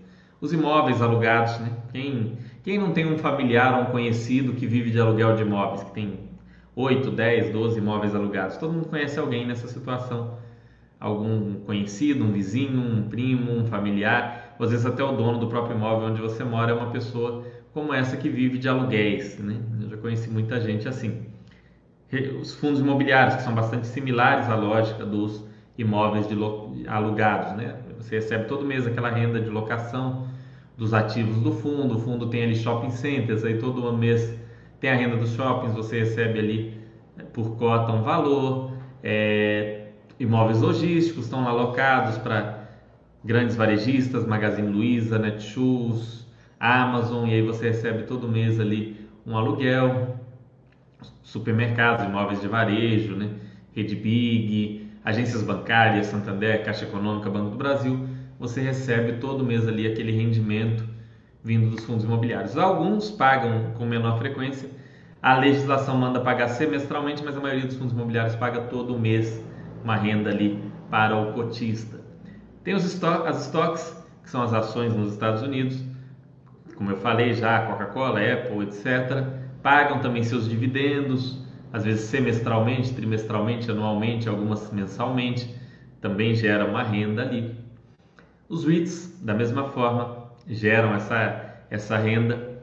Os 0.41 0.53
imóveis 0.53 1.03
alugados, 1.03 1.59
né? 1.59 1.71
Quem, 1.93 2.39
quem 2.63 2.79
não 2.79 2.93
tem 2.93 3.05
um 3.05 3.19
familiar 3.19 3.79
ou 3.79 3.83
um 3.83 3.87
conhecido 3.87 4.55
que 4.55 4.67
vive 4.67 4.91
de 4.91 4.99
aluguel 4.99 5.37
de 5.37 5.43
imóveis, 5.43 5.83
que 5.83 5.93
tem 5.93 6.19
8, 6.75 7.11
10, 7.11 7.53
12 7.53 7.79
imóveis 7.79 8.15
alugados? 8.15 8.57
Todo 8.57 8.73
mundo 8.73 8.89
conhece 8.89 9.19
alguém 9.19 9.47
nessa 9.47 9.69
situação 9.69 10.39
algum 11.01 11.55
conhecido, 11.61 12.25
um 12.25 12.31
vizinho, 12.31 12.79
um 12.79 13.09
primo, 13.09 13.53
um 13.53 13.65
familiar, 13.65 14.55
às 14.59 14.71
vezes 14.71 14.85
até 14.85 15.03
o 15.03 15.13
dono 15.13 15.39
do 15.39 15.47
próprio 15.47 15.75
imóvel 15.75 16.09
onde 16.09 16.21
você 16.21 16.45
mora 16.45 16.73
é 16.73 16.75
uma 16.75 16.91
pessoa 16.91 17.47
como 17.73 17.95
essa 17.95 18.17
que 18.17 18.29
vive 18.29 18.59
de 18.59 18.69
aluguéis, 18.69 19.39
né? 19.39 19.57
Eu 19.81 19.89
já 19.89 19.97
conheci 19.97 20.29
muita 20.29 20.61
gente 20.61 20.87
assim. 20.87 21.30
Os 22.41 22.55
fundos 22.55 22.81
imobiliários, 22.81 23.37
que 23.37 23.43
são 23.43 23.55
bastante 23.55 23.87
similares 23.87 24.49
à 24.49 24.57
lógica 24.57 25.05
dos 25.05 25.45
imóveis 25.79 26.29
de 26.29 26.37
alugados, 26.89 27.57
né? 27.57 27.77
Você 27.99 28.17
recebe 28.17 28.47
todo 28.47 28.65
mês 28.65 28.87
aquela 28.87 29.11
renda 29.11 29.41
de 29.41 29.49
locação 29.49 30.27
dos 30.77 30.93
ativos 30.93 31.39
do 31.39 31.53
fundo, 31.53 31.97
o 31.97 32.01
fundo 32.01 32.29
tem 32.29 32.43
ali 32.43 32.57
shopping 32.57 32.91
centers, 32.91 33.45
aí 33.45 33.59
todo 33.59 33.93
mês 33.97 34.35
tem 34.81 34.91
a 34.91 34.95
renda 34.95 35.17
dos 35.17 35.35
shoppings, 35.35 35.75
você 35.75 36.01
recebe 36.01 36.39
ali 36.39 36.81
por 37.33 37.57
cota 37.57 37.93
um 37.93 38.03
valor, 38.03 38.73
é, 39.03 39.89
imóveis 40.19 40.61
logísticos 40.61 41.25
estão 41.25 41.47
alocados 41.47 42.19
para 42.19 42.69
grandes 43.25 43.57
varejistas, 43.57 44.27
Magazine 44.27 44.69
Luiza, 44.69 45.19
Netshoes, 45.19 46.27
Amazon, 46.59 47.29
e 47.29 47.35
aí 47.35 47.43
você 47.43 47.69
recebe 47.69 48.05
todo 48.05 48.27
mês 48.27 48.59
ali 48.59 49.09
um 49.27 49.37
aluguel, 49.37 50.20
supermercados, 51.23 52.05
imóveis 52.05 52.41
de 52.41 52.49
varejo, 52.49 53.15
né? 53.15 53.31
Rede 53.75 53.95
Big, 53.95 54.89
agências 55.05 55.43
bancárias, 55.43 56.07
Santander, 56.07 56.65
Caixa 56.65 56.85
Econômica, 56.85 57.31
Banco 57.31 57.51
do 57.51 57.57
Brasil, 57.57 58.09
você 58.39 58.61
recebe 58.61 59.15
todo 59.15 59.45
mês 59.45 59.69
ali 59.69 59.87
aquele 59.87 60.13
rendimento 60.13 60.85
vindo 61.43 61.71
dos 61.71 61.85
fundos 61.85 62.05
imobiliários. 62.05 62.57
Alguns 62.57 63.11
pagam 63.11 63.73
com 63.77 63.85
menor 63.85 64.19
frequência, 64.19 64.69
a 65.23 65.37
legislação 65.37 65.97
manda 65.97 66.21
pagar 66.21 66.49
semestralmente, 66.49 67.23
mas 67.25 67.37
a 67.37 67.41
maioria 67.41 67.67
dos 67.67 67.77
fundos 67.77 67.93
imobiliários 67.93 68.35
paga 68.37 68.63
todo 68.63 68.99
mês 68.99 69.43
uma 69.85 69.97
renda 69.97 70.31
ali 70.31 70.63
para 70.91 71.17
o 71.17 71.33
cotista. 71.33 72.01
Tem 72.65 72.75
os 72.75 72.85
estoques, 72.85 73.27
as 73.27 73.47
estoques, 73.47 74.05
que 74.23 74.31
são 74.31 74.43
as 74.43 74.53
ações 74.53 74.95
nos 74.95 75.13
Estados 75.13 75.43
Unidos, 75.43 75.83
como 76.77 76.91
eu 76.91 76.97
falei 76.97 77.35
já, 77.35 77.67
Coca-Cola, 77.67 78.21
Apple, 78.21 78.63
etc. 78.63 79.40
Pagam 79.63 80.01
também 80.01 80.23
seus 80.23 80.49
dividendos, 80.49 81.39
às 81.73 81.85
vezes 81.85 82.03
semestralmente, 82.03 82.93
trimestralmente, 82.95 83.71
anualmente, 83.71 84.29
algumas 84.29 84.73
mensalmente, 84.73 85.55
também 86.01 86.35
gera 86.35 86.65
uma 86.65 86.83
renda 86.83 87.23
ali. 87.23 87.55
Os 88.49 88.65
REITs, 88.65 89.21
da 89.23 89.35
mesma 89.35 89.69
forma, 89.69 90.31
geram 90.47 90.95
essa, 90.95 91.65
essa 91.71 91.97
renda. 91.97 92.61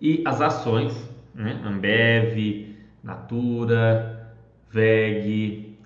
E 0.00 0.22
as 0.24 0.40
ações, 0.40 1.10
né? 1.34 1.60
Ambev, 1.64 2.74
Natura, 3.02 4.32
VEG, 4.70 5.76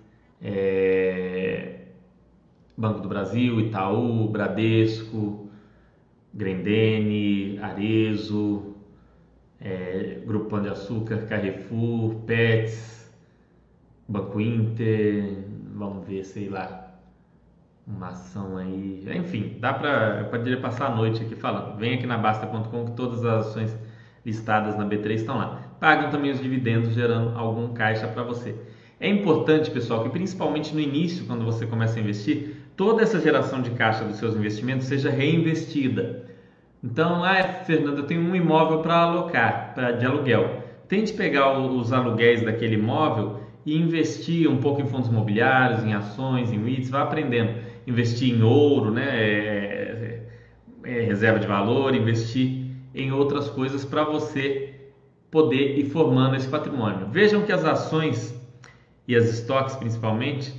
é, 0.41 1.81
Banco 2.77 3.01
do 3.01 3.09
Brasil, 3.09 3.59
Itaú, 3.61 4.29
Bradesco, 4.29 5.49
Grendene, 6.33 7.59
Arezo, 7.61 8.77
é, 9.61 10.21
Grupo 10.27 10.51
Pão 10.51 10.63
de 10.63 10.69
Açúcar, 10.69 11.27
Carrefour, 11.27 12.15
Pets, 12.27 13.13
Banco 14.09 14.41
Inter, 14.41 15.45
vamos 15.75 16.07
ver, 16.07 16.25
sei 16.25 16.49
lá, 16.49 16.89
uma 17.87 18.09
ação 18.09 18.57
aí, 18.57 19.05
enfim, 19.17 19.57
dá 19.59 19.73
para 19.73 20.21
eu 20.21 20.27
poderia 20.27 20.61
passar 20.61 20.87
a 20.87 20.95
noite 20.95 21.23
aqui 21.23 21.35
falando. 21.35 21.79
Vem 21.79 21.95
aqui 21.95 22.07
na 22.07 22.19
Basta.com 22.19 22.85
que 22.87 22.93
todas 22.93 23.25
as 23.25 23.47
ações 23.47 23.77
listadas 24.25 24.77
na 24.77 24.85
B3 24.85 25.13
estão 25.13 25.39
lá. 25.39 25.63
Pagam 25.81 26.11
também 26.11 26.31
os 26.31 26.41
dividendos, 26.41 26.93
gerando 26.93 27.37
algum 27.37 27.73
caixa 27.73 28.07
para 28.07 28.23
você. 28.23 28.55
É 29.01 29.09
importante, 29.09 29.71
pessoal, 29.71 30.03
que 30.03 30.11
principalmente 30.11 30.75
no 30.75 30.81
início, 30.81 31.25
quando 31.25 31.45
você 31.45 31.67
começa 31.67 31.99
a 31.99 32.03
investir, 32.03 32.57
toda 32.77 33.03
essa 33.03 33.21
geração 33.21 33.63
de 33.63 33.71
caixa 33.71 34.05
dos 34.05 34.17
seus 34.17 34.35
investimentos 34.35 34.87
seja 34.87 35.09
reinvestida. 35.09 36.28
Então, 36.83 37.25
ah, 37.25 37.43
Fernando, 37.65 37.99
eu 37.99 38.07
tenho 38.07 38.21
um 38.21 38.37
imóvel 38.37 38.81
para 38.81 39.03
alocar, 39.03 39.73
pra, 39.75 39.93
de 39.93 40.07
aluguel. 40.07 40.63
Tente 40.87 41.13
pegar 41.13 41.59
os 41.59 41.93
aluguéis 41.93 42.43
daquele 42.43 42.77
imóvel 42.77 43.41
e 43.67 43.77
investir 43.77 44.49
um 44.49 44.59
pouco 44.59 44.81
em 44.81 44.87
fundos 44.87 45.09
imobiliários, 45.09 45.85
em 45.85 45.93
ações, 45.93 46.53
em 46.53 46.63
REITs, 46.63 46.89
vá 46.89 47.03
aprendendo. 47.03 47.55
Investir 47.87 48.35
em 48.35 48.43
ouro, 48.43 48.93
né? 48.93 49.05
É, 49.05 50.23
é, 50.85 50.99
é 50.99 51.01
reserva 51.01 51.39
de 51.39 51.47
valor, 51.47 51.95
investir 51.95 52.69
em 52.95 53.13
outras 53.13 53.51
coisas 53.51 53.85
para 53.85 54.05
você 54.05 54.75
poder 55.31 55.79
ir 55.79 55.85
formando 55.91 56.37
esse 56.37 56.49
patrimônio. 56.49 57.09
Vejam 57.11 57.43
que 57.43 57.53
as 57.53 57.65
ações 57.65 58.35
e 59.07 59.15
as 59.15 59.25
estoques 59.29 59.77
principalmente, 59.77 60.55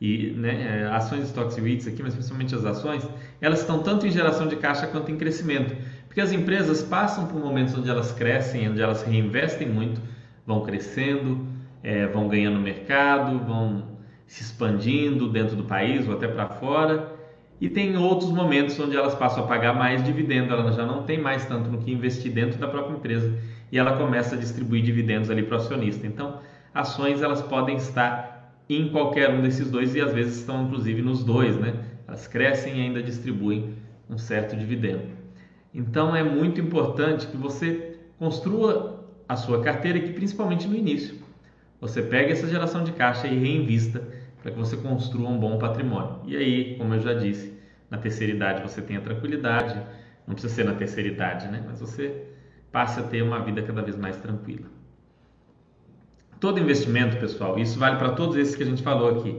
e 0.00 0.30
né, 0.30 0.80
é, 0.80 0.86
ações, 0.86 1.24
estoques 1.24 1.58
e 1.58 1.60
REITs 1.60 1.86
aqui, 1.86 2.02
mas 2.02 2.14
principalmente 2.14 2.54
as 2.54 2.64
ações, 2.64 3.06
elas 3.40 3.60
estão 3.60 3.82
tanto 3.82 4.06
em 4.06 4.10
geração 4.10 4.48
de 4.48 4.56
caixa 4.56 4.86
quanto 4.86 5.10
em 5.10 5.16
crescimento. 5.16 5.76
Porque 6.06 6.20
as 6.20 6.32
empresas 6.32 6.82
passam 6.82 7.26
por 7.26 7.38
momentos 7.38 7.76
onde 7.76 7.90
elas 7.90 8.10
crescem, 8.10 8.68
onde 8.70 8.80
elas 8.80 9.02
reinvestem 9.02 9.68
muito, 9.68 10.00
vão 10.46 10.62
crescendo, 10.62 11.46
é, 11.82 12.06
vão 12.06 12.28
ganhando 12.28 12.58
mercado, 12.58 13.38
vão 13.44 13.84
se 14.26 14.42
expandindo 14.42 15.28
dentro 15.28 15.54
do 15.54 15.64
país 15.64 16.08
ou 16.08 16.14
até 16.14 16.26
para 16.26 16.48
fora. 16.48 17.12
E 17.60 17.68
tem 17.68 17.94
outros 17.96 18.30
momentos 18.30 18.80
onde 18.80 18.96
elas 18.96 19.14
passam 19.14 19.44
a 19.44 19.46
pagar 19.46 19.74
mais 19.74 20.02
dividendo, 20.02 20.54
ela 20.54 20.72
já 20.72 20.86
não 20.86 21.02
tem 21.02 21.20
mais 21.20 21.44
tanto 21.44 21.68
no 21.68 21.76
que 21.76 21.92
investir 21.92 22.32
dentro 22.32 22.58
da 22.58 22.66
própria 22.66 22.94
empresa 22.94 23.36
e 23.70 23.78
ela 23.78 23.98
começa 23.98 24.34
a 24.34 24.38
distribuir 24.38 24.82
dividendos 24.82 25.28
ali 25.28 25.42
para 25.42 25.58
o 25.58 25.60
acionista. 25.60 26.06
Então, 26.06 26.40
ações 26.72 27.20
elas 27.20 27.42
podem 27.42 27.76
estar 27.76 28.39
em 28.76 28.88
qualquer 28.90 29.30
um 29.30 29.42
desses 29.42 29.70
dois 29.70 29.94
e 29.94 30.00
às 30.00 30.12
vezes 30.12 30.38
estão 30.38 30.64
inclusive 30.64 31.02
nos 31.02 31.24
dois, 31.24 31.56
né? 31.56 31.74
Elas 32.06 32.26
crescem 32.26 32.78
e 32.78 32.80
ainda 32.82 33.02
distribuem 33.02 33.74
um 34.08 34.18
certo 34.18 34.56
dividendo. 34.56 35.04
Então 35.72 36.14
é 36.14 36.22
muito 36.22 36.60
importante 36.60 37.26
que 37.26 37.36
você 37.36 37.96
construa 38.18 39.04
a 39.28 39.36
sua 39.36 39.62
carteira 39.62 40.00
que 40.00 40.12
principalmente 40.12 40.66
no 40.66 40.74
início 40.74 41.16
você 41.80 42.02
pegue 42.02 42.32
essa 42.32 42.46
geração 42.46 42.84
de 42.84 42.92
caixa 42.92 43.26
e 43.26 43.38
reinvista 43.38 44.02
para 44.42 44.50
que 44.50 44.58
você 44.58 44.76
construa 44.76 45.28
um 45.28 45.38
bom 45.38 45.58
patrimônio. 45.58 46.20
E 46.26 46.36
aí, 46.36 46.76
como 46.76 46.94
eu 46.94 47.00
já 47.00 47.14
disse, 47.14 47.58
na 47.90 47.98
terceira 47.98 48.32
idade 48.32 48.62
você 48.62 48.82
tenha 48.82 49.00
tranquilidade, 49.00 49.80
não 50.26 50.34
precisa 50.34 50.54
ser 50.54 50.64
na 50.64 50.74
terceira 50.74 51.08
idade, 51.08 51.48
né? 51.48 51.64
Mas 51.66 51.80
você 51.80 52.26
passe 52.70 53.00
a 53.00 53.02
ter 53.02 53.22
uma 53.22 53.40
vida 53.40 53.62
cada 53.62 53.82
vez 53.82 53.96
mais 53.96 54.16
tranquila. 54.16 54.66
Todo 56.40 56.58
investimento, 56.58 57.18
pessoal, 57.18 57.58
isso 57.58 57.78
vale 57.78 57.96
para 57.96 58.12
todos 58.12 58.34
esses 58.34 58.56
que 58.56 58.62
a 58.62 58.66
gente 58.66 58.82
falou 58.82 59.10
aqui. 59.10 59.38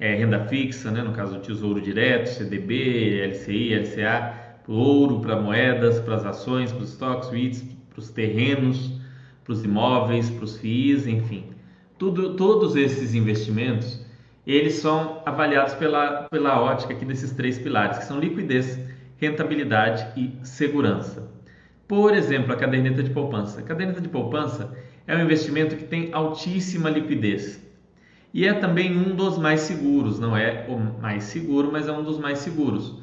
É, 0.00 0.14
renda 0.14 0.46
fixa, 0.46 0.90
né, 0.90 1.02
no 1.02 1.12
caso 1.12 1.34
do 1.34 1.40
Tesouro 1.40 1.78
Direto, 1.78 2.28
CDB, 2.28 3.20
LCI, 3.26 3.74
LCA, 3.74 4.34
ouro 4.66 5.20
para 5.20 5.36
moedas, 5.36 6.00
para 6.00 6.14
as 6.14 6.24
ações, 6.24 6.72
para 6.72 6.82
os 6.82 6.92
estoques, 6.92 7.28
REITs, 7.28 7.62
para 7.90 7.98
os 7.98 8.08
terrenos, 8.08 8.98
para 9.44 9.52
os 9.52 9.62
imóveis, 9.62 10.30
para 10.30 10.44
os 10.44 10.56
FIIs, 10.56 11.06
enfim. 11.06 11.44
Tudo, 11.98 12.34
todos 12.34 12.76
esses 12.76 13.14
investimentos, 13.14 14.02
eles 14.46 14.76
são 14.76 15.20
avaliados 15.26 15.74
pela, 15.74 16.22
pela 16.30 16.62
ótica 16.62 16.94
aqui 16.94 17.04
desses 17.04 17.32
três 17.32 17.58
pilares, 17.58 17.98
que 17.98 18.04
são 18.06 18.18
liquidez, 18.18 18.80
rentabilidade 19.18 20.18
e 20.18 20.34
segurança. 20.42 21.30
Por 21.86 22.14
exemplo, 22.14 22.54
a 22.54 22.56
caderneta 22.56 23.02
de 23.02 23.10
poupança. 23.10 23.60
A 23.60 23.62
caderneta 23.62 24.00
de 24.00 24.08
poupança 24.08 24.74
é 25.06 25.16
um 25.16 25.22
investimento 25.22 25.76
que 25.76 25.84
tem 25.84 26.10
altíssima 26.12 26.88
liquidez 26.88 27.62
e 28.34 28.46
é 28.46 28.54
também 28.54 28.96
um 28.96 29.14
dos 29.14 29.36
mais 29.36 29.60
seguros, 29.60 30.18
não 30.18 30.36
é 30.36 30.64
o 30.68 30.78
mais 30.78 31.24
seguro, 31.24 31.70
mas 31.70 31.86
é 31.86 31.92
um 31.92 32.02
dos 32.02 32.18
mais 32.18 32.38
seguros. 32.38 32.98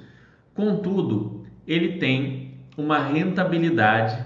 Contudo, 0.55 1.45
ele 1.67 1.99
tem 1.99 2.55
uma 2.75 2.97
rentabilidade 2.97 4.25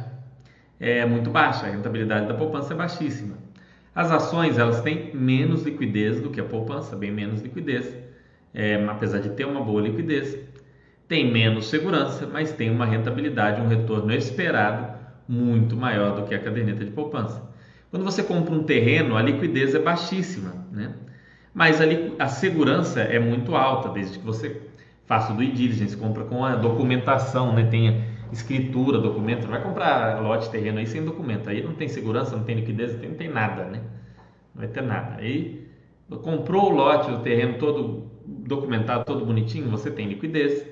é, 0.79 1.05
muito 1.05 1.29
baixa, 1.29 1.65
a 1.65 1.69
rentabilidade 1.69 2.27
da 2.27 2.33
poupança 2.33 2.73
é 2.73 2.77
baixíssima. 2.77 3.37
As 3.93 4.11
ações 4.11 4.57
elas 4.57 4.81
têm 4.81 5.13
menos 5.13 5.63
liquidez 5.63 6.21
do 6.21 6.29
que 6.29 6.39
a 6.39 6.43
poupança, 6.43 6.95
bem 6.95 7.11
menos 7.11 7.41
liquidez, 7.41 7.95
é, 8.53 8.83
apesar 8.85 9.19
de 9.19 9.29
ter 9.29 9.45
uma 9.45 9.61
boa 9.61 9.81
liquidez, 9.81 10.37
tem 11.07 11.31
menos 11.31 11.67
segurança, 11.67 12.25
mas 12.25 12.53
tem 12.53 12.71
uma 12.71 12.85
rentabilidade, 12.85 13.61
um 13.61 13.67
retorno 13.67 14.11
esperado 14.13 14.97
muito 15.27 15.75
maior 15.75 16.15
do 16.15 16.27
que 16.27 16.33
a 16.33 16.39
caderneta 16.39 16.83
de 16.83 16.91
poupança. 16.91 17.52
Quando 17.93 18.05
você 18.05 18.23
compra 18.23 18.55
um 18.55 18.63
terreno, 18.63 19.15
a 19.15 19.21
liquidez 19.21 19.75
é 19.75 19.79
baixíssima, 19.79 20.65
né? 20.71 20.95
mas 21.53 21.79
a, 21.79 21.83
a 22.17 22.27
segurança 22.27 23.01
é 23.01 23.19
muito 23.19 23.55
alta, 23.55 23.89
desde 23.89 24.17
que 24.17 24.25
você 24.25 24.63
faça 25.05 25.31
o 25.31 25.35
due 25.35 25.51
diligence, 25.51 25.95
compra 25.95 26.23
com 26.23 26.43
a 26.43 26.55
documentação, 26.55 27.53
né? 27.53 27.67
Tenha 27.69 28.03
escritura, 28.31 28.97
documento. 28.97 29.43
Não 29.43 29.51
vai 29.51 29.61
comprar 29.61 30.19
lote 30.23 30.49
terreno 30.49 30.79
aí 30.79 30.87
sem 30.87 31.05
documento. 31.05 31.47
Aí 31.51 31.61
não 31.61 31.75
tem 31.75 31.87
segurança, 31.87 32.35
não 32.35 32.43
tem 32.43 32.55
liquidez, 32.55 32.93
não 32.93 32.99
tem, 32.99 33.09
não 33.09 33.15
tem 33.15 33.29
nada, 33.29 33.65
né? 33.65 33.81
Não 34.55 34.61
vai 34.61 34.67
ter 34.69 34.81
nada. 34.81 35.17
Aí 35.19 35.67
comprou 36.23 36.71
o 36.71 36.75
lote, 36.75 37.11
o 37.11 37.19
terreno 37.19 37.59
todo 37.59 38.07
documentado, 38.25 39.05
todo 39.05 39.23
bonitinho, 39.23 39.69
você 39.69 39.91
tem 39.91 40.07
liquidez, 40.07 40.65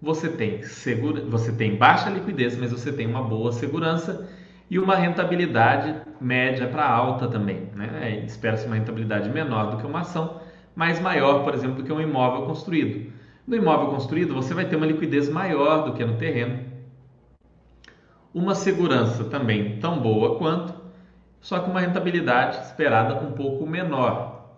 você 0.00 0.30
tem 0.30 0.62
segura, 0.62 1.20
você 1.26 1.52
tem 1.52 1.76
baixa 1.76 2.08
liquidez, 2.08 2.56
mas 2.56 2.72
você 2.72 2.90
tem 2.90 3.06
uma 3.06 3.22
boa 3.22 3.52
segurança 3.52 4.26
e 4.70 4.78
uma 4.78 4.96
rentabilidade 4.96 5.94
média 6.20 6.66
para 6.66 6.88
alta 6.88 7.28
também. 7.28 7.68
Né? 7.74 8.22
Espera-se 8.26 8.66
uma 8.66 8.76
rentabilidade 8.76 9.28
menor 9.28 9.70
do 9.70 9.76
que 9.76 9.86
uma 9.86 10.00
ação, 10.00 10.40
mas 10.74 11.00
maior, 11.00 11.44
por 11.44 11.54
exemplo, 11.54 11.76
do 11.76 11.84
que 11.84 11.92
um 11.92 12.00
imóvel 12.00 12.46
construído. 12.46 13.12
No 13.46 13.56
imóvel 13.56 13.88
construído, 13.88 14.34
você 14.34 14.54
vai 14.54 14.64
ter 14.64 14.76
uma 14.76 14.86
liquidez 14.86 15.28
maior 15.28 15.84
do 15.84 15.92
que 15.92 16.04
no 16.04 16.16
terreno, 16.16 16.60
uma 18.32 18.54
segurança 18.54 19.24
também 19.24 19.78
tão 19.78 20.00
boa 20.00 20.38
quanto, 20.38 20.74
só 21.40 21.60
que 21.60 21.70
uma 21.70 21.80
rentabilidade 21.80 22.58
esperada 22.64 23.20
um 23.20 23.32
pouco 23.32 23.66
menor. 23.66 24.56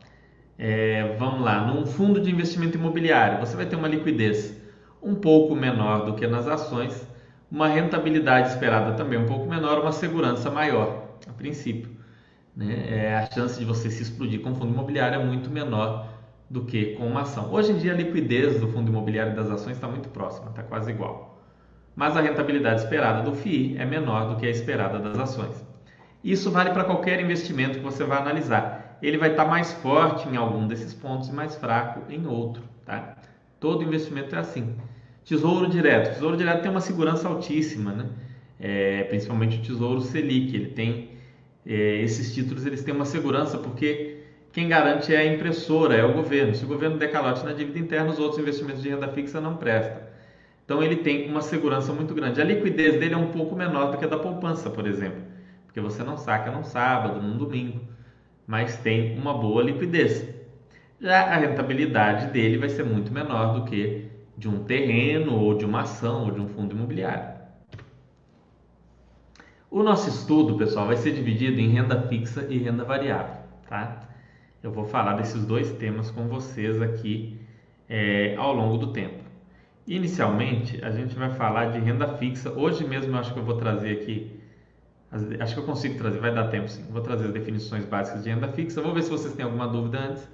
É, 0.59 1.15
vamos 1.19 1.43
lá, 1.43 1.67
num 1.67 1.85
fundo 1.85 2.21
de 2.21 2.31
investimento 2.31 2.79
imobiliário, 2.79 3.41
você 3.41 3.57
vai 3.57 3.67
ter 3.67 3.77
uma 3.77 3.89
liquidez 3.89 4.57
um 5.03 5.15
pouco 5.15 5.55
menor 5.55 6.07
do 6.07 6.15
que 6.15 6.27
nas 6.27 6.47
ações, 6.47 7.07
uma 7.51 7.69
rentabilidade 7.69 8.49
esperada 8.49 8.93
também 8.93 9.19
um 9.19 9.27
pouco 9.27 9.47
menor, 9.47 9.81
uma 9.81 9.93
segurança 9.93 10.51
maior, 10.51 11.17
a 11.29 11.33
princípio. 11.33 11.91
Né? 12.55 12.87
É, 12.89 13.17
a 13.17 13.31
chance 13.31 13.59
de 13.59 13.65
você 13.65 13.91
se 13.91 14.03
explodir 14.03 14.41
com 14.41 14.55
fundo 14.55 14.73
imobiliário 14.73 15.21
é 15.21 15.25
muito 15.25 15.51
menor 15.51 16.09
do 16.49 16.65
que 16.65 16.95
com 16.97 17.07
uma 17.07 17.23
ação. 17.23 17.53
Hoje 17.53 17.73
em 17.73 17.79
dia 17.79 17.93
a 17.93 17.97
liquidez 17.97 18.61
do 18.61 18.69
fundo 18.69 18.91
imobiliário 18.91 19.35
das 19.35 19.51
ações 19.51 19.77
está 19.77 19.89
muito 19.89 20.09
próxima, 20.09 20.51
está 20.51 20.63
quase 20.63 20.91
igual. 20.91 21.43
Mas 21.95 22.17
a 22.17 22.21
rentabilidade 22.21 22.83
esperada 22.83 23.23
do 23.23 23.35
FII 23.35 23.77
é 23.79 23.85
menor 23.85 24.29
do 24.29 24.37
que 24.37 24.47
a 24.47 24.51
esperada 24.51 24.99
das 24.99 25.19
ações. 25.19 25.65
Isso 26.23 26.51
vale 26.51 26.71
para 26.71 26.85
qualquer 26.85 27.21
investimento 27.21 27.79
que 27.79 27.85
você 27.85 28.05
vai 28.05 28.19
analisar. 28.19 28.99
Ele 29.01 29.19
vai 29.19 29.31
estar 29.31 29.45
tá 29.45 29.51
mais 29.51 29.73
forte 29.75 30.29
em 30.29 30.37
algum 30.37 30.67
desses 30.67 30.93
pontos 30.93 31.29
e 31.29 31.33
mais 31.33 31.55
fraco 31.57 32.01
em 32.11 32.27
outro. 32.27 32.63
Tá? 32.85 33.17
Todo 33.61 33.85
investimento 33.85 34.35
é 34.35 34.39
assim. 34.39 34.75
Tesouro 35.27 35.69
direto. 35.69 36.15
Tesouro 36.15 36.37
direto 36.37 36.63
tem 36.63 36.71
uma 36.71 36.81
segurança 36.81 37.27
altíssima, 37.27 37.93
né? 37.93 38.07
É, 38.61 39.03
principalmente 39.05 39.59
o 39.59 39.63
Tesouro 39.63 40.01
Selic. 40.01 40.55
Ele 40.55 40.67
tem 40.67 41.11
é, 41.67 42.01
esses 42.01 42.33
títulos, 42.33 42.65
eles 42.65 42.85
têm 42.85 42.95
uma 42.95 43.05
segurança 43.05 43.59
porque 43.59 44.19
quem 44.53 44.69
garante 44.69 45.13
é 45.13 45.19
a 45.19 45.27
impressora, 45.27 45.97
é 45.97 46.05
o 46.05 46.13
governo. 46.13 46.55
Se 46.55 46.65
o 46.65 46.69
governo 46.69 46.97
der 46.97 47.11
calote 47.11 47.45
na 47.45 47.53
dívida 47.53 47.79
interna, 47.79 48.09
os 48.11 48.21
outros 48.21 48.39
investimentos 48.39 48.81
de 48.83 48.89
renda 48.89 49.09
fixa 49.09 49.41
não 49.41 49.57
prestam. 49.57 50.01
Então 50.65 50.81
ele 50.81 50.97
tem 50.97 51.29
uma 51.29 51.43
segurança 51.43 51.93
muito 51.93 52.15
grande. 52.15 52.41
A 52.41 52.45
liquidez 52.45 52.99
dele 52.99 53.15
é 53.15 53.19
um 53.19 53.33
pouco 53.33 53.57
menor 53.57 53.91
do 53.91 53.99
que 53.99 54.05
a 54.05 54.09
da 54.09 54.19
poupança, 54.19 54.71
por 54.71 54.87
exemplo, 54.87 55.23
porque 55.67 55.81
você 55.81 56.05
não 56.05 56.17
saca 56.17 56.53
num 56.53 56.63
sábado, 56.63 57.21
num 57.21 57.37
domingo, 57.37 57.81
mas 58.47 58.79
tem 58.79 59.19
uma 59.19 59.35
boa 59.35 59.63
liquidez. 59.63 60.25
Já 61.01 61.23
a 61.23 61.37
rentabilidade 61.37 62.29
dele 62.29 62.59
vai 62.59 62.69
ser 62.69 62.85
muito 62.85 63.13
menor 63.13 63.55
do 63.55 63.65
que 63.65 64.06
de 64.37 64.49
um 64.49 64.65
terreno 64.65 65.35
ou 65.35 65.57
de 65.57 65.65
uma 65.65 65.81
ação 65.81 66.25
ou 66.25 66.31
de 66.31 66.41
um 66.41 66.49
fundo 66.49 66.75
imobiliário. 66.75 67.37
O 69.71 69.83
nosso 69.83 70.09
estudo, 70.09 70.57
pessoal, 70.57 70.87
vai 70.87 70.97
ser 70.97 71.13
dividido 71.13 71.61
em 71.61 71.69
renda 71.69 72.03
fixa 72.09 72.47
e 72.49 72.59
renda 72.59 72.85
variável, 72.85 73.43
tá? 73.69 74.09
Eu 74.63 74.71
vou 74.71 74.85
falar 74.85 75.15
desses 75.15 75.45
dois 75.45 75.71
temas 75.73 76.11
com 76.11 76.29
vocês 76.29 76.81
aqui 76.81 77.39
é, 77.89 78.35
ao 78.37 78.55
longo 78.55 78.79
do 78.79 78.93
tempo. 78.93 79.25
Inicialmente, 79.87 80.85
a 80.85 80.91
gente 80.91 81.15
vai 81.15 81.31
falar 81.35 81.67
de 81.67 81.79
renda 81.79 82.09
fixa. 82.17 82.51
Hoje 82.53 82.87
mesmo 82.87 83.15
eu 83.15 83.19
acho 83.19 83.33
que 83.33 83.39
eu 83.39 83.45
vou 83.45 83.57
trazer 83.57 83.93
aqui, 83.93 84.41
acho 85.41 85.55
que 85.55 85.61
eu 85.61 85.65
consigo 85.65 85.97
trazer, 85.99 86.19
vai 86.19 86.35
dar 86.35 86.49
tempo 86.49 86.69
sim. 86.69 86.85
Vou 86.91 87.01
trazer 87.01 87.27
as 87.27 87.33
definições 87.33 87.85
básicas 87.85 88.25
de 88.25 88.31
renda 88.31 88.49
fixa. 88.49 88.81
Vou 88.83 88.93
ver 88.93 89.03
se 89.03 89.11
vocês 89.11 89.35
têm 89.35 89.45
alguma 89.45 89.69
dúvida 89.69 89.99
antes. 89.99 90.29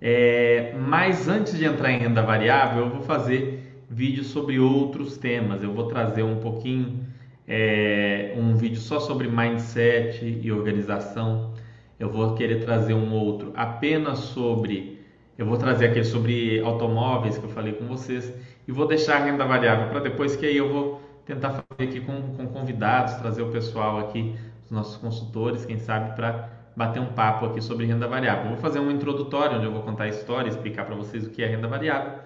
É, 0.00 0.74
mas 0.78 1.28
antes 1.28 1.56
de 1.56 1.64
entrar 1.64 1.90
em 1.90 1.98
renda 1.98 2.22
variável, 2.22 2.84
eu 2.84 2.90
vou 2.90 3.02
fazer 3.02 3.84
vídeos 3.88 4.28
sobre 4.28 4.58
outros 4.58 5.16
temas. 5.16 5.62
Eu 5.62 5.72
vou 5.72 5.86
trazer 5.86 6.22
um 6.22 6.36
pouquinho, 6.36 7.06
é, 7.46 8.34
um 8.36 8.54
vídeo 8.54 8.80
só 8.80 9.00
sobre 9.00 9.28
mindset 9.28 10.24
e 10.24 10.52
organização. 10.52 11.54
Eu 11.98 12.10
vou 12.10 12.34
querer 12.34 12.64
trazer 12.64 12.94
um 12.94 13.12
outro 13.12 13.52
apenas 13.56 14.18
sobre. 14.18 15.00
Eu 15.38 15.46
vou 15.46 15.56
trazer 15.56 15.86
aquele 15.86 16.04
sobre 16.04 16.60
automóveis 16.60 17.36
que 17.38 17.44
eu 17.44 17.50
falei 17.50 17.72
com 17.74 17.86
vocês 17.86 18.32
e 18.66 18.72
vou 18.72 18.86
deixar 18.86 19.20
a 19.20 19.24
renda 19.24 19.44
variável 19.44 19.88
para 19.88 20.00
depois, 20.00 20.34
que 20.34 20.46
aí 20.46 20.56
eu 20.56 20.72
vou 20.72 21.00
tentar 21.26 21.50
fazer 21.50 21.90
aqui 21.90 22.00
com, 22.00 22.22
com 22.36 22.46
convidados, 22.46 23.14
trazer 23.14 23.42
o 23.42 23.50
pessoal 23.50 23.98
aqui, 23.98 24.34
os 24.64 24.70
nossos 24.70 24.96
consultores, 24.96 25.66
quem 25.66 25.78
sabe, 25.78 26.16
para 26.16 26.48
bater 26.76 27.00
um 27.00 27.06
papo 27.06 27.46
aqui 27.46 27.60
sobre 27.62 27.86
renda 27.86 28.06
variável. 28.06 28.50
vou 28.50 28.58
fazer 28.58 28.78
um 28.78 28.90
introdutório 28.90 29.56
onde 29.56 29.64
eu 29.64 29.72
vou 29.72 29.82
contar 29.82 30.04
a 30.04 30.08
história, 30.08 30.50
explicar 30.50 30.84
para 30.84 30.94
vocês 30.94 31.26
o 31.26 31.30
que 31.30 31.42
é 31.42 31.46
renda 31.46 31.66
variável, 31.66 32.18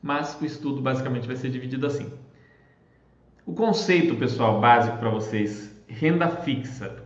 mas 0.00 0.38
o 0.40 0.44
estudo 0.46 0.80
basicamente 0.80 1.26
vai 1.26 1.34
ser 1.34 1.50
dividido 1.50 1.84
assim. 1.84 2.12
O 3.44 3.52
conceito, 3.52 4.14
pessoal, 4.14 4.60
básico 4.60 4.98
para 4.98 5.10
vocês, 5.10 5.74
renda 5.88 6.28
fixa. 6.28 7.02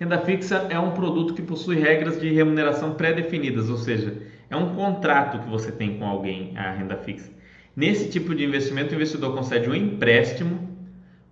Renda 0.00 0.18
fixa 0.18 0.66
é 0.70 0.78
um 0.78 0.92
produto 0.92 1.34
que 1.34 1.42
possui 1.42 1.76
regras 1.76 2.18
de 2.18 2.32
remuneração 2.32 2.94
pré-definidas, 2.94 3.68
ou 3.68 3.76
seja, 3.76 4.22
é 4.48 4.56
um 4.56 4.74
contrato 4.74 5.40
que 5.40 5.48
você 5.48 5.70
tem 5.70 5.98
com 5.98 6.06
alguém, 6.06 6.56
a 6.56 6.70
renda 6.70 6.96
fixa. 6.96 7.30
Nesse 7.76 8.08
tipo 8.08 8.34
de 8.34 8.44
investimento, 8.44 8.92
o 8.92 8.94
investidor 8.94 9.34
concede 9.34 9.68
um 9.68 9.74
empréstimo 9.74 10.73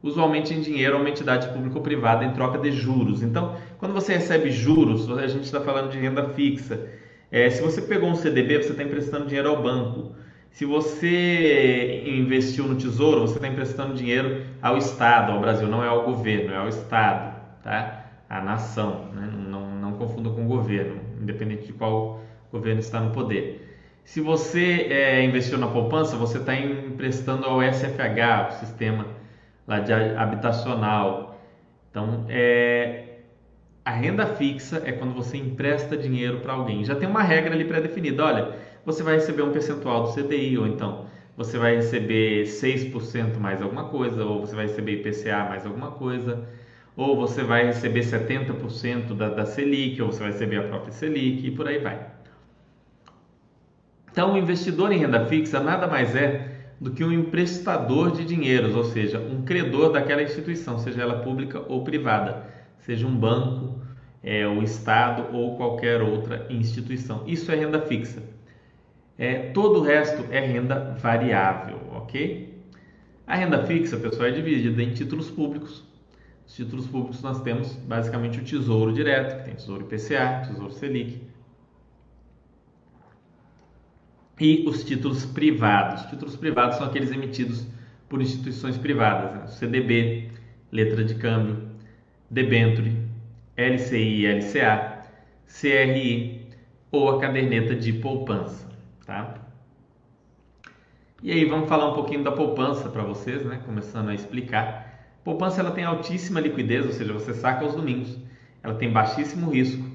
usualmente 0.02 0.52
em 0.52 0.60
dinheiro 0.60 0.96
a 0.96 0.98
uma 0.98 1.08
entidade 1.08 1.48
pública 1.48 1.76
ou 1.76 1.82
privada 1.82 2.24
em 2.24 2.32
troca 2.32 2.58
de 2.58 2.72
juros. 2.72 3.22
Então, 3.22 3.56
quando 3.78 3.92
você 3.92 4.14
recebe 4.14 4.50
juros, 4.50 5.08
a 5.10 5.26
gente 5.26 5.44
está 5.44 5.60
falando 5.60 5.90
de 5.90 5.98
renda 5.98 6.30
fixa. 6.30 6.88
É, 7.30 7.48
se 7.48 7.62
você 7.62 7.80
pegou 7.80 8.10
um 8.10 8.14
CDB, 8.14 8.62
você 8.62 8.72
está 8.72 8.82
emprestando 8.82 9.26
dinheiro 9.26 9.48
ao 9.48 9.62
banco. 9.62 10.14
Se 10.50 10.66
você 10.66 12.02
investiu 12.04 12.66
no 12.66 12.74
tesouro, 12.74 13.22
você 13.22 13.36
está 13.36 13.48
emprestando 13.48 13.94
dinheiro 13.94 14.42
ao 14.60 14.76
Estado, 14.76 15.32
ao 15.32 15.40
Brasil, 15.40 15.66
não 15.66 15.82
é 15.82 15.88
ao 15.88 16.04
governo, 16.04 16.52
é 16.52 16.58
ao 16.58 16.68
Estado, 16.68 17.34
tá? 17.62 18.06
A 18.28 18.40
nação, 18.42 19.08
né? 19.14 19.30
não, 19.34 19.70
não 19.70 19.92
confunda 19.92 20.28
com 20.28 20.44
o 20.44 20.48
governo, 20.48 21.00
independente 21.20 21.66
de 21.66 21.72
qual 21.72 22.20
governo 22.50 22.80
está 22.80 23.00
no 23.00 23.12
poder. 23.12 23.66
Se 24.04 24.20
você 24.20 24.88
é, 24.90 25.24
investiu 25.24 25.56
na 25.56 25.68
poupança, 25.68 26.16
você 26.16 26.36
está 26.36 26.54
emprestando 26.54 27.46
ao 27.46 27.62
SFH, 27.62 28.48
o 28.50 28.52
sistema 28.58 29.06
lá 29.66 29.80
de 29.80 29.92
habitacional. 29.92 31.38
Então, 31.90 32.24
é, 32.28 33.18
a 33.84 33.90
renda 33.90 34.26
fixa 34.26 34.82
é 34.84 34.92
quando 34.92 35.14
você 35.14 35.36
empresta 35.36 35.96
dinheiro 35.96 36.40
para 36.40 36.52
alguém. 36.52 36.84
Já 36.84 36.94
tem 36.94 37.08
uma 37.08 37.22
regra 37.22 37.54
ali 37.54 37.64
pré-definida. 37.64 38.24
Olha, 38.24 38.56
você 38.84 39.02
vai 39.02 39.14
receber 39.14 39.42
um 39.42 39.52
percentual 39.52 40.04
do 40.04 40.12
CDI, 40.12 40.58
ou 40.58 40.66
então 40.66 41.06
você 41.36 41.58
vai 41.58 41.76
receber 41.76 42.46
6% 42.46 43.38
mais 43.40 43.62
alguma 43.62 43.84
coisa, 43.84 44.24
ou 44.24 44.40
você 44.40 44.54
vai 44.54 44.66
receber 44.66 45.00
IPCA 45.00 45.46
mais 45.48 45.66
alguma 45.66 45.90
coisa, 45.92 46.46
ou 46.96 47.16
você 47.16 47.42
vai 47.42 47.64
receber 47.64 48.02
70% 48.02 49.14
da, 49.14 49.30
da 49.30 49.46
Selic, 49.46 50.00
ou 50.02 50.12
você 50.12 50.20
vai 50.20 50.32
receber 50.32 50.58
a 50.58 50.62
própria 50.68 50.92
Selic, 50.92 51.46
e 51.46 51.50
por 51.50 51.66
aí 51.66 51.78
vai. 51.78 52.06
Então, 54.10 54.34
o 54.34 54.36
investidor 54.36 54.92
em 54.92 54.98
renda 54.98 55.24
fixa 55.26 55.58
nada 55.58 55.86
mais 55.86 56.14
é 56.14 56.51
do 56.82 56.90
que 56.90 57.04
um 57.04 57.12
emprestador 57.12 58.10
de 58.10 58.24
dinheiros, 58.24 58.74
ou 58.74 58.82
seja, 58.82 59.20
um 59.20 59.42
credor 59.42 59.92
daquela 59.92 60.20
instituição, 60.20 60.80
seja 60.80 61.02
ela 61.02 61.20
pública 61.20 61.62
ou 61.68 61.84
privada, 61.84 62.44
seja 62.80 63.06
um 63.06 63.16
banco, 63.16 63.80
é, 64.20 64.48
o 64.48 64.60
Estado 64.64 65.32
ou 65.32 65.56
qualquer 65.56 66.02
outra 66.02 66.44
instituição. 66.50 67.22
Isso 67.24 67.52
é 67.52 67.54
renda 67.54 67.80
fixa. 67.82 68.20
É, 69.16 69.50
todo 69.52 69.78
o 69.78 69.82
resto 69.82 70.24
é 70.32 70.40
renda 70.40 70.96
variável, 71.00 71.78
ok? 71.92 72.52
A 73.28 73.36
renda 73.36 73.64
fixa, 73.64 73.96
pessoal, 73.96 74.28
é 74.28 74.32
dividida 74.32 74.82
em 74.82 74.92
títulos 74.92 75.30
públicos. 75.30 75.84
Os 76.44 76.56
títulos 76.56 76.88
públicos 76.88 77.22
nós 77.22 77.40
temos 77.42 77.76
basicamente 77.76 78.40
o 78.40 78.44
Tesouro 78.44 78.92
Direto, 78.92 79.38
que 79.38 79.44
tem 79.44 79.54
Tesouro 79.54 79.84
IPCA, 79.84 80.42
Tesouro 80.48 80.72
Selic, 80.72 81.22
e 84.40 84.64
os 84.66 84.84
títulos 84.84 85.24
privados. 85.24 86.02
Os 86.02 86.10
títulos 86.10 86.36
privados 86.36 86.76
são 86.76 86.86
aqueles 86.86 87.10
emitidos 87.10 87.66
por 88.08 88.20
instituições 88.20 88.76
privadas, 88.76 89.32
né? 89.32 89.46
CDB, 89.46 90.30
letra 90.70 91.04
de 91.04 91.14
câmbio, 91.14 91.68
debenture, 92.30 92.96
LCI 93.56 94.24
e 94.24 94.26
LCA, 94.26 95.02
CRI 95.46 96.46
ou 96.90 97.10
a 97.10 97.20
caderneta 97.20 97.74
de 97.74 97.92
poupança, 97.92 98.68
tá? 99.06 99.34
E 101.22 101.30
aí 101.30 101.44
vamos 101.44 101.68
falar 101.68 101.90
um 101.90 101.94
pouquinho 101.94 102.24
da 102.24 102.32
poupança 102.32 102.88
para 102.88 103.04
vocês, 103.04 103.44
né? 103.44 103.60
Começando 103.64 104.08
a 104.08 104.14
explicar. 104.14 104.90
Poupança 105.22 105.60
ela 105.60 105.70
tem 105.70 105.84
altíssima 105.84 106.40
liquidez, 106.40 106.84
ou 106.84 106.92
seja, 106.92 107.12
você 107.12 107.32
saca 107.32 107.64
aos 107.64 107.76
domingos. 107.76 108.18
Ela 108.62 108.74
tem 108.74 108.90
baixíssimo 108.90 109.50
risco 109.50 109.91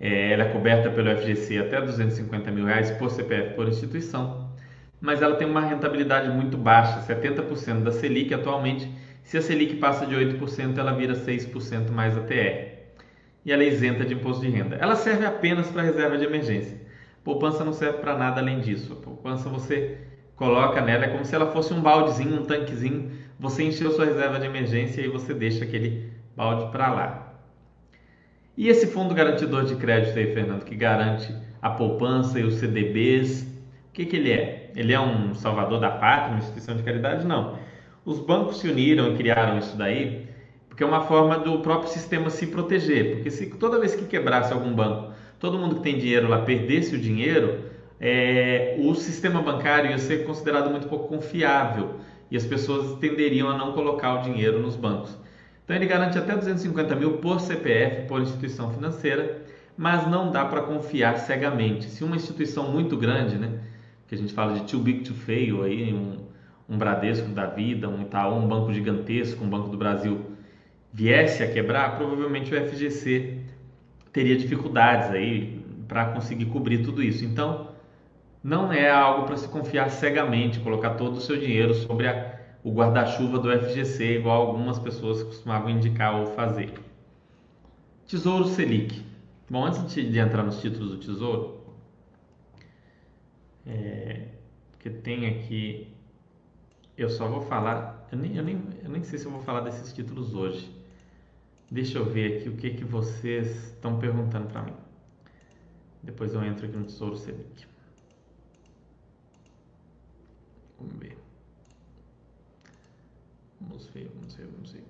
é, 0.00 0.32
ela 0.32 0.44
é 0.44 0.48
coberta 0.48 0.90
pelo 0.90 1.16
FGC 1.16 1.58
até 1.58 1.80
250 1.80 2.50
mil 2.50 2.64
reais 2.66 2.90
por 2.92 3.10
CPF 3.10 3.54
por 3.54 3.68
instituição. 3.68 4.52
mas 5.00 5.20
ela 5.22 5.36
tem 5.36 5.46
uma 5.46 5.60
rentabilidade 5.60 6.30
muito 6.30 6.56
baixa, 6.56 7.00
70% 7.00 7.82
da 7.82 7.92
Selic 7.92 8.32
atualmente. 8.32 8.90
Se 9.22 9.36
a 9.36 9.42
Selic 9.42 9.76
passa 9.76 10.06
de 10.06 10.14
8%, 10.14 10.78
ela 10.78 10.92
vira 10.92 11.14
6% 11.14 11.90
mais 11.90 12.16
a 12.16 12.20
TR. 12.20 12.74
E 13.44 13.52
ela 13.52 13.62
é 13.62 13.68
isenta 13.68 14.04
de 14.04 14.14
imposto 14.14 14.42
de 14.42 14.50
renda. 14.50 14.76
Ela 14.76 14.96
serve 14.96 15.26
apenas 15.26 15.68
para 15.70 15.82
reserva 15.82 16.16
de 16.16 16.24
emergência. 16.24 16.80
Poupança 17.22 17.64
não 17.64 17.72
serve 17.72 17.98
para 17.98 18.16
nada 18.16 18.40
além 18.40 18.60
disso. 18.60 18.92
A 18.94 18.96
poupança 18.96 19.48
você 19.48 19.98
coloca 20.36 20.80
nela, 20.80 21.04
é 21.04 21.08
como 21.08 21.24
se 21.24 21.34
ela 21.34 21.52
fosse 21.52 21.72
um 21.72 21.80
baldezinho, 21.80 22.40
um 22.40 22.44
tanquezinho. 22.44 23.10
Você 23.38 23.64
encheu 23.64 23.90
sua 23.92 24.06
reserva 24.06 24.38
de 24.38 24.46
emergência 24.46 25.00
e 25.00 25.08
você 25.08 25.34
deixa 25.34 25.64
aquele 25.64 26.12
balde 26.36 26.70
para 26.70 26.92
lá. 26.92 27.23
E 28.56 28.68
esse 28.68 28.86
fundo 28.86 29.14
garantidor 29.14 29.64
de 29.64 29.76
crédito 29.76 30.18
aí, 30.18 30.32
Fernando, 30.32 30.64
que 30.64 30.74
garante 30.74 31.34
a 31.60 31.70
poupança 31.70 32.38
e 32.38 32.44
os 32.44 32.54
CDBs, 32.54 33.42
o 33.42 33.92
que, 33.92 34.06
que 34.06 34.16
ele 34.16 34.30
é? 34.30 34.70
Ele 34.76 34.92
é 34.92 35.00
um 35.00 35.34
salvador 35.34 35.80
da 35.80 35.90
pátria, 35.90 36.30
uma 36.30 36.38
instituição 36.38 36.76
de 36.76 36.82
caridade? 36.82 37.26
Não. 37.26 37.58
Os 38.04 38.18
bancos 38.20 38.58
se 38.58 38.68
uniram 38.68 39.12
e 39.12 39.16
criaram 39.16 39.58
isso 39.58 39.76
daí 39.76 40.28
porque 40.74 40.82
é 40.82 40.86
uma 40.88 41.02
forma 41.02 41.38
do 41.38 41.60
próprio 41.60 41.88
sistema 41.88 42.28
se 42.28 42.48
proteger. 42.48 43.14
Porque 43.14 43.30
se 43.30 43.46
toda 43.46 43.78
vez 43.78 43.94
que 43.94 44.06
quebrasse 44.06 44.52
algum 44.52 44.74
banco, 44.74 45.12
todo 45.38 45.56
mundo 45.56 45.76
que 45.76 45.82
tem 45.82 45.96
dinheiro 45.96 46.28
lá 46.28 46.40
perdesse 46.40 46.96
o 46.96 46.98
dinheiro, 46.98 47.60
é, 48.00 48.74
o 48.80 48.92
sistema 48.96 49.40
bancário 49.40 49.92
ia 49.92 49.98
ser 49.98 50.26
considerado 50.26 50.70
muito 50.70 50.88
pouco 50.88 51.06
confiável 51.06 52.00
e 52.28 52.36
as 52.36 52.44
pessoas 52.44 52.98
tenderiam 52.98 53.48
a 53.48 53.56
não 53.56 53.70
colocar 53.70 54.14
o 54.14 54.22
dinheiro 54.22 54.58
nos 54.58 54.74
bancos. 54.74 55.16
Então 55.64 55.74
ele 55.74 55.86
garante 55.86 56.18
até 56.18 56.36
250 56.36 56.94
mil 56.94 57.18
por 57.18 57.40
CPF, 57.40 58.06
por 58.06 58.20
instituição 58.20 58.72
financeira, 58.72 59.42
mas 59.76 60.06
não 60.06 60.30
dá 60.30 60.44
para 60.44 60.62
confiar 60.62 61.18
cegamente. 61.18 61.86
Se 61.86 62.04
uma 62.04 62.16
instituição 62.16 62.70
muito 62.70 62.96
grande, 62.96 63.36
né, 63.36 63.60
que 64.06 64.14
a 64.14 64.18
gente 64.18 64.32
fala 64.32 64.54
de 64.54 64.70
too 64.70 64.80
big 64.80 65.00
to 65.00 65.14
fail, 65.14 65.62
aí, 65.62 65.92
um, 65.92 66.18
um 66.68 66.76
Bradesco 66.76 67.28
da 67.30 67.46
vida, 67.46 67.88
um 67.88 68.02
Itaú, 68.02 68.36
um 68.36 68.46
banco 68.46 68.72
gigantesco, 68.72 69.42
um 69.42 69.48
Banco 69.48 69.68
do 69.68 69.78
Brasil, 69.78 70.20
viesse 70.92 71.42
a 71.42 71.50
quebrar, 71.50 71.96
provavelmente 71.96 72.54
o 72.54 72.68
FGC 72.68 73.38
teria 74.12 74.36
dificuldades 74.36 75.10
aí 75.10 75.60
para 75.88 76.06
conseguir 76.06 76.46
cobrir 76.46 76.84
tudo 76.84 77.02
isso. 77.02 77.24
Então, 77.24 77.68
não 78.42 78.70
é 78.70 78.90
algo 78.90 79.26
para 79.26 79.36
se 79.36 79.48
confiar 79.48 79.90
cegamente, 79.90 80.60
colocar 80.60 80.90
todo 80.90 81.16
o 81.16 81.20
seu 81.20 81.36
dinheiro 81.38 81.74
sobre 81.74 82.06
a, 82.06 82.33
o 82.64 82.72
guarda-chuva 82.72 83.38
do 83.38 83.50
FGC, 83.52 84.20
igual 84.20 84.48
algumas 84.48 84.78
pessoas 84.78 85.22
costumavam 85.22 85.68
indicar 85.68 86.18
ou 86.18 86.28
fazer. 86.28 86.72
Tesouro 88.06 88.46
Selic. 88.46 89.04
Bom, 89.50 89.66
antes 89.66 89.94
de 89.94 90.18
entrar 90.18 90.42
nos 90.42 90.60
títulos 90.62 90.92
do 90.92 90.96
Tesouro, 90.96 91.60
é, 93.66 94.28
porque 94.70 94.88
tem 94.88 95.26
aqui, 95.26 95.94
eu 96.96 97.10
só 97.10 97.28
vou 97.28 97.42
falar, 97.42 98.08
eu 98.10 98.16
nem, 98.16 98.34
eu, 98.34 98.42
nem, 98.42 98.58
eu 98.82 98.88
nem 98.88 99.02
sei 99.02 99.18
se 99.18 99.26
eu 99.26 99.30
vou 99.30 99.42
falar 99.42 99.60
desses 99.60 99.92
títulos 99.92 100.34
hoje. 100.34 100.74
Deixa 101.70 101.98
eu 101.98 102.06
ver 102.06 102.38
aqui 102.38 102.48
o 102.48 102.56
que, 102.56 102.70
que 102.70 102.84
vocês 102.84 103.72
estão 103.72 103.98
perguntando 103.98 104.46
para 104.46 104.62
mim. 104.62 104.74
Depois 106.02 106.32
eu 106.32 106.42
entro 106.42 106.66
aqui 106.66 106.76
no 106.76 106.84
Tesouro 106.84 107.16
Selic. 107.16 107.66
Vamos 110.78 110.94
ver. 110.94 111.23
Vamos 113.68 113.86
ver, 113.88 114.10
vamos 114.14 114.34
ver, 114.34 114.46
vamos 114.46 114.72
ver. 114.72 114.84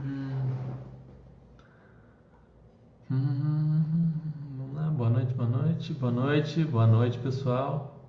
Hum. 0.00 0.30
Hum, 3.10 4.12
vamos 4.56 4.74
lá, 4.74 4.88
boa 4.90 5.10
noite, 5.10 5.34
boa 5.34 5.48
noite, 5.48 5.92
boa 5.94 6.12
noite, 6.12 6.64
boa 6.64 6.86
noite, 6.86 7.18
pessoal. 7.18 8.00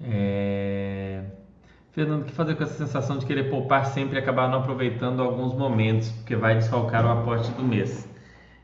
É... 0.00 1.24
Fernando, 1.92 2.22
o 2.22 2.24
que 2.24 2.32
fazer 2.32 2.54
com 2.56 2.62
essa 2.64 2.74
sensação 2.74 3.18
de 3.18 3.26
querer 3.26 3.50
poupar 3.50 3.86
sempre 3.86 4.16
e 4.16 4.18
acabar 4.22 4.48
não 4.48 4.60
aproveitando 4.60 5.20
alguns 5.22 5.54
momentos, 5.54 6.10
porque 6.10 6.36
vai 6.36 6.54
desfalcar 6.56 7.04
o 7.04 7.10
aporte 7.10 7.50
do 7.52 7.62
mês? 7.62 8.08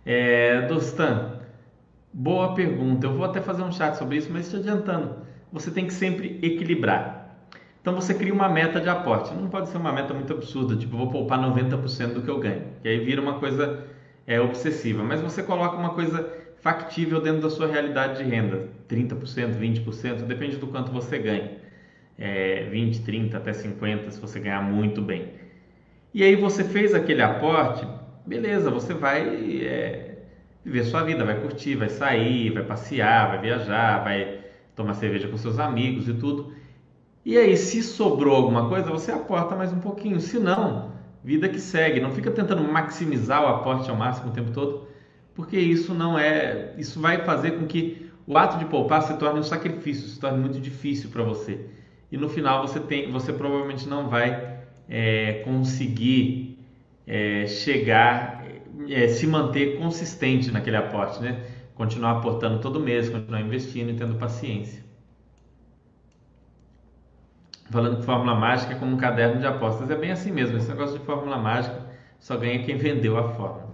É, 0.05 0.67
Dostan, 0.67 1.39
Boa 2.13 2.55
pergunta. 2.55 3.07
Eu 3.07 3.15
vou 3.15 3.25
até 3.25 3.41
fazer 3.41 3.63
um 3.63 3.73
chat 3.73 3.95
sobre 3.97 4.17
isso, 4.19 4.31
mas 4.33 4.51
te 4.51 4.57
adiantando, 4.57 5.15
você 5.53 5.71
tem 5.71 5.87
que 5.87 5.93
sempre 5.93 6.39
equilibrar. 6.43 7.19
Então 7.81 7.95
você 7.95 8.13
cria 8.13 8.35
uma 8.35 8.49
meta 8.49 8.81
de 8.81 8.89
aporte. 8.89 9.35
Não 9.35 9.49
pode 9.49 9.69
ser 9.69 9.79
uma 9.79 9.93
meta 9.93 10.13
muito 10.13 10.33
absurda, 10.33 10.77
tipo, 10.77 10.97
vou 10.97 11.11
poupar 11.11 11.39
90% 11.39 12.13
do 12.13 12.23
que 12.23 12.29
eu 12.29 12.39
ganho. 12.39 12.65
E 12.85 12.89
aí 12.89 12.99
vira 13.05 13.21
uma 13.21 13.39
coisa 13.39 13.85
é, 14.27 14.41
obsessiva. 14.41 15.03
Mas 15.03 15.21
você 15.21 15.43
coloca 15.43 15.77
uma 15.77 15.91
coisa 15.91 16.31
factível 16.61 17.21
dentro 17.21 17.43
da 17.43 17.51
sua 17.51 17.67
realidade 17.67 18.23
de 18.23 18.29
renda. 18.29 18.69
30%, 18.89 19.59
20%, 19.59 20.27
depende 20.27 20.57
do 20.57 20.67
quanto 20.67 20.93
você 20.93 21.19
ganha. 21.19 21.53
É, 22.19 22.69
20, 22.71 23.03
30, 23.03 23.37
até 23.37 23.53
50, 23.53 24.11
se 24.11 24.21
você 24.21 24.41
ganhar 24.41 24.61
muito 24.61 25.01
bem. 25.01 25.33
E 26.13 26.23
aí 26.23 26.35
você 26.35 26.65
fez 26.65 26.95
aquele 26.95 27.23
aporte, 27.23 27.87
beleza, 28.27 28.71
você 28.71 28.93
vai 28.93 29.63
é, 29.63 30.19
viver 30.65 30.85
sua 30.85 31.03
vida, 31.05 31.25
vai 31.25 31.41
curtir, 31.41 31.77
vai 31.77 31.89
sair, 31.89 32.51
vai 32.51 32.65
passear, 32.65 33.29
vai 33.29 33.41
viajar, 33.41 34.03
vai 34.03 34.38
tomar 34.79 34.95
cerveja 34.95 35.29
com 35.29 35.37
seus 35.37 35.59
amigos 35.59 36.09
e 36.09 36.15
tudo. 36.15 36.53
E 37.25 37.37
aí, 37.37 37.57
se 37.57 37.83
sobrou 37.83 38.35
alguma 38.35 38.69
coisa, 38.69 38.91
você 38.91 39.13
aporta 39.13 39.55
mais 39.55 39.73
um 39.73 39.81
pouquinho. 39.81 40.21
Se 40.21 40.39
não, 40.39 40.93
vida 41.23 41.49
que 41.49 41.59
segue. 41.59 42.01
Não 42.01 42.13
fica 42.13 42.31
tentando 42.31 42.63
maximizar 42.63 43.43
o 43.43 43.49
aporte 43.49 43.91
ao 43.91 43.97
máximo 43.97 44.31
o 44.31 44.33
tempo 44.33 44.53
todo, 44.53 44.87
porque 45.35 45.59
isso 45.59 45.93
não 45.93 46.19
é. 46.19 46.75
Isso 46.79 47.01
vai 47.01 47.25
fazer 47.25 47.59
com 47.59 47.67
que 47.67 48.11
o 48.27 48.39
ato 48.39 48.57
de 48.59 48.65
poupar 48.65 49.03
se 49.03 49.15
torne 49.19 49.41
um 49.41 49.43
sacrifício, 49.43 50.09
se 50.09 50.19
torne 50.19 50.39
muito 50.39 50.61
difícil 50.61 51.11
para 51.11 51.23
você. 51.23 51.67
E 52.11 52.17
no 52.17 52.29
final 52.29 52.67
você 52.67 52.81
tem, 52.81 53.11
você 53.11 53.33
provavelmente 53.33 53.87
não 53.89 54.09
vai 54.09 54.61
é, 54.89 55.43
conseguir 55.45 56.59
é, 57.07 57.47
chegar 57.47 58.47
é, 58.89 59.09
se 59.09 59.27
manter 59.27 59.77
consistente 59.77 60.51
naquele 60.51 60.77
aporte, 60.77 61.21
né? 61.21 61.43
Continuar 61.79 62.19
aportando 62.19 62.59
todo 62.59 62.81
mês, 62.81 63.09
continuar 63.09 63.41
investindo 63.41 63.91
e 63.91 63.95
tendo 63.95 64.17
paciência. 64.17 64.85
Falando 67.71 67.99
que 67.99 68.05
fórmula 68.05 68.35
mágica 68.35 68.73
é 68.73 68.77
como 68.77 68.97
um 68.97 68.97
caderno 68.97 69.41
de 69.41 69.47
apostas, 69.47 69.89
é 69.89 69.95
bem 69.95 70.11
assim 70.11 70.33
mesmo. 70.33 70.57
Esse 70.57 70.69
negócio 70.69 70.99
de 70.99 71.05
fórmula 71.05 71.39
mágica 71.39 71.87
só 72.19 72.37
ganha 72.37 72.65
quem 72.65 72.77
vendeu 72.77 73.17
a 73.17 73.29
fórmula. 73.35 73.69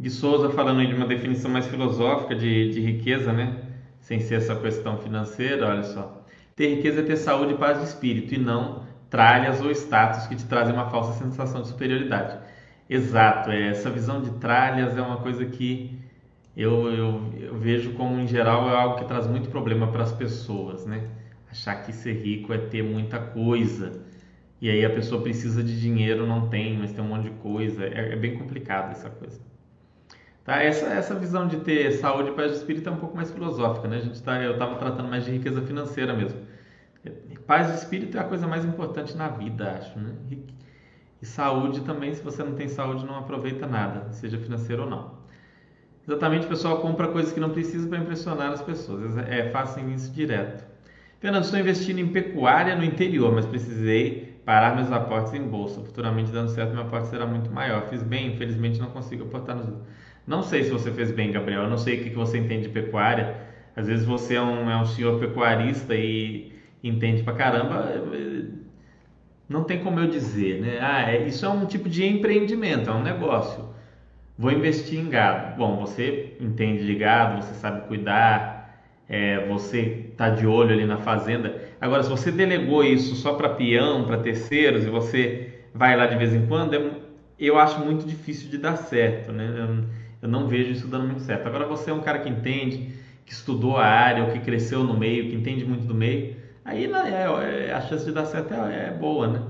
Gui 0.00 0.08
Souza 0.08 0.48
falando 0.48 0.86
de 0.86 0.94
uma 0.94 1.06
definição 1.06 1.50
mais 1.50 1.66
filosófica 1.66 2.34
de, 2.34 2.70
de 2.70 2.80
riqueza, 2.80 3.34
né? 3.34 3.62
Sem 4.00 4.20
ser 4.20 4.36
essa 4.36 4.56
questão 4.56 4.96
financeira, 4.96 5.68
olha 5.68 5.82
só. 5.82 6.24
Ter 6.54 6.76
riqueza 6.76 7.00
é 7.00 7.04
ter 7.04 7.16
saúde 7.16 7.52
e 7.52 7.58
paz 7.58 7.78
de 7.78 7.84
espírito 7.84 8.34
e 8.34 8.38
não 8.38 8.86
tralhas 9.10 9.60
ou 9.60 9.70
status 9.70 10.26
que 10.26 10.36
te 10.36 10.46
trazem 10.46 10.72
uma 10.72 10.88
falsa 10.88 11.22
sensação 11.22 11.60
de 11.60 11.68
superioridade. 11.68 12.38
Exato, 12.88 13.50
é, 13.50 13.68
essa 13.68 13.90
visão 13.90 14.22
de 14.22 14.30
tralhas 14.38 14.96
é 14.96 15.02
uma 15.02 15.18
coisa 15.18 15.44
que 15.44 15.95
eu, 16.56 16.90
eu, 16.90 17.32
eu, 17.38 17.58
vejo 17.58 17.92
como, 17.92 18.18
em 18.18 18.26
geral, 18.26 18.68
é 18.70 18.74
algo 18.74 18.96
que 18.96 19.04
traz 19.04 19.26
muito 19.26 19.50
problema 19.50 19.88
para 19.88 20.02
as 20.02 20.12
pessoas, 20.12 20.86
né? 20.86 21.06
Achar 21.50 21.82
que 21.82 21.92
ser 21.92 22.14
rico 22.14 22.52
é 22.52 22.58
ter 22.58 22.82
muita 22.82 23.18
coisa. 23.18 24.02
E 24.60 24.70
aí 24.70 24.84
a 24.84 24.90
pessoa 24.90 25.20
precisa 25.22 25.62
de 25.62 25.78
dinheiro, 25.78 26.26
não 26.26 26.48
tem, 26.48 26.78
mas 26.78 26.92
tem 26.92 27.04
um 27.04 27.08
monte 27.08 27.24
de 27.24 27.30
coisa. 27.30 27.84
É, 27.84 28.14
é 28.14 28.16
bem 28.16 28.38
complicado 28.38 28.92
essa 28.92 29.10
coisa. 29.10 29.38
Tá? 30.44 30.62
Essa, 30.62 30.86
essa 30.86 31.14
visão 31.14 31.46
de 31.46 31.58
ter 31.58 31.92
saúde 31.92 32.32
paz 32.32 32.52
de 32.52 32.58
espírito 32.58 32.88
é 32.88 32.92
um 32.92 32.96
pouco 32.96 33.14
mais 33.14 33.30
filosófica, 33.30 33.86
né? 33.86 33.96
A 33.98 34.00
gente 34.00 34.22
tá, 34.22 34.42
eu 34.42 34.52
estava 34.52 34.76
tratando 34.76 35.08
mais 35.08 35.24
de 35.26 35.32
riqueza 35.32 35.60
financeira 35.60 36.14
mesmo. 36.14 36.40
Paz 37.46 37.68
de 37.68 37.74
espírito 37.74 38.16
é 38.16 38.20
a 38.20 38.24
coisa 38.24 38.46
mais 38.46 38.64
importante 38.64 39.14
na 39.14 39.28
vida, 39.28 39.72
acho, 39.72 39.98
né? 39.98 40.14
E 41.20 41.26
saúde 41.26 41.82
também, 41.82 42.14
se 42.14 42.22
você 42.22 42.42
não 42.42 42.54
tem 42.54 42.68
saúde, 42.68 43.04
não 43.04 43.18
aproveita 43.18 43.66
nada, 43.66 44.10
seja 44.12 44.38
financeiro 44.38 44.84
ou 44.84 44.90
não. 44.90 45.25
Exatamente, 46.06 46.46
o 46.46 46.48
pessoal 46.48 46.80
compra 46.80 47.08
coisas 47.08 47.32
que 47.32 47.40
não 47.40 47.50
precisa 47.50 47.88
para 47.88 47.98
impressionar 47.98 48.52
as 48.52 48.62
pessoas. 48.62 49.16
É, 49.16 49.50
fazem 49.50 49.92
isso 49.92 50.12
direto. 50.12 50.64
Fernando, 51.20 51.44
estou 51.44 51.58
investindo 51.58 51.98
em 51.98 52.08
pecuária 52.08 52.76
no 52.76 52.84
interior, 52.84 53.32
mas 53.32 53.44
precisei 53.46 54.36
parar 54.44 54.76
meus 54.76 54.92
aportes 54.92 55.34
em 55.34 55.42
bolsa. 55.42 55.80
Futuramente, 55.80 56.30
dando 56.30 56.48
certo, 56.50 56.72
meu 56.72 56.82
aporte 56.82 57.08
será 57.08 57.26
muito 57.26 57.50
maior. 57.50 57.88
Fiz 57.88 58.02
bem, 58.02 58.34
infelizmente 58.34 58.78
não 58.78 58.90
consigo 58.90 59.24
aportar 59.24 59.56
nos. 59.56 59.66
Não 60.26 60.42
sei 60.42 60.62
se 60.64 60.70
você 60.70 60.92
fez 60.92 61.10
bem, 61.10 61.32
Gabriel. 61.32 61.62
Eu 61.62 61.70
não 61.70 61.78
sei 61.78 62.00
o 62.00 62.04
que 62.04 62.10
você 62.10 62.38
entende 62.38 62.64
de 62.64 62.68
pecuária. 62.68 63.36
Às 63.74 63.88
vezes 63.88 64.04
você 64.04 64.34
é 64.36 64.42
um, 64.42 64.70
é 64.70 64.76
um 64.80 64.86
senhor 64.86 65.18
pecuarista 65.18 65.94
e 65.94 66.52
entende 66.82 67.22
pra 67.22 67.34
caramba 67.34 67.92
não 69.48 69.64
tem 69.64 69.82
como 69.82 70.00
eu 70.00 70.08
dizer, 70.08 70.60
né? 70.60 70.78
Ah, 70.80 71.10
é, 71.10 71.26
isso 71.26 71.44
é 71.46 71.48
um 71.48 71.66
tipo 71.66 71.88
de 71.88 72.04
empreendimento, 72.04 72.90
é 72.90 72.92
um 72.92 73.02
negócio. 73.02 73.64
Vou 74.38 74.52
investir 74.52 74.98
em 74.98 75.08
gado. 75.08 75.56
Bom, 75.56 75.76
você 75.78 76.36
entende 76.38 76.84
de 76.84 76.94
gado, 76.94 77.42
você 77.42 77.54
sabe 77.54 77.86
cuidar, 77.88 78.82
é, 79.08 79.46
você 79.46 80.08
está 80.10 80.28
de 80.28 80.46
olho 80.46 80.72
ali 80.72 80.84
na 80.84 80.98
fazenda. 80.98 81.62
Agora, 81.80 82.02
se 82.02 82.10
você 82.10 82.30
delegou 82.30 82.84
isso 82.84 83.14
só 83.16 83.34
para 83.34 83.50
peão, 83.50 84.04
para 84.04 84.18
terceiros 84.18 84.84
e 84.84 84.90
você 84.90 85.60
vai 85.74 85.96
lá 85.96 86.06
de 86.06 86.16
vez 86.16 86.34
em 86.34 86.46
quando, 86.46 86.74
é, 86.74 86.90
eu 87.38 87.58
acho 87.58 87.80
muito 87.80 88.06
difícil 88.06 88.50
de 88.50 88.58
dar 88.58 88.76
certo, 88.76 89.32
né? 89.32 89.84
eu 90.20 90.28
não 90.28 90.48
vejo 90.48 90.72
isso 90.72 90.88
dando 90.88 91.06
muito 91.06 91.22
certo. 91.22 91.46
Agora 91.46 91.66
você 91.66 91.90
é 91.90 91.94
um 91.94 92.00
cara 92.00 92.18
que 92.18 92.28
entende, 92.28 92.94
que 93.24 93.32
estudou 93.32 93.76
a 93.76 93.86
área, 93.86 94.24
ou 94.24 94.30
que 94.32 94.40
cresceu 94.40 94.84
no 94.84 94.98
meio, 94.98 95.28
que 95.30 95.34
entende 95.34 95.64
muito 95.64 95.86
do 95.86 95.94
meio, 95.94 96.36
aí 96.64 96.84
é, 96.84 97.68
é, 97.68 97.72
a 97.72 97.80
chance 97.80 98.04
de 98.04 98.12
dar 98.12 98.26
certo 98.26 98.52
é, 98.52 98.88
é 98.88 98.90
boa, 98.90 99.28
né? 99.28 99.42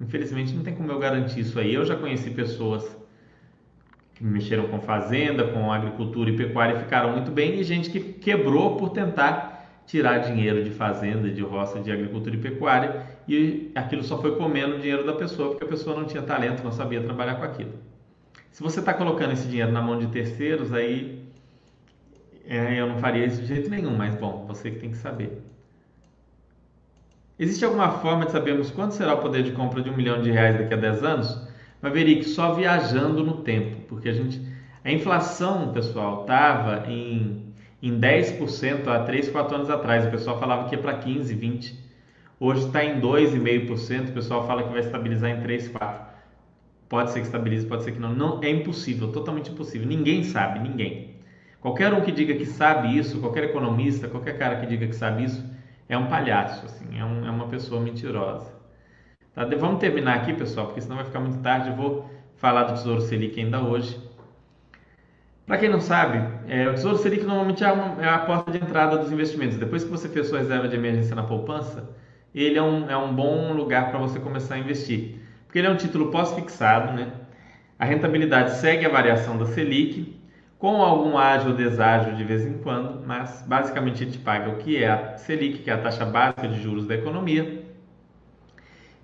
Infelizmente 0.00 0.54
não 0.54 0.62
tem 0.62 0.74
como 0.74 0.90
eu 0.90 0.98
garantir 0.98 1.40
isso 1.40 1.58
aí. 1.58 1.74
Eu 1.74 1.84
já 1.84 1.96
conheci 1.96 2.30
pessoas 2.30 2.96
mexeram 4.20 4.68
com 4.68 4.80
fazenda, 4.80 5.44
com 5.44 5.72
agricultura 5.72 6.30
e 6.30 6.36
pecuária 6.36 6.76
e 6.76 6.78
ficaram 6.80 7.12
muito 7.12 7.30
bem, 7.30 7.58
e 7.58 7.64
gente 7.64 7.90
que 7.90 8.00
quebrou 8.00 8.76
por 8.76 8.90
tentar 8.90 9.82
tirar 9.86 10.18
dinheiro 10.18 10.62
de 10.62 10.70
fazenda, 10.70 11.30
de 11.30 11.40
roça, 11.40 11.80
de 11.80 11.90
agricultura 11.90 12.36
e 12.36 12.38
pecuária, 12.38 13.06
e 13.26 13.70
aquilo 13.74 14.02
só 14.02 14.20
foi 14.20 14.36
comendo 14.36 14.76
o 14.76 14.78
dinheiro 14.78 15.04
da 15.06 15.14
pessoa, 15.14 15.50
porque 15.50 15.64
a 15.64 15.68
pessoa 15.68 15.96
não 15.96 16.04
tinha 16.04 16.22
talento, 16.22 16.62
não 16.62 16.72
sabia 16.72 17.00
trabalhar 17.00 17.36
com 17.36 17.44
aquilo. 17.44 17.72
Se 18.50 18.62
você 18.62 18.80
está 18.80 18.92
colocando 18.92 19.32
esse 19.32 19.46
dinheiro 19.46 19.72
na 19.72 19.80
mão 19.80 19.98
de 19.98 20.08
terceiros, 20.08 20.72
aí 20.72 21.26
é, 22.46 22.80
eu 22.80 22.86
não 22.86 22.98
faria 22.98 23.24
isso 23.24 23.40
de 23.40 23.46
jeito 23.46 23.70
nenhum, 23.70 23.96
mas 23.96 24.14
bom, 24.14 24.44
você 24.46 24.70
que 24.70 24.78
tem 24.78 24.90
que 24.90 24.96
saber. 24.96 25.42
Existe 27.38 27.64
alguma 27.64 27.90
forma 28.00 28.26
de 28.26 28.32
sabermos 28.32 28.70
quanto 28.70 28.94
será 28.94 29.14
o 29.14 29.18
poder 29.18 29.42
de 29.42 29.52
compra 29.52 29.80
de 29.80 29.88
um 29.88 29.96
milhão 29.96 30.20
de 30.20 30.30
reais 30.30 30.58
daqui 30.58 30.74
a 30.74 30.76
10 30.76 31.04
anos? 31.04 31.47
Maverick, 31.80 32.24
só 32.24 32.54
viajando 32.54 33.24
no 33.24 33.38
tempo, 33.38 33.82
porque 33.88 34.08
a 34.08 34.12
gente. 34.12 34.40
A 34.84 34.90
inflação, 34.90 35.72
pessoal, 35.72 36.22
estava 36.22 36.90
em, 36.90 37.52
em 37.82 37.98
10% 37.98 38.86
há 38.88 39.00
3, 39.00 39.28
4 39.28 39.56
anos 39.56 39.70
atrás. 39.70 40.06
O 40.06 40.10
pessoal 40.10 40.38
falava 40.38 40.68
que 40.68 40.74
ia 40.74 40.80
para 40.80 40.94
15, 40.94 41.34
20. 41.34 41.78
Hoje 42.40 42.66
está 42.66 42.84
em 42.84 43.00
2,5%. 43.00 44.10
O 44.10 44.12
pessoal 44.12 44.46
fala 44.46 44.62
que 44.62 44.70
vai 44.70 44.80
estabilizar 44.80 45.30
em 45.30 45.40
3, 45.40 45.68
4. 45.68 46.18
Pode 46.88 47.10
ser 47.10 47.20
que 47.20 47.26
estabilize, 47.26 47.66
pode 47.66 47.84
ser 47.84 47.92
que 47.92 48.00
não. 48.00 48.14
Não 48.14 48.40
é 48.42 48.50
impossível, 48.50 49.12
totalmente 49.12 49.50
impossível. 49.50 49.86
Ninguém 49.86 50.24
sabe, 50.24 50.58
ninguém. 50.60 51.16
Qualquer 51.60 51.92
um 51.92 52.00
que 52.00 52.12
diga 52.12 52.34
que 52.34 52.46
sabe 52.46 52.96
isso, 52.96 53.20
qualquer 53.20 53.44
economista, 53.44 54.08
qualquer 54.08 54.38
cara 54.38 54.60
que 54.60 54.66
diga 54.66 54.86
que 54.86 54.94
sabe 54.94 55.24
isso, 55.24 55.44
é 55.88 55.98
um 55.98 56.06
palhaço, 56.06 56.64
assim, 56.64 56.98
é, 56.98 57.04
um, 57.04 57.26
é 57.26 57.30
uma 57.30 57.48
pessoa 57.48 57.80
mentirosa. 57.80 58.57
Tá? 59.46 59.56
Vamos 59.56 59.80
terminar 59.80 60.16
aqui, 60.16 60.32
pessoal, 60.32 60.66
porque 60.66 60.80
senão 60.80 60.96
vai 60.96 61.04
ficar 61.04 61.20
muito 61.20 61.38
tarde. 61.38 61.68
Eu 61.68 61.76
vou 61.76 62.10
falar 62.36 62.64
do 62.64 62.74
Tesouro 62.74 63.00
Selic 63.00 63.38
ainda 63.40 63.60
hoje. 63.60 64.00
Para 65.46 65.58
quem 65.58 65.68
não 65.68 65.80
sabe, 65.80 66.22
é, 66.48 66.68
o 66.68 66.74
Tesouro 66.74 66.98
Selic 66.98 67.24
normalmente 67.24 67.64
é, 67.64 67.72
uma, 67.72 68.02
é, 68.02 68.08
a 68.08 68.18
porta 68.18 68.50
de 68.50 68.58
entrada 68.58 68.98
dos 68.98 69.10
investimentos. 69.10 69.56
Depois 69.56 69.84
que 69.84 69.90
você 69.90 70.08
fez 70.08 70.28
sua 70.28 70.38
reserva 70.38 70.68
de 70.68 70.76
emergência 70.76 71.16
na 71.16 71.22
poupança, 71.22 71.88
ele 72.34 72.58
é 72.58 72.62
um, 72.62 72.90
é 72.90 72.96
um 72.96 73.14
bom 73.14 73.52
lugar 73.52 73.90
para 73.90 73.98
você 73.98 74.18
começar 74.18 74.56
a 74.56 74.58
investir 74.58 75.18
porque 75.48 75.58
ele 75.58 75.66
é 75.66 75.70
um 75.70 75.76
título 75.76 76.10
pós-fixado, 76.10 76.92
né? 76.92 77.10
A 77.78 77.84
rentabilidade 77.86 78.56
segue 78.56 78.84
a 78.84 78.88
variação 78.90 79.38
da 79.38 79.46
Selic, 79.46 80.20
com 80.58 80.82
algum 80.82 81.16
ágio 81.16 81.52
ou 81.52 81.56
deságio 81.56 82.14
de 82.16 82.22
vez 82.22 82.44
em 82.44 82.58
quando, 82.58 83.06
mas 83.06 83.42
basicamente 83.48 84.02
a 84.02 84.06
gente 84.06 84.18
paga 84.18 84.50
o 84.50 84.56
que 84.56 84.76
é 84.76 84.90
a 84.90 85.16
Selic, 85.16 85.60
que 85.60 85.70
é 85.70 85.72
a 85.72 85.78
taxa 85.78 86.04
básica 86.04 86.46
de 86.46 86.62
juros 86.62 86.86
da 86.86 86.96
economia, 86.96 87.64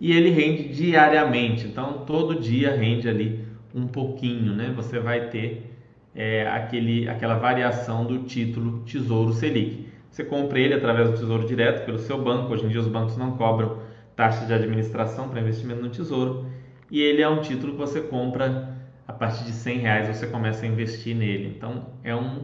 e 0.04 0.12
ele 0.12 0.28
rende 0.28 0.68
diariamente, 0.68 1.66
então 1.66 2.04
todo 2.04 2.38
dia 2.38 2.76
rende 2.76 3.08
ali 3.08 3.42
um 3.74 3.86
pouquinho, 3.86 4.54
né? 4.54 4.70
Você 4.76 5.00
vai 5.00 5.30
ter 5.30 5.74
é, 6.14 6.46
aquele, 6.46 7.08
aquela 7.08 7.36
variação 7.36 8.04
do 8.04 8.18
título 8.24 8.80
Tesouro 8.80 9.32
Selic. 9.32 9.88
Você 10.10 10.22
compra 10.22 10.60
ele 10.60 10.74
através 10.74 11.08
do 11.08 11.16
Tesouro 11.16 11.46
Direto 11.46 11.86
pelo 11.86 11.98
seu 11.98 12.22
banco, 12.22 12.52
hoje 12.52 12.66
em 12.66 12.68
dia 12.68 12.80
os 12.80 12.86
bancos 12.86 13.16
não 13.16 13.38
cobram 13.38 13.78
taxa 14.14 14.44
de 14.44 14.52
administração 14.52 15.30
para 15.30 15.40
investimento 15.40 15.80
no 15.80 15.88
tesouro. 15.88 16.48
E 16.90 17.00
ele 17.00 17.22
é 17.22 17.28
um 17.30 17.40
título 17.40 17.72
que 17.72 17.78
você 17.78 18.02
compra 18.02 18.76
a 19.08 19.12
partir 19.14 19.44
de 19.44 19.52
100 19.52 19.78
reais 19.78 20.14
você 20.14 20.26
começa 20.26 20.66
a 20.66 20.68
investir 20.68 21.16
nele. 21.16 21.54
Então 21.56 21.86
é 22.04 22.14
um, 22.14 22.42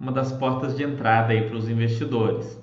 uma 0.00 0.10
das 0.10 0.32
portas 0.32 0.74
de 0.74 0.84
entrada 0.84 1.34
aí 1.34 1.42
para 1.42 1.54
os 1.54 1.68
investidores 1.68 2.58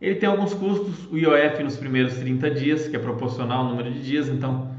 ele 0.00 0.16
tem 0.16 0.28
alguns 0.28 0.54
custos 0.54 1.06
o 1.10 1.18
IOF 1.18 1.62
nos 1.62 1.76
primeiros 1.76 2.16
30 2.16 2.50
dias 2.50 2.88
que 2.88 2.96
é 2.96 2.98
proporcional 2.98 3.64
ao 3.64 3.70
número 3.70 3.90
de 3.90 4.02
dias 4.02 4.28
então 4.28 4.74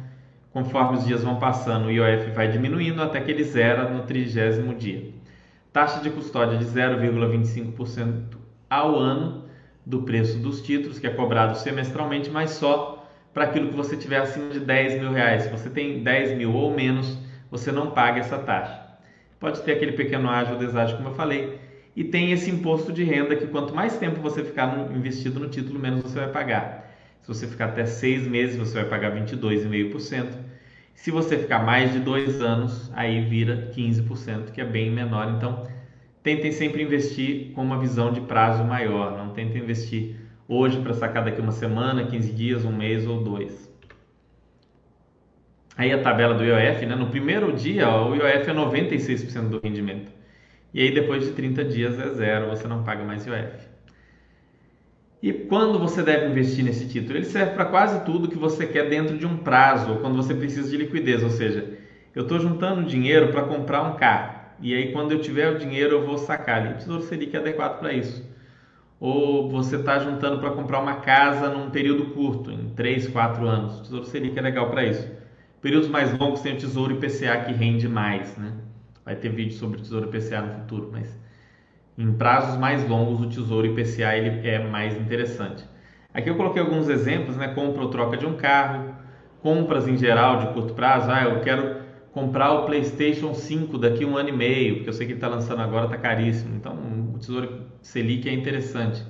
conforme 0.51 0.97
os 0.97 1.05
dias 1.05 1.23
vão 1.23 1.37
passando 1.37 1.87
o 1.87 1.91
IOF 1.91 2.31
vai 2.31 2.49
diminuindo 2.49 3.01
até 3.01 3.19
que 3.21 3.31
ele 3.31 3.43
zera 3.43 3.89
no 3.89 4.03
trigésimo 4.03 4.73
dia 4.75 5.19
taxa 5.71 6.01
de 6.01 6.09
custódia 6.09 6.57
de 6.57 6.65
0,25% 6.65 8.37
ao 8.69 8.97
ano 8.97 9.45
do 9.85 10.03
preço 10.03 10.37
dos 10.39 10.61
títulos, 10.61 10.99
que 10.99 11.07
é 11.07 11.09
cobrado 11.09 11.57
semestralmente, 11.57 12.29
mas 12.29 12.51
só 12.51 13.07
para 13.33 13.45
aquilo 13.45 13.69
que 13.69 13.75
você 13.75 13.95
tiver 13.95 14.17
acima 14.17 14.49
de 14.49 14.59
10 14.59 14.99
mil 14.99 15.11
reais. 15.11 15.43
Se 15.43 15.49
você 15.49 15.69
tem 15.69 16.03
10 16.03 16.37
mil 16.37 16.53
ou 16.53 16.73
menos, 16.73 17.17
você 17.49 17.71
não 17.71 17.91
paga 17.91 18.19
essa 18.19 18.37
taxa. 18.37 18.87
Pode 19.39 19.61
ter 19.61 19.73
aquele 19.73 19.93
pequeno 19.93 20.29
ágio 20.29 20.53
ou 20.53 20.59
deságio, 20.59 20.97
como 20.97 21.09
eu 21.09 21.13
falei, 21.13 21.59
e 21.95 22.03
tem 22.03 22.31
esse 22.31 22.49
imposto 22.49 22.91
de 22.93 23.03
renda 23.03 23.35
que 23.35 23.47
quanto 23.47 23.73
mais 23.73 23.97
tempo 23.97 24.21
você 24.21 24.43
ficar 24.43 24.89
investido 24.95 25.39
no 25.39 25.49
título, 25.49 25.79
menos 25.79 26.03
você 26.03 26.19
vai 26.19 26.31
pagar. 26.31 26.95
Se 27.21 27.27
você 27.27 27.47
ficar 27.47 27.65
até 27.65 27.85
seis 27.85 28.27
meses, 28.27 28.55
você 28.57 28.75
vai 28.75 28.85
pagar 28.85 29.15
22,5%. 29.15 30.49
Se 30.93 31.11
você 31.11 31.37
ficar 31.37 31.59
mais 31.59 31.93
de 31.93 31.99
dois 31.99 32.41
anos, 32.41 32.91
aí 32.93 33.21
vira 33.21 33.71
15%, 33.75 34.51
que 34.51 34.61
é 34.61 34.65
bem 34.65 34.91
menor. 34.91 35.33
Então, 35.37 35.65
tentem 36.21 36.51
sempre 36.51 36.83
investir 36.83 37.51
com 37.53 37.63
uma 37.63 37.79
visão 37.79 38.11
de 38.11 38.21
prazo 38.21 38.63
maior. 38.63 39.17
Não 39.17 39.33
tentem 39.33 39.61
investir 39.61 40.15
hoje 40.47 40.79
para 40.81 40.93
sacar 40.93 41.23
daqui 41.23 41.39
uma 41.39 41.51
semana, 41.51 42.05
15 42.05 42.31
dias, 42.33 42.65
um 42.65 42.75
mês 42.75 43.07
ou 43.07 43.23
dois. 43.23 43.69
Aí 45.77 45.93
a 45.93 46.01
tabela 46.01 46.33
do 46.33 46.43
IOF, 46.43 46.85
né? 46.85 46.95
no 46.95 47.07
primeiro 47.07 47.53
dia 47.53 47.89
o 47.89 48.13
IOF 48.13 48.49
é 48.49 48.53
96% 48.53 49.47
do 49.47 49.59
rendimento. 49.59 50.18
E 50.73 50.81
aí 50.81 50.93
depois 50.93 51.23
de 51.25 51.31
30 51.33 51.63
dias 51.63 51.99
é 51.99 52.09
zero, 52.09 52.49
você 52.49 52.67
não 52.67 52.83
paga 52.83 53.03
mais 53.03 53.25
IOF. 53.25 53.67
E 55.21 55.33
quando 55.33 55.79
você 55.79 56.01
deve 56.01 56.27
investir 56.27 56.63
nesse 56.63 56.87
título? 56.87 57.17
Ele 57.17 57.25
serve 57.25 57.53
para 57.53 57.65
quase 57.65 58.03
tudo 58.05 58.29
que 58.29 58.37
você 58.37 58.65
quer 58.65 58.87
dentro 58.89 59.17
de 59.17 59.25
um 59.25 59.37
prazo, 59.37 59.97
quando 59.99 60.15
você 60.15 60.33
precisa 60.33 60.69
de 60.69 60.77
liquidez, 60.77 61.23
ou 61.23 61.29
seja, 61.29 61.77
eu 62.15 62.23
estou 62.23 62.39
juntando 62.39 62.85
dinheiro 62.85 63.29
para 63.29 63.43
comprar 63.43 63.83
um 63.83 63.95
carro 63.97 64.39
e 64.61 64.73
aí 64.73 64.91
quando 64.91 65.11
eu 65.11 65.21
tiver 65.21 65.49
o 65.49 65.57
dinheiro 65.57 65.95
eu 65.95 66.05
vou 66.05 66.17
sacar 66.17 66.57
ali. 66.61 66.73
O 66.73 66.77
Tesouro 66.77 67.03
Selic 67.03 67.35
é 67.35 67.39
adequado 67.39 67.79
para 67.79 67.93
isso. 67.93 68.27
Ou 68.99 69.49
você 69.49 69.77
está 69.77 69.99
juntando 69.99 70.39
para 70.39 70.51
comprar 70.51 70.79
uma 70.79 70.95
casa 70.95 71.49
num 71.49 71.69
período 71.69 72.07
curto, 72.13 72.51
em 72.51 72.69
3, 72.71 73.07
4 73.07 73.47
anos. 73.47 73.79
O 73.79 73.83
Tesouro 73.83 74.05
Selic 74.05 74.37
é 74.37 74.41
legal 74.41 74.69
para 74.69 74.85
isso. 74.85 75.09
Períodos 75.61 75.89
mais 75.89 76.11
longos 76.17 76.41
tem 76.41 76.53
o 76.53 76.57
Tesouro 76.57 76.93
IPCA 76.93 77.37
que 77.45 77.53
rende 77.53 77.87
mais, 77.87 78.35
né? 78.37 78.53
Vai 79.09 79.15
ter 79.15 79.29
vídeo 79.29 79.53
sobre 79.53 79.79
o 79.79 79.81
Tesouro 79.81 80.07
IPCA 80.07 80.39
no 80.39 80.53
futuro, 80.53 80.89
mas 80.91 81.19
em 81.97 82.13
prazos 82.13 82.59
mais 82.59 82.87
longos 82.87 83.19
o 83.19 83.27
Tesouro 83.27 83.65
IPCA 83.65 84.15
ele 84.15 84.47
é 84.47 84.63
mais 84.63 84.95
interessante. 84.95 85.65
Aqui 86.13 86.29
eu 86.29 86.35
coloquei 86.35 86.61
alguns 86.61 86.87
exemplos, 86.87 87.35
né? 87.35 87.47
Compra 87.47 87.81
ou 87.81 87.89
troca 87.89 88.15
de 88.17 88.27
um 88.27 88.35
carro, 88.35 88.93
compras 89.41 89.87
em 89.87 89.97
geral 89.97 90.37
de 90.37 90.53
curto 90.53 90.75
prazo. 90.75 91.09
Ah, 91.09 91.23
eu 91.23 91.41
quero 91.41 91.77
comprar 92.11 92.51
o 92.51 92.65
PlayStation 92.67 93.33
5 93.33 93.79
daqui 93.79 94.05
um 94.05 94.15
ano 94.15 94.29
e 94.29 94.31
meio, 94.31 94.75
porque 94.75 94.89
eu 94.89 94.93
sei 94.93 95.07
que 95.07 95.13
ele 95.13 95.17
está 95.17 95.27
lançando 95.27 95.63
agora, 95.63 95.85
está 95.85 95.97
caríssimo. 95.97 96.55
Então, 96.55 96.75
o 97.11 97.17
Tesouro 97.17 97.63
Selic 97.81 98.29
é 98.29 98.33
interessante. 98.33 99.03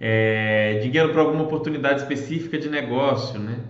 É, 0.00 0.80
dinheiro 0.82 1.12
para 1.12 1.20
alguma 1.20 1.44
oportunidade 1.44 2.00
específica 2.00 2.58
de 2.58 2.68
negócio, 2.68 3.38
né? 3.38 3.60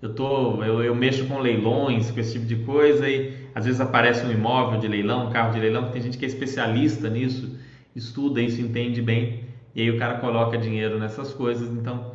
Eu, 0.00 0.14
tô, 0.14 0.64
eu, 0.64 0.82
eu, 0.82 0.94
mexo 0.94 1.26
com 1.26 1.38
leilões, 1.38 2.10
com 2.10 2.18
esse 2.18 2.32
tipo 2.32 2.46
de 2.46 2.56
coisa 2.56 3.08
e 3.08 3.41
às 3.54 3.64
vezes 3.64 3.80
aparece 3.80 4.24
um 4.26 4.30
imóvel 4.30 4.78
de 4.80 4.88
leilão, 4.88 5.28
um 5.28 5.30
carro 5.30 5.52
de 5.52 5.60
leilão, 5.60 5.90
tem 5.90 6.02
gente 6.02 6.18
que 6.18 6.24
é 6.24 6.28
especialista 6.28 7.08
nisso, 7.08 7.58
estuda 7.94 8.40
isso, 8.40 8.60
entende 8.60 9.02
bem 9.02 9.52
e 9.74 9.82
aí 9.82 9.90
o 9.90 9.98
cara 9.98 10.18
coloca 10.18 10.58
dinheiro 10.58 10.98
nessas 10.98 11.32
coisas. 11.32 11.70
Então, 11.70 12.12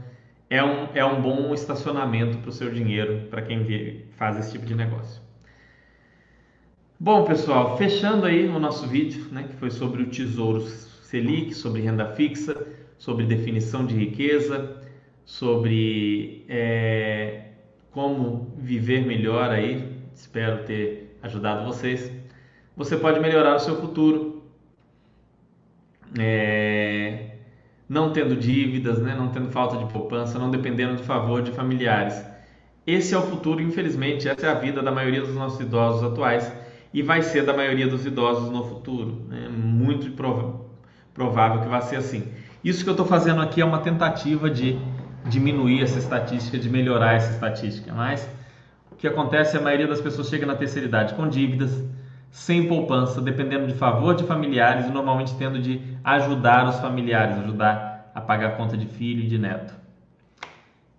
é 0.49 0.63
um, 0.63 0.87
é 0.93 1.03
um 1.03 1.21
bom 1.21 1.53
estacionamento 1.53 2.37
para 2.37 2.49
o 2.49 2.53
seu 2.53 2.71
dinheiro, 2.71 3.27
para 3.29 3.41
quem 3.41 4.05
faz 4.15 4.37
esse 4.37 4.51
tipo 4.51 4.65
de 4.65 4.75
negócio. 4.75 5.21
Bom, 6.99 7.25
pessoal, 7.25 7.77
fechando 7.77 8.25
aí 8.25 8.47
o 8.47 8.59
nosso 8.59 8.87
vídeo, 8.87 9.25
né, 9.31 9.43
que 9.43 9.55
foi 9.55 9.69
sobre 9.69 10.01
o 10.01 10.07
Tesouro 10.07 10.61
Selic, 10.61 11.53
sobre 11.53 11.81
renda 11.81 12.07
fixa, 12.13 12.67
sobre 12.97 13.25
definição 13.25 13.85
de 13.85 13.95
riqueza, 13.95 14.81
sobre 15.23 16.45
é, 16.47 17.49
como 17.91 18.51
viver 18.57 19.05
melhor 19.05 19.51
aí. 19.51 19.95
Espero 20.13 20.63
ter 20.63 20.96
ajudado 21.21 21.65
vocês. 21.65 22.11
Você 22.75 22.95
pode 22.95 23.19
melhorar 23.19 23.55
o 23.55 23.59
seu 23.59 23.75
futuro, 23.75 24.43
é, 26.17 27.37
não 27.89 28.11
tendo 28.11 28.35
dívidas, 28.35 28.99
né, 28.99 29.15
não 29.15 29.29
tendo 29.29 29.49
falta 29.49 29.77
de 29.77 29.91
poupança, 29.91 30.37
não 30.37 30.51
dependendo 30.51 30.95
do 30.95 31.03
favor 31.03 31.41
de 31.41 31.51
familiares. 31.51 32.23
Esse 32.85 33.13
é 33.13 33.17
o 33.17 33.21
futuro, 33.23 33.61
infelizmente, 33.61 34.29
essa 34.29 34.47
é 34.47 34.49
a 34.49 34.53
vida 34.53 34.81
da 34.81 34.91
maioria 34.91 35.21
dos 35.21 35.35
nossos 35.35 35.59
idosos 35.59 36.03
atuais 36.03 36.51
e 36.93 37.01
vai 37.01 37.21
ser 37.21 37.45
da 37.45 37.53
maioria 37.53 37.87
dos 37.87 38.05
idosos 38.05 38.49
no 38.49 38.63
futuro. 38.63 39.25
É 39.31 39.35
né? 39.35 39.49
muito 39.49 40.11
provável 41.13 41.61
que 41.61 41.67
vai 41.67 41.81
ser 41.81 41.97
assim. 41.97 42.23
Isso 42.63 42.83
que 42.83 42.89
eu 42.89 42.93
estou 42.93 43.05
fazendo 43.05 43.41
aqui 43.41 43.61
é 43.61 43.65
uma 43.65 43.79
tentativa 43.79 44.49
de 44.49 44.79
diminuir 45.25 45.81
essa 45.81 45.99
estatística, 45.99 46.57
de 46.57 46.69
melhorar 46.69 47.13
essa 47.13 47.31
estatística. 47.31 47.93
Mas 47.93 48.27
que 48.97 49.07
acontece 49.07 49.55
é 49.55 49.59
a 49.59 49.63
maioria 49.63 49.87
das 49.87 50.01
pessoas 50.01 50.27
chega 50.27 50.45
na 50.45 50.55
terceira 50.55 50.87
idade 50.87 51.13
com 51.13 51.27
dívidas, 51.27 51.83
sem 52.31 52.67
poupança, 52.67 53.21
dependendo 53.21 53.67
de 53.67 53.73
favor 53.73 54.15
de 54.15 54.23
familiares 54.23 54.87
e 54.87 54.91
normalmente 54.91 55.35
tendo 55.35 55.59
de 55.59 55.81
ajudar 56.03 56.67
os 56.67 56.79
familiares, 56.79 57.37
ajudar 57.37 58.11
a 58.13 58.21
pagar 58.21 58.47
a 58.47 58.51
conta 58.51 58.75
de 58.75 58.85
filho 58.85 59.23
e 59.23 59.27
de 59.27 59.37
neto. 59.37 59.73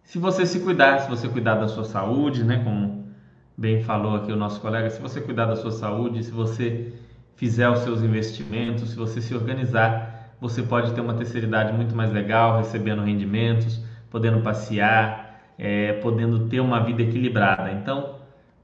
Se 0.04 0.18
você 0.18 0.46
se 0.46 0.60
cuidar, 0.60 1.00
se 1.00 1.10
você 1.10 1.28
cuidar 1.28 1.56
da 1.56 1.68
sua 1.68 1.84
saúde, 1.84 2.44
né, 2.44 2.62
como 2.64 3.06
bem 3.56 3.82
falou 3.82 4.16
aqui 4.16 4.32
o 4.32 4.36
nosso 4.36 4.60
colega, 4.60 4.88
se 4.88 5.02
você 5.02 5.20
cuidar 5.20 5.46
da 5.46 5.56
sua 5.56 5.72
saúde, 5.72 6.22
se 6.22 6.30
você 6.30 6.92
fizer 7.36 7.68
os 7.68 7.80
seus 7.80 8.02
investimentos, 8.02 8.90
se 8.90 8.96
você 8.96 9.20
se 9.20 9.34
organizar, 9.34 10.32
você 10.40 10.62
pode 10.62 10.92
ter 10.92 11.00
uma 11.00 11.14
terceira 11.14 11.46
idade 11.46 11.72
muito 11.72 11.94
mais 11.94 12.12
legal, 12.12 12.58
recebendo 12.58 13.02
rendimentos, 13.02 13.80
podendo 14.10 14.40
passear, 14.40 15.27
é, 15.58 15.94
podendo 15.94 16.48
ter 16.48 16.60
uma 16.60 16.80
vida 16.80 17.02
equilibrada. 17.02 17.72
Então, 17.72 18.14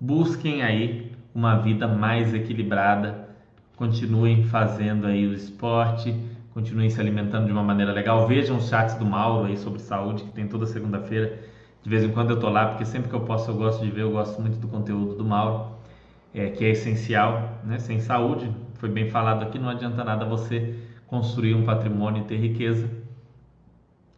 busquem 0.00 0.62
aí 0.62 1.12
uma 1.34 1.56
vida 1.56 1.88
mais 1.88 2.32
equilibrada, 2.32 3.28
continuem 3.76 4.44
fazendo 4.44 5.06
aí 5.06 5.26
o 5.26 5.34
esporte, 5.34 6.14
continuem 6.52 6.88
se 6.88 7.00
alimentando 7.00 7.46
de 7.46 7.52
uma 7.52 7.62
maneira 7.62 7.92
legal. 7.92 8.26
Vejam 8.28 8.56
os 8.58 8.68
chats 8.68 8.94
do 8.94 9.04
Mauro 9.04 9.46
aí 9.46 9.56
sobre 9.56 9.80
saúde, 9.80 10.22
que 10.22 10.30
tem 10.30 10.46
toda 10.46 10.64
segunda-feira. 10.66 11.40
De 11.82 11.90
vez 11.90 12.04
em 12.04 12.10
quando 12.10 12.30
eu 12.30 12.40
tô 12.40 12.48
lá, 12.48 12.68
porque 12.68 12.84
sempre 12.84 13.10
que 13.10 13.14
eu 13.14 13.20
posso 13.20 13.50
eu 13.50 13.56
gosto 13.56 13.84
de 13.84 13.90
ver, 13.90 14.02
eu 14.02 14.12
gosto 14.12 14.40
muito 14.40 14.56
do 14.58 14.68
conteúdo 14.68 15.16
do 15.16 15.24
Mauro, 15.24 15.72
é, 16.32 16.48
que 16.48 16.64
é 16.64 16.70
essencial, 16.70 17.60
né? 17.64 17.78
Sem 17.78 18.00
saúde, 18.00 18.50
foi 18.74 18.88
bem 18.88 19.10
falado 19.10 19.42
aqui, 19.42 19.58
não 19.58 19.68
adianta 19.68 20.02
nada 20.02 20.24
você 20.24 20.74
construir 21.06 21.54
um 21.54 21.64
patrimônio 21.64 22.22
e 22.22 22.24
ter 22.24 22.36
riqueza. 22.36 22.88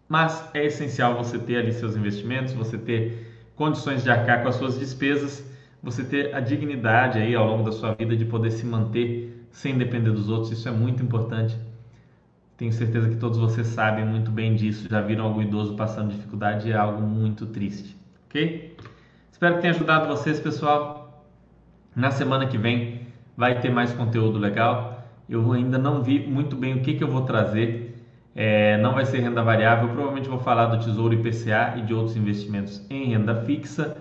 Mas 0.08 0.48
é 0.54 0.64
essencial 0.64 1.16
você 1.16 1.38
ter 1.38 1.56
ali 1.56 1.72
seus 1.72 1.96
investimentos, 1.96 2.52
você 2.52 2.78
ter 2.78 3.26
condições 3.54 4.02
de 4.02 4.10
arcar 4.10 4.42
com 4.42 4.48
as 4.48 4.54
suas 4.56 4.78
despesas 4.78 5.44
você 5.86 6.02
ter 6.02 6.34
a 6.34 6.40
dignidade 6.40 7.16
aí 7.16 7.32
ao 7.32 7.46
longo 7.46 7.62
da 7.62 7.70
sua 7.70 7.94
vida 7.94 8.16
de 8.16 8.24
poder 8.24 8.50
se 8.50 8.66
manter 8.66 9.46
sem 9.52 9.78
depender 9.78 10.10
dos 10.10 10.28
outros, 10.28 10.50
isso 10.50 10.68
é 10.68 10.72
muito 10.72 11.00
importante. 11.00 11.56
Tenho 12.56 12.72
certeza 12.72 13.08
que 13.08 13.14
todos 13.14 13.38
vocês 13.38 13.68
sabem 13.68 14.04
muito 14.04 14.30
bem 14.32 14.56
disso, 14.56 14.88
já 14.90 15.00
viram 15.00 15.26
algum 15.26 15.42
idoso 15.42 15.76
passando 15.76 16.10
dificuldade, 16.10 16.72
é 16.72 16.76
algo 16.76 17.00
muito 17.00 17.46
triste, 17.46 17.96
ok? 18.28 18.76
Espero 19.30 19.54
que 19.54 19.60
tenha 19.60 19.74
ajudado 19.74 20.08
vocês, 20.08 20.40
pessoal. 20.40 21.24
Na 21.94 22.10
semana 22.10 22.46
que 22.46 22.58
vem 22.58 23.02
vai 23.36 23.60
ter 23.60 23.70
mais 23.70 23.92
conteúdo 23.92 24.38
legal. 24.38 25.06
Eu 25.28 25.52
ainda 25.52 25.78
não 25.78 26.02
vi 26.02 26.18
muito 26.26 26.56
bem 26.56 26.74
o 26.74 26.80
que, 26.80 26.94
que 26.94 27.04
eu 27.04 27.08
vou 27.08 27.22
trazer. 27.22 27.95
É, 28.36 28.76
não 28.78 28.92
vai 28.92 29.06
ser 29.06 29.20
renda 29.20 29.42
variável, 29.42 29.88
provavelmente 29.88 30.28
vou 30.28 30.38
falar 30.38 30.66
do 30.66 30.84
Tesouro 30.84 31.14
IPCA 31.14 31.74
e 31.78 31.82
de 31.82 31.94
outros 31.94 32.16
investimentos 32.16 32.84
em 32.90 33.06
renda 33.06 33.34
fixa 33.34 33.96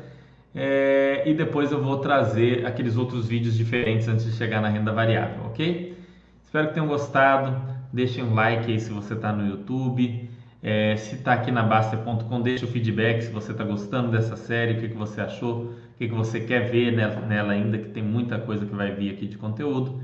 é, 0.55 1.23
e 1.25 1.33
depois 1.33 1.69
eu 1.73 1.83
vou 1.83 1.97
trazer 1.97 2.65
aqueles 2.65 2.95
outros 2.95 3.27
vídeos 3.27 3.57
diferentes 3.57 4.07
antes 4.07 4.23
de 4.23 4.31
chegar 4.31 4.61
na 4.61 4.69
renda 4.69 4.93
variável, 4.93 5.47
ok? 5.47 5.97
Espero 6.41 6.69
que 6.69 6.73
tenham 6.73 6.88
gostado. 6.88 7.61
Deixem 7.91 8.23
um 8.23 8.33
like 8.33 8.71
aí 8.71 8.79
se 8.79 8.89
você 8.89 9.13
está 9.13 9.33
no 9.33 9.45
YouTube. 9.45 10.29
É, 10.63 10.95
se 10.95 11.15
está 11.15 11.33
aqui 11.33 11.51
na 11.51 11.61
Basta.com, 11.61 12.41
deixe 12.41 12.63
o 12.63 12.67
feedback 12.67 13.21
se 13.21 13.31
você 13.31 13.51
está 13.51 13.63
gostando 13.63 14.09
dessa 14.09 14.36
série, 14.36 14.73
o 14.73 14.79
que, 14.79 14.89
que 14.89 14.97
você 14.97 15.21
achou, 15.21 15.65
o 15.65 15.73
que, 15.97 16.07
que 16.07 16.13
você 16.15 16.39
quer 16.39 16.71
ver 16.71 16.91
nela, 16.91 17.21
nela 17.21 17.53
ainda, 17.53 17.77
que 17.77 17.89
tem 17.89 18.01
muita 18.01 18.39
coisa 18.39 18.65
que 18.65 18.73
vai 18.73 18.91
vir 18.91 19.11
aqui 19.11 19.27
de 19.27 19.38
conteúdo. 19.38 20.01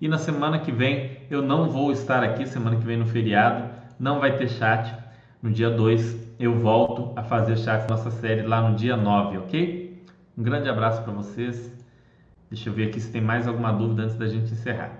E 0.00 0.06
na 0.06 0.18
semana 0.18 0.58
que 0.58 0.70
vem 0.70 1.18
eu 1.30 1.42
não 1.42 1.68
vou 1.68 1.90
estar 1.90 2.22
aqui, 2.22 2.46
semana 2.46 2.76
que 2.76 2.84
vem 2.84 2.96
no 2.96 3.06
feriado, 3.06 3.73
não 4.04 4.20
vai 4.20 4.36
ter 4.36 4.48
chat. 4.50 4.94
No 5.42 5.50
dia 5.50 5.70
2 5.70 6.36
eu 6.38 6.54
volto 6.58 7.18
a 7.18 7.22
fazer 7.22 7.56
chat 7.56 7.88
nossa 7.88 8.10
série 8.10 8.42
lá 8.42 8.68
no 8.68 8.76
dia 8.76 8.96
9, 8.96 9.38
ok? 9.38 10.04
Um 10.36 10.42
grande 10.42 10.68
abraço 10.68 11.02
para 11.02 11.12
vocês. 11.12 11.72
Deixa 12.50 12.68
eu 12.68 12.74
ver 12.74 12.88
aqui 12.88 13.00
se 13.00 13.10
tem 13.10 13.22
mais 13.22 13.48
alguma 13.48 13.72
dúvida 13.72 14.02
antes 14.02 14.16
da 14.16 14.28
gente 14.28 14.52
encerrar. 14.52 14.92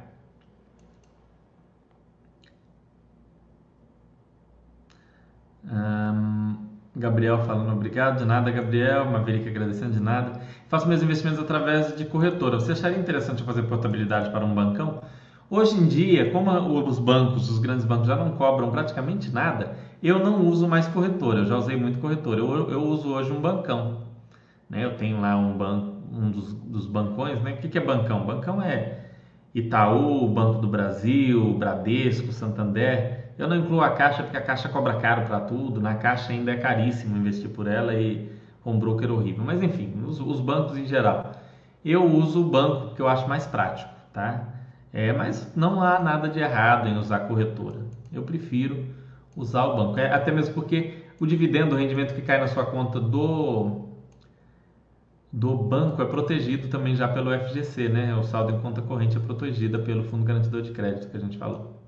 Gabriel 6.96 7.44
falando 7.44 7.72
obrigado, 7.72 8.18
de 8.18 8.24
nada, 8.24 8.50
Gabriel. 8.50 9.05
Maverick 9.05 9.48
agradecendo, 9.48 9.92
de 9.92 10.00
nada. 10.00 10.40
Faço 10.68 10.88
meus 10.88 11.02
investimentos 11.02 11.40
através 11.40 11.94
de 11.94 12.05
corretora. 12.07 12.59
Você 12.59 12.72
acharia 12.72 12.98
interessante 12.98 13.42
fazer 13.42 13.64
portabilidade 13.64 14.30
para 14.30 14.44
um 14.44 14.55
bancão? 14.55 15.02
Hoje 15.57 15.78
em 15.78 15.86
dia, 15.86 16.32
como 16.32 16.50
os 16.84 16.98
bancos, 16.98 17.48
os 17.48 17.61
grandes 17.61 17.84
bancos 17.84 18.09
já 18.09 18.16
não 18.16 18.32
cobram 18.32 18.72
praticamente 18.72 19.30
nada, 19.30 19.76
eu 20.02 20.18
não 20.18 20.44
uso 20.48 20.66
mais 20.66 20.88
corretora. 20.88 21.38
Eu 21.38 21.46
já 21.46 21.57
usei 21.57 21.76
muito 21.76 22.00
corretora. 22.00 22.40
Eu, 22.40 22.68
eu 22.70 22.82
uso 22.82 23.14
hoje 23.14 23.30
um 23.30 23.40
bancão. 23.40 24.00
Né? 24.68 24.84
Eu 24.84 24.96
tenho 24.96 25.20
lá 25.20 25.36
um 25.36 25.57
banco, 25.57 25.94
um 26.12 26.28
dos, 26.28 26.52
dos 26.55 26.86
bancões, 26.88 27.40
né? 27.40 27.52
O 27.52 27.59
que, 27.59 27.68
que 27.68 27.78
é 27.78 27.80
bancão? 27.80 28.26
Bancão 28.26 28.61
é 28.61 28.98
Itaú, 29.55 30.26
Banco 30.26 30.61
do 30.61 30.66
Brasil, 30.66 31.55
Bradesco, 31.55 32.32
Santander. 32.32 33.32
Eu 33.38 33.46
não 33.46 33.55
incluo 33.55 33.80
a 33.80 33.90
Caixa 33.90 34.24
porque 34.24 34.36
a 34.36 34.42
Caixa 34.42 34.68
cobra 34.68 34.94
caro 34.94 35.22
para 35.22 35.38
tudo. 35.38 35.80
Na 35.80 35.94
Caixa 35.94 36.32
ainda 36.32 36.50
é 36.50 36.57
caríssimo 36.57 37.16
investir 37.16 37.48
por 37.48 37.68
ela 37.68 37.94
e 37.94 38.28
um 38.66 38.76
broker 38.76 39.12
horrível. 39.12 39.44
Mas 39.44 39.62
enfim, 39.62 40.02
os, 40.05 40.18
os 40.18 40.40
bancos 40.40 40.76
em 40.76 40.84
geral. 40.84 41.30
Eu 41.84 42.05
uso 42.05 42.40
o 42.44 42.50
banco 42.50 42.96
que 42.96 43.00
eu 43.00 43.07
acho 43.07 43.28
mais 43.28 43.46
prático, 43.46 43.94
tá? 44.12 44.53
É, 44.95 45.12
mas 45.12 45.53
não 45.57 45.82
há 45.82 45.99
nada 45.99 46.28
de 46.28 46.38
errado 46.38 46.88
em 46.88 46.97
usar 46.97 47.18
corretora. 47.26 47.80
Eu 48.12 48.22
prefiro 48.22 48.86
usar 49.36 49.64
o 49.64 49.76
banco. 49.76 49.99
É, 49.99 50.09
até 50.12 50.30
mesmo 50.30 50.55
porque 50.55 50.99
o 51.18 51.26
dividendo, 51.26 51.74
o 51.74 51.78
rendimento 51.78 52.14
que 52.14 52.22
cai 52.22 52.38
na 52.38 52.47
sua 52.47 52.64
conta 52.64 53.01
do 53.01 53.82
do 55.32 55.57
banco 55.57 56.01
é 56.01 56.05
protegido 56.05 56.68
também 56.68 56.95
já 56.95 57.09
pelo 57.09 57.36
FGC, 57.36 57.88
né? 57.88 58.14
O 58.14 58.22
saldo 58.22 58.53
em 58.53 58.61
conta 58.61 58.80
corrente 58.80 59.16
é 59.16 59.20
protegida 59.20 59.80
pelo 59.80 60.05
Fundo 60.05 60.24
Garantidor 60.24 60.62
de 60.62 60.70
Crédito 60.70 61.11
que 61.11 61.16
a 61.16 61.20
gente 61.20 61.36
falou. 61.38 61.82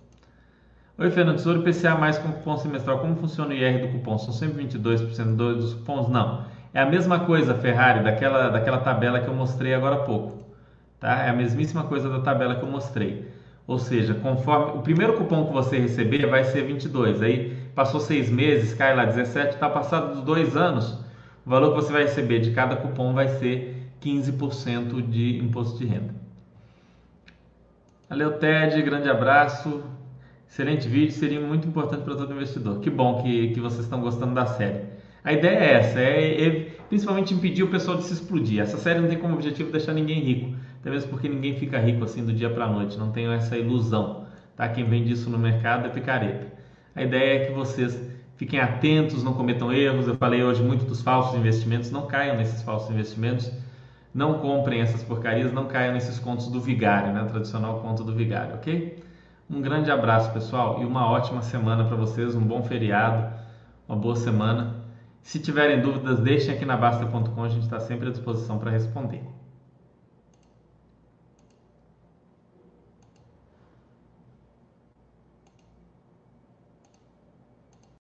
Oi, 0.99 1.09
Fernando, 1.11 1.39
sobre 1.39 1.61
IPCA 1.61 1.95
mais 1.95 2.19
com 2.19 2.33
cupom 2.33 2.57
semestral, 2.57 2.99
como 2.99 3.15
funciona 3.15 3.51
o 3.51 3.53
IR 3.53 3.83
do 3.83 3.93
cupom? 3.93 4.19
São 4.19 4.33
sempre 4.33 4.65
22% 4.65 5.37
dos 5.37 5.75
cupons? 5.75 6.09
Não. 6.09 6.45
É 6.75 6.81
a 6.81 6.87
mesma 6.87 7.21
coisa, 7.21 7.55
Ferrari, 7.55 8.03
daquela, 8.03 8.49
daquela 8.49 8.79
tabela 8.79 9.21
que 9.21 9.29
eu 9.29 9.35
mostrei 9.35 9.75
agora 9.75 9.95
há 9.95 10.01
pouco. 10.01 10.36
Tá? 11.07 11.23
É 11.23 11.31
a 11.31 11.33
mesmíssima 11.33 11.85
coisa 11.85 12.09
da 12.09 12.19
tabela 12.19 12.57
que 12.57 12.65
eu 12.65 12.69
mostrei. 12.69 13.31
Ou 13.65 13.79
seja, 13.79 14.13
conforme 14.13 14.77
o 14.77 14.83
primeiro 14.83 15.13
cupom 15.13 15.47
que 15.47 15.53
você 15.53 15.79
receber 15.79 16.27
vai 16.27 16.43
ser 16.43 16.65
22, 16.65 17.23
aí 17.23 17.57
passou 17.77 18.01
seis 18.01 18.29
meses, 18.29 18.75
cai 18.75 18.93
lá 18.93 19.05
17, 19.05 19.55
está 19.55 19.71
passado 19.71 20.15
dos 20.15 20.25
dois 20.25 20.57
anos, 20.57 20.99
o 21.47 21.51
valor 21.51 21.77
que 21.77 21.77
você 21.77 21.93
vai 21.93 22.03
receber 22.03 22.41
de 22.41 22.51
cada 22.51 22.75
cupom 22.75 23.15
vai 23.15 23.29
ser 23.29 23.89
15% 24.03 25.01
de 25.09 25.39
imposto 25.39 25.79
de 25.79 25.87
renda. 25.87 26.13
Valeu, 28.11 28.33
Ted, 28.41 28.83
grande 28.83 29.09
abraço. 29.09 29.85
Excelente 30.49 30.89
vídeo, 30.89 31.13
seria 31.13 31.39
muito 31.41 31.69
importante 31.69 32.03
para 32.03 32.17
todo 32.17 32.35
investidor. 32.35 32.81
Que 32.81 32.91
bom 32.91 33.23
que, 33.23 33.51
que 33.51 33.61
vocês 33.61 33.85
estão 33.85 34.01
gostando 34.01 34.35
da 34.35 34.47
série. 34.47 34.81
A 35.23 35.33
ideia 35.33 35.57
é 35.57 35.73
essa, 35.75 36.01
é, 36.01 36.47
é, 36.47 36.51
principalmente 36.89 37.33
impedir 37.33 37.63
o 37.63 37.69
pessoal 37.69 37.97
de 37.97 38.03
se 38.03 38.13
explodir. 38.13 38.61
Essa 38.61 38.77
série 38.77 38.99
não 38.99 39.09
tem 39.09 39.19
como 39.19 39.35
objetivo 39.35 39.71
deixar 39.71 39.93
ninguém 39.93 40.21
rico, 40.21 40.56
até 40.81 40.91
mesmo 40.91 41.11
porque 41.11 41.29
ninguém 41.29 41.57
fica 41.57 41.79
rico 41.79 42.05
assim 42.05 42.25
do 42.25 42.33
dia 42.33 42.51
para 42.51 42.65
a 42.65 42.71
noite, 42.71 42.99
não 42.99 43.11
tenho 43.11 43.33
essa 43.33 43.57
ilusão. 43.57 44.27
Tá? 44.57 44.69
Quem 44.69 44.85
vende 44.85 45.13
isso 45.13 45.29
no 45.29 45.39
mercado 45.39 45.87
é 45.87 45.89
picareta. 45.89 46.47
A 46.95 47.03
ideia 47.03 47.43
é 47.43 47.47
que 47.47 47.53
vocês 47.53 48.17
Fiquem 48.37 48.61
atentos, 48.61 49.25
não 49.25 49.33
cometam 49.33 49.73
erros. 49.73 50.07
Eu 50.07 50.15
falei 50.17 50.45
hoje 50.45 50.63
muito 50.63 50.85
dos 50.85 51.01
falsos 51.01 51.35
investimentos, 51.39 51.91
não 51.91 52.07
caiam 52.07 52.37
nesses 52.37 52.63
falsos 52.63 52.91
investimentos. 52.91 53.51
Não 54.15 54.39
comprem 54.39 54.81
essas 54.81 55.03
porcarias, 55.03 55.53
não 55.53 55.67
caiam 55.67 55.95
nesses 55.95 56.19
contos 56.19 56.49
do 56.49 56.61
vigário, 56.61 57.13
né? 57.13 57.23
O 57.23 57.27
tradicional 57.27 57.81
conto 57.81 58.05
do 58.05 58.15
vigário, 58.15 58.55
ok? 58.55 59.03
Um 59.49 59.61
grande 59.61 59.91
abraço, 59.91 60.33
pessoal, 60.33 60.83
e 60.83 60.85
uma 60.85 61.07
ótima 61.11 61.43
semana 61.43 61.85
para 61.85 61.97
vocês, 61.97 62.35
um 62.35 62.41
bom 62.41 62.63
feriado, 62.63 63.33
uma 63.89 63.97
boa 63.97 64.17
semana. 64.17 64.77
Se 65.23 65.39
tiverem 65.39 65.81
dúvidas, 65.81 66.19
deixem 66.19 66.55
aqui 66.55 66.65
na 66.65 66.77
Basta.com, 66.77 67.45
a 67.45 67.49
gente 67.49 67.65
está 67.65 67.79
sempre 67.79 68.09
à 68.09 68.11
disposição 68.11 68.59
para 68.59 68.71
responder. 68.71 69.23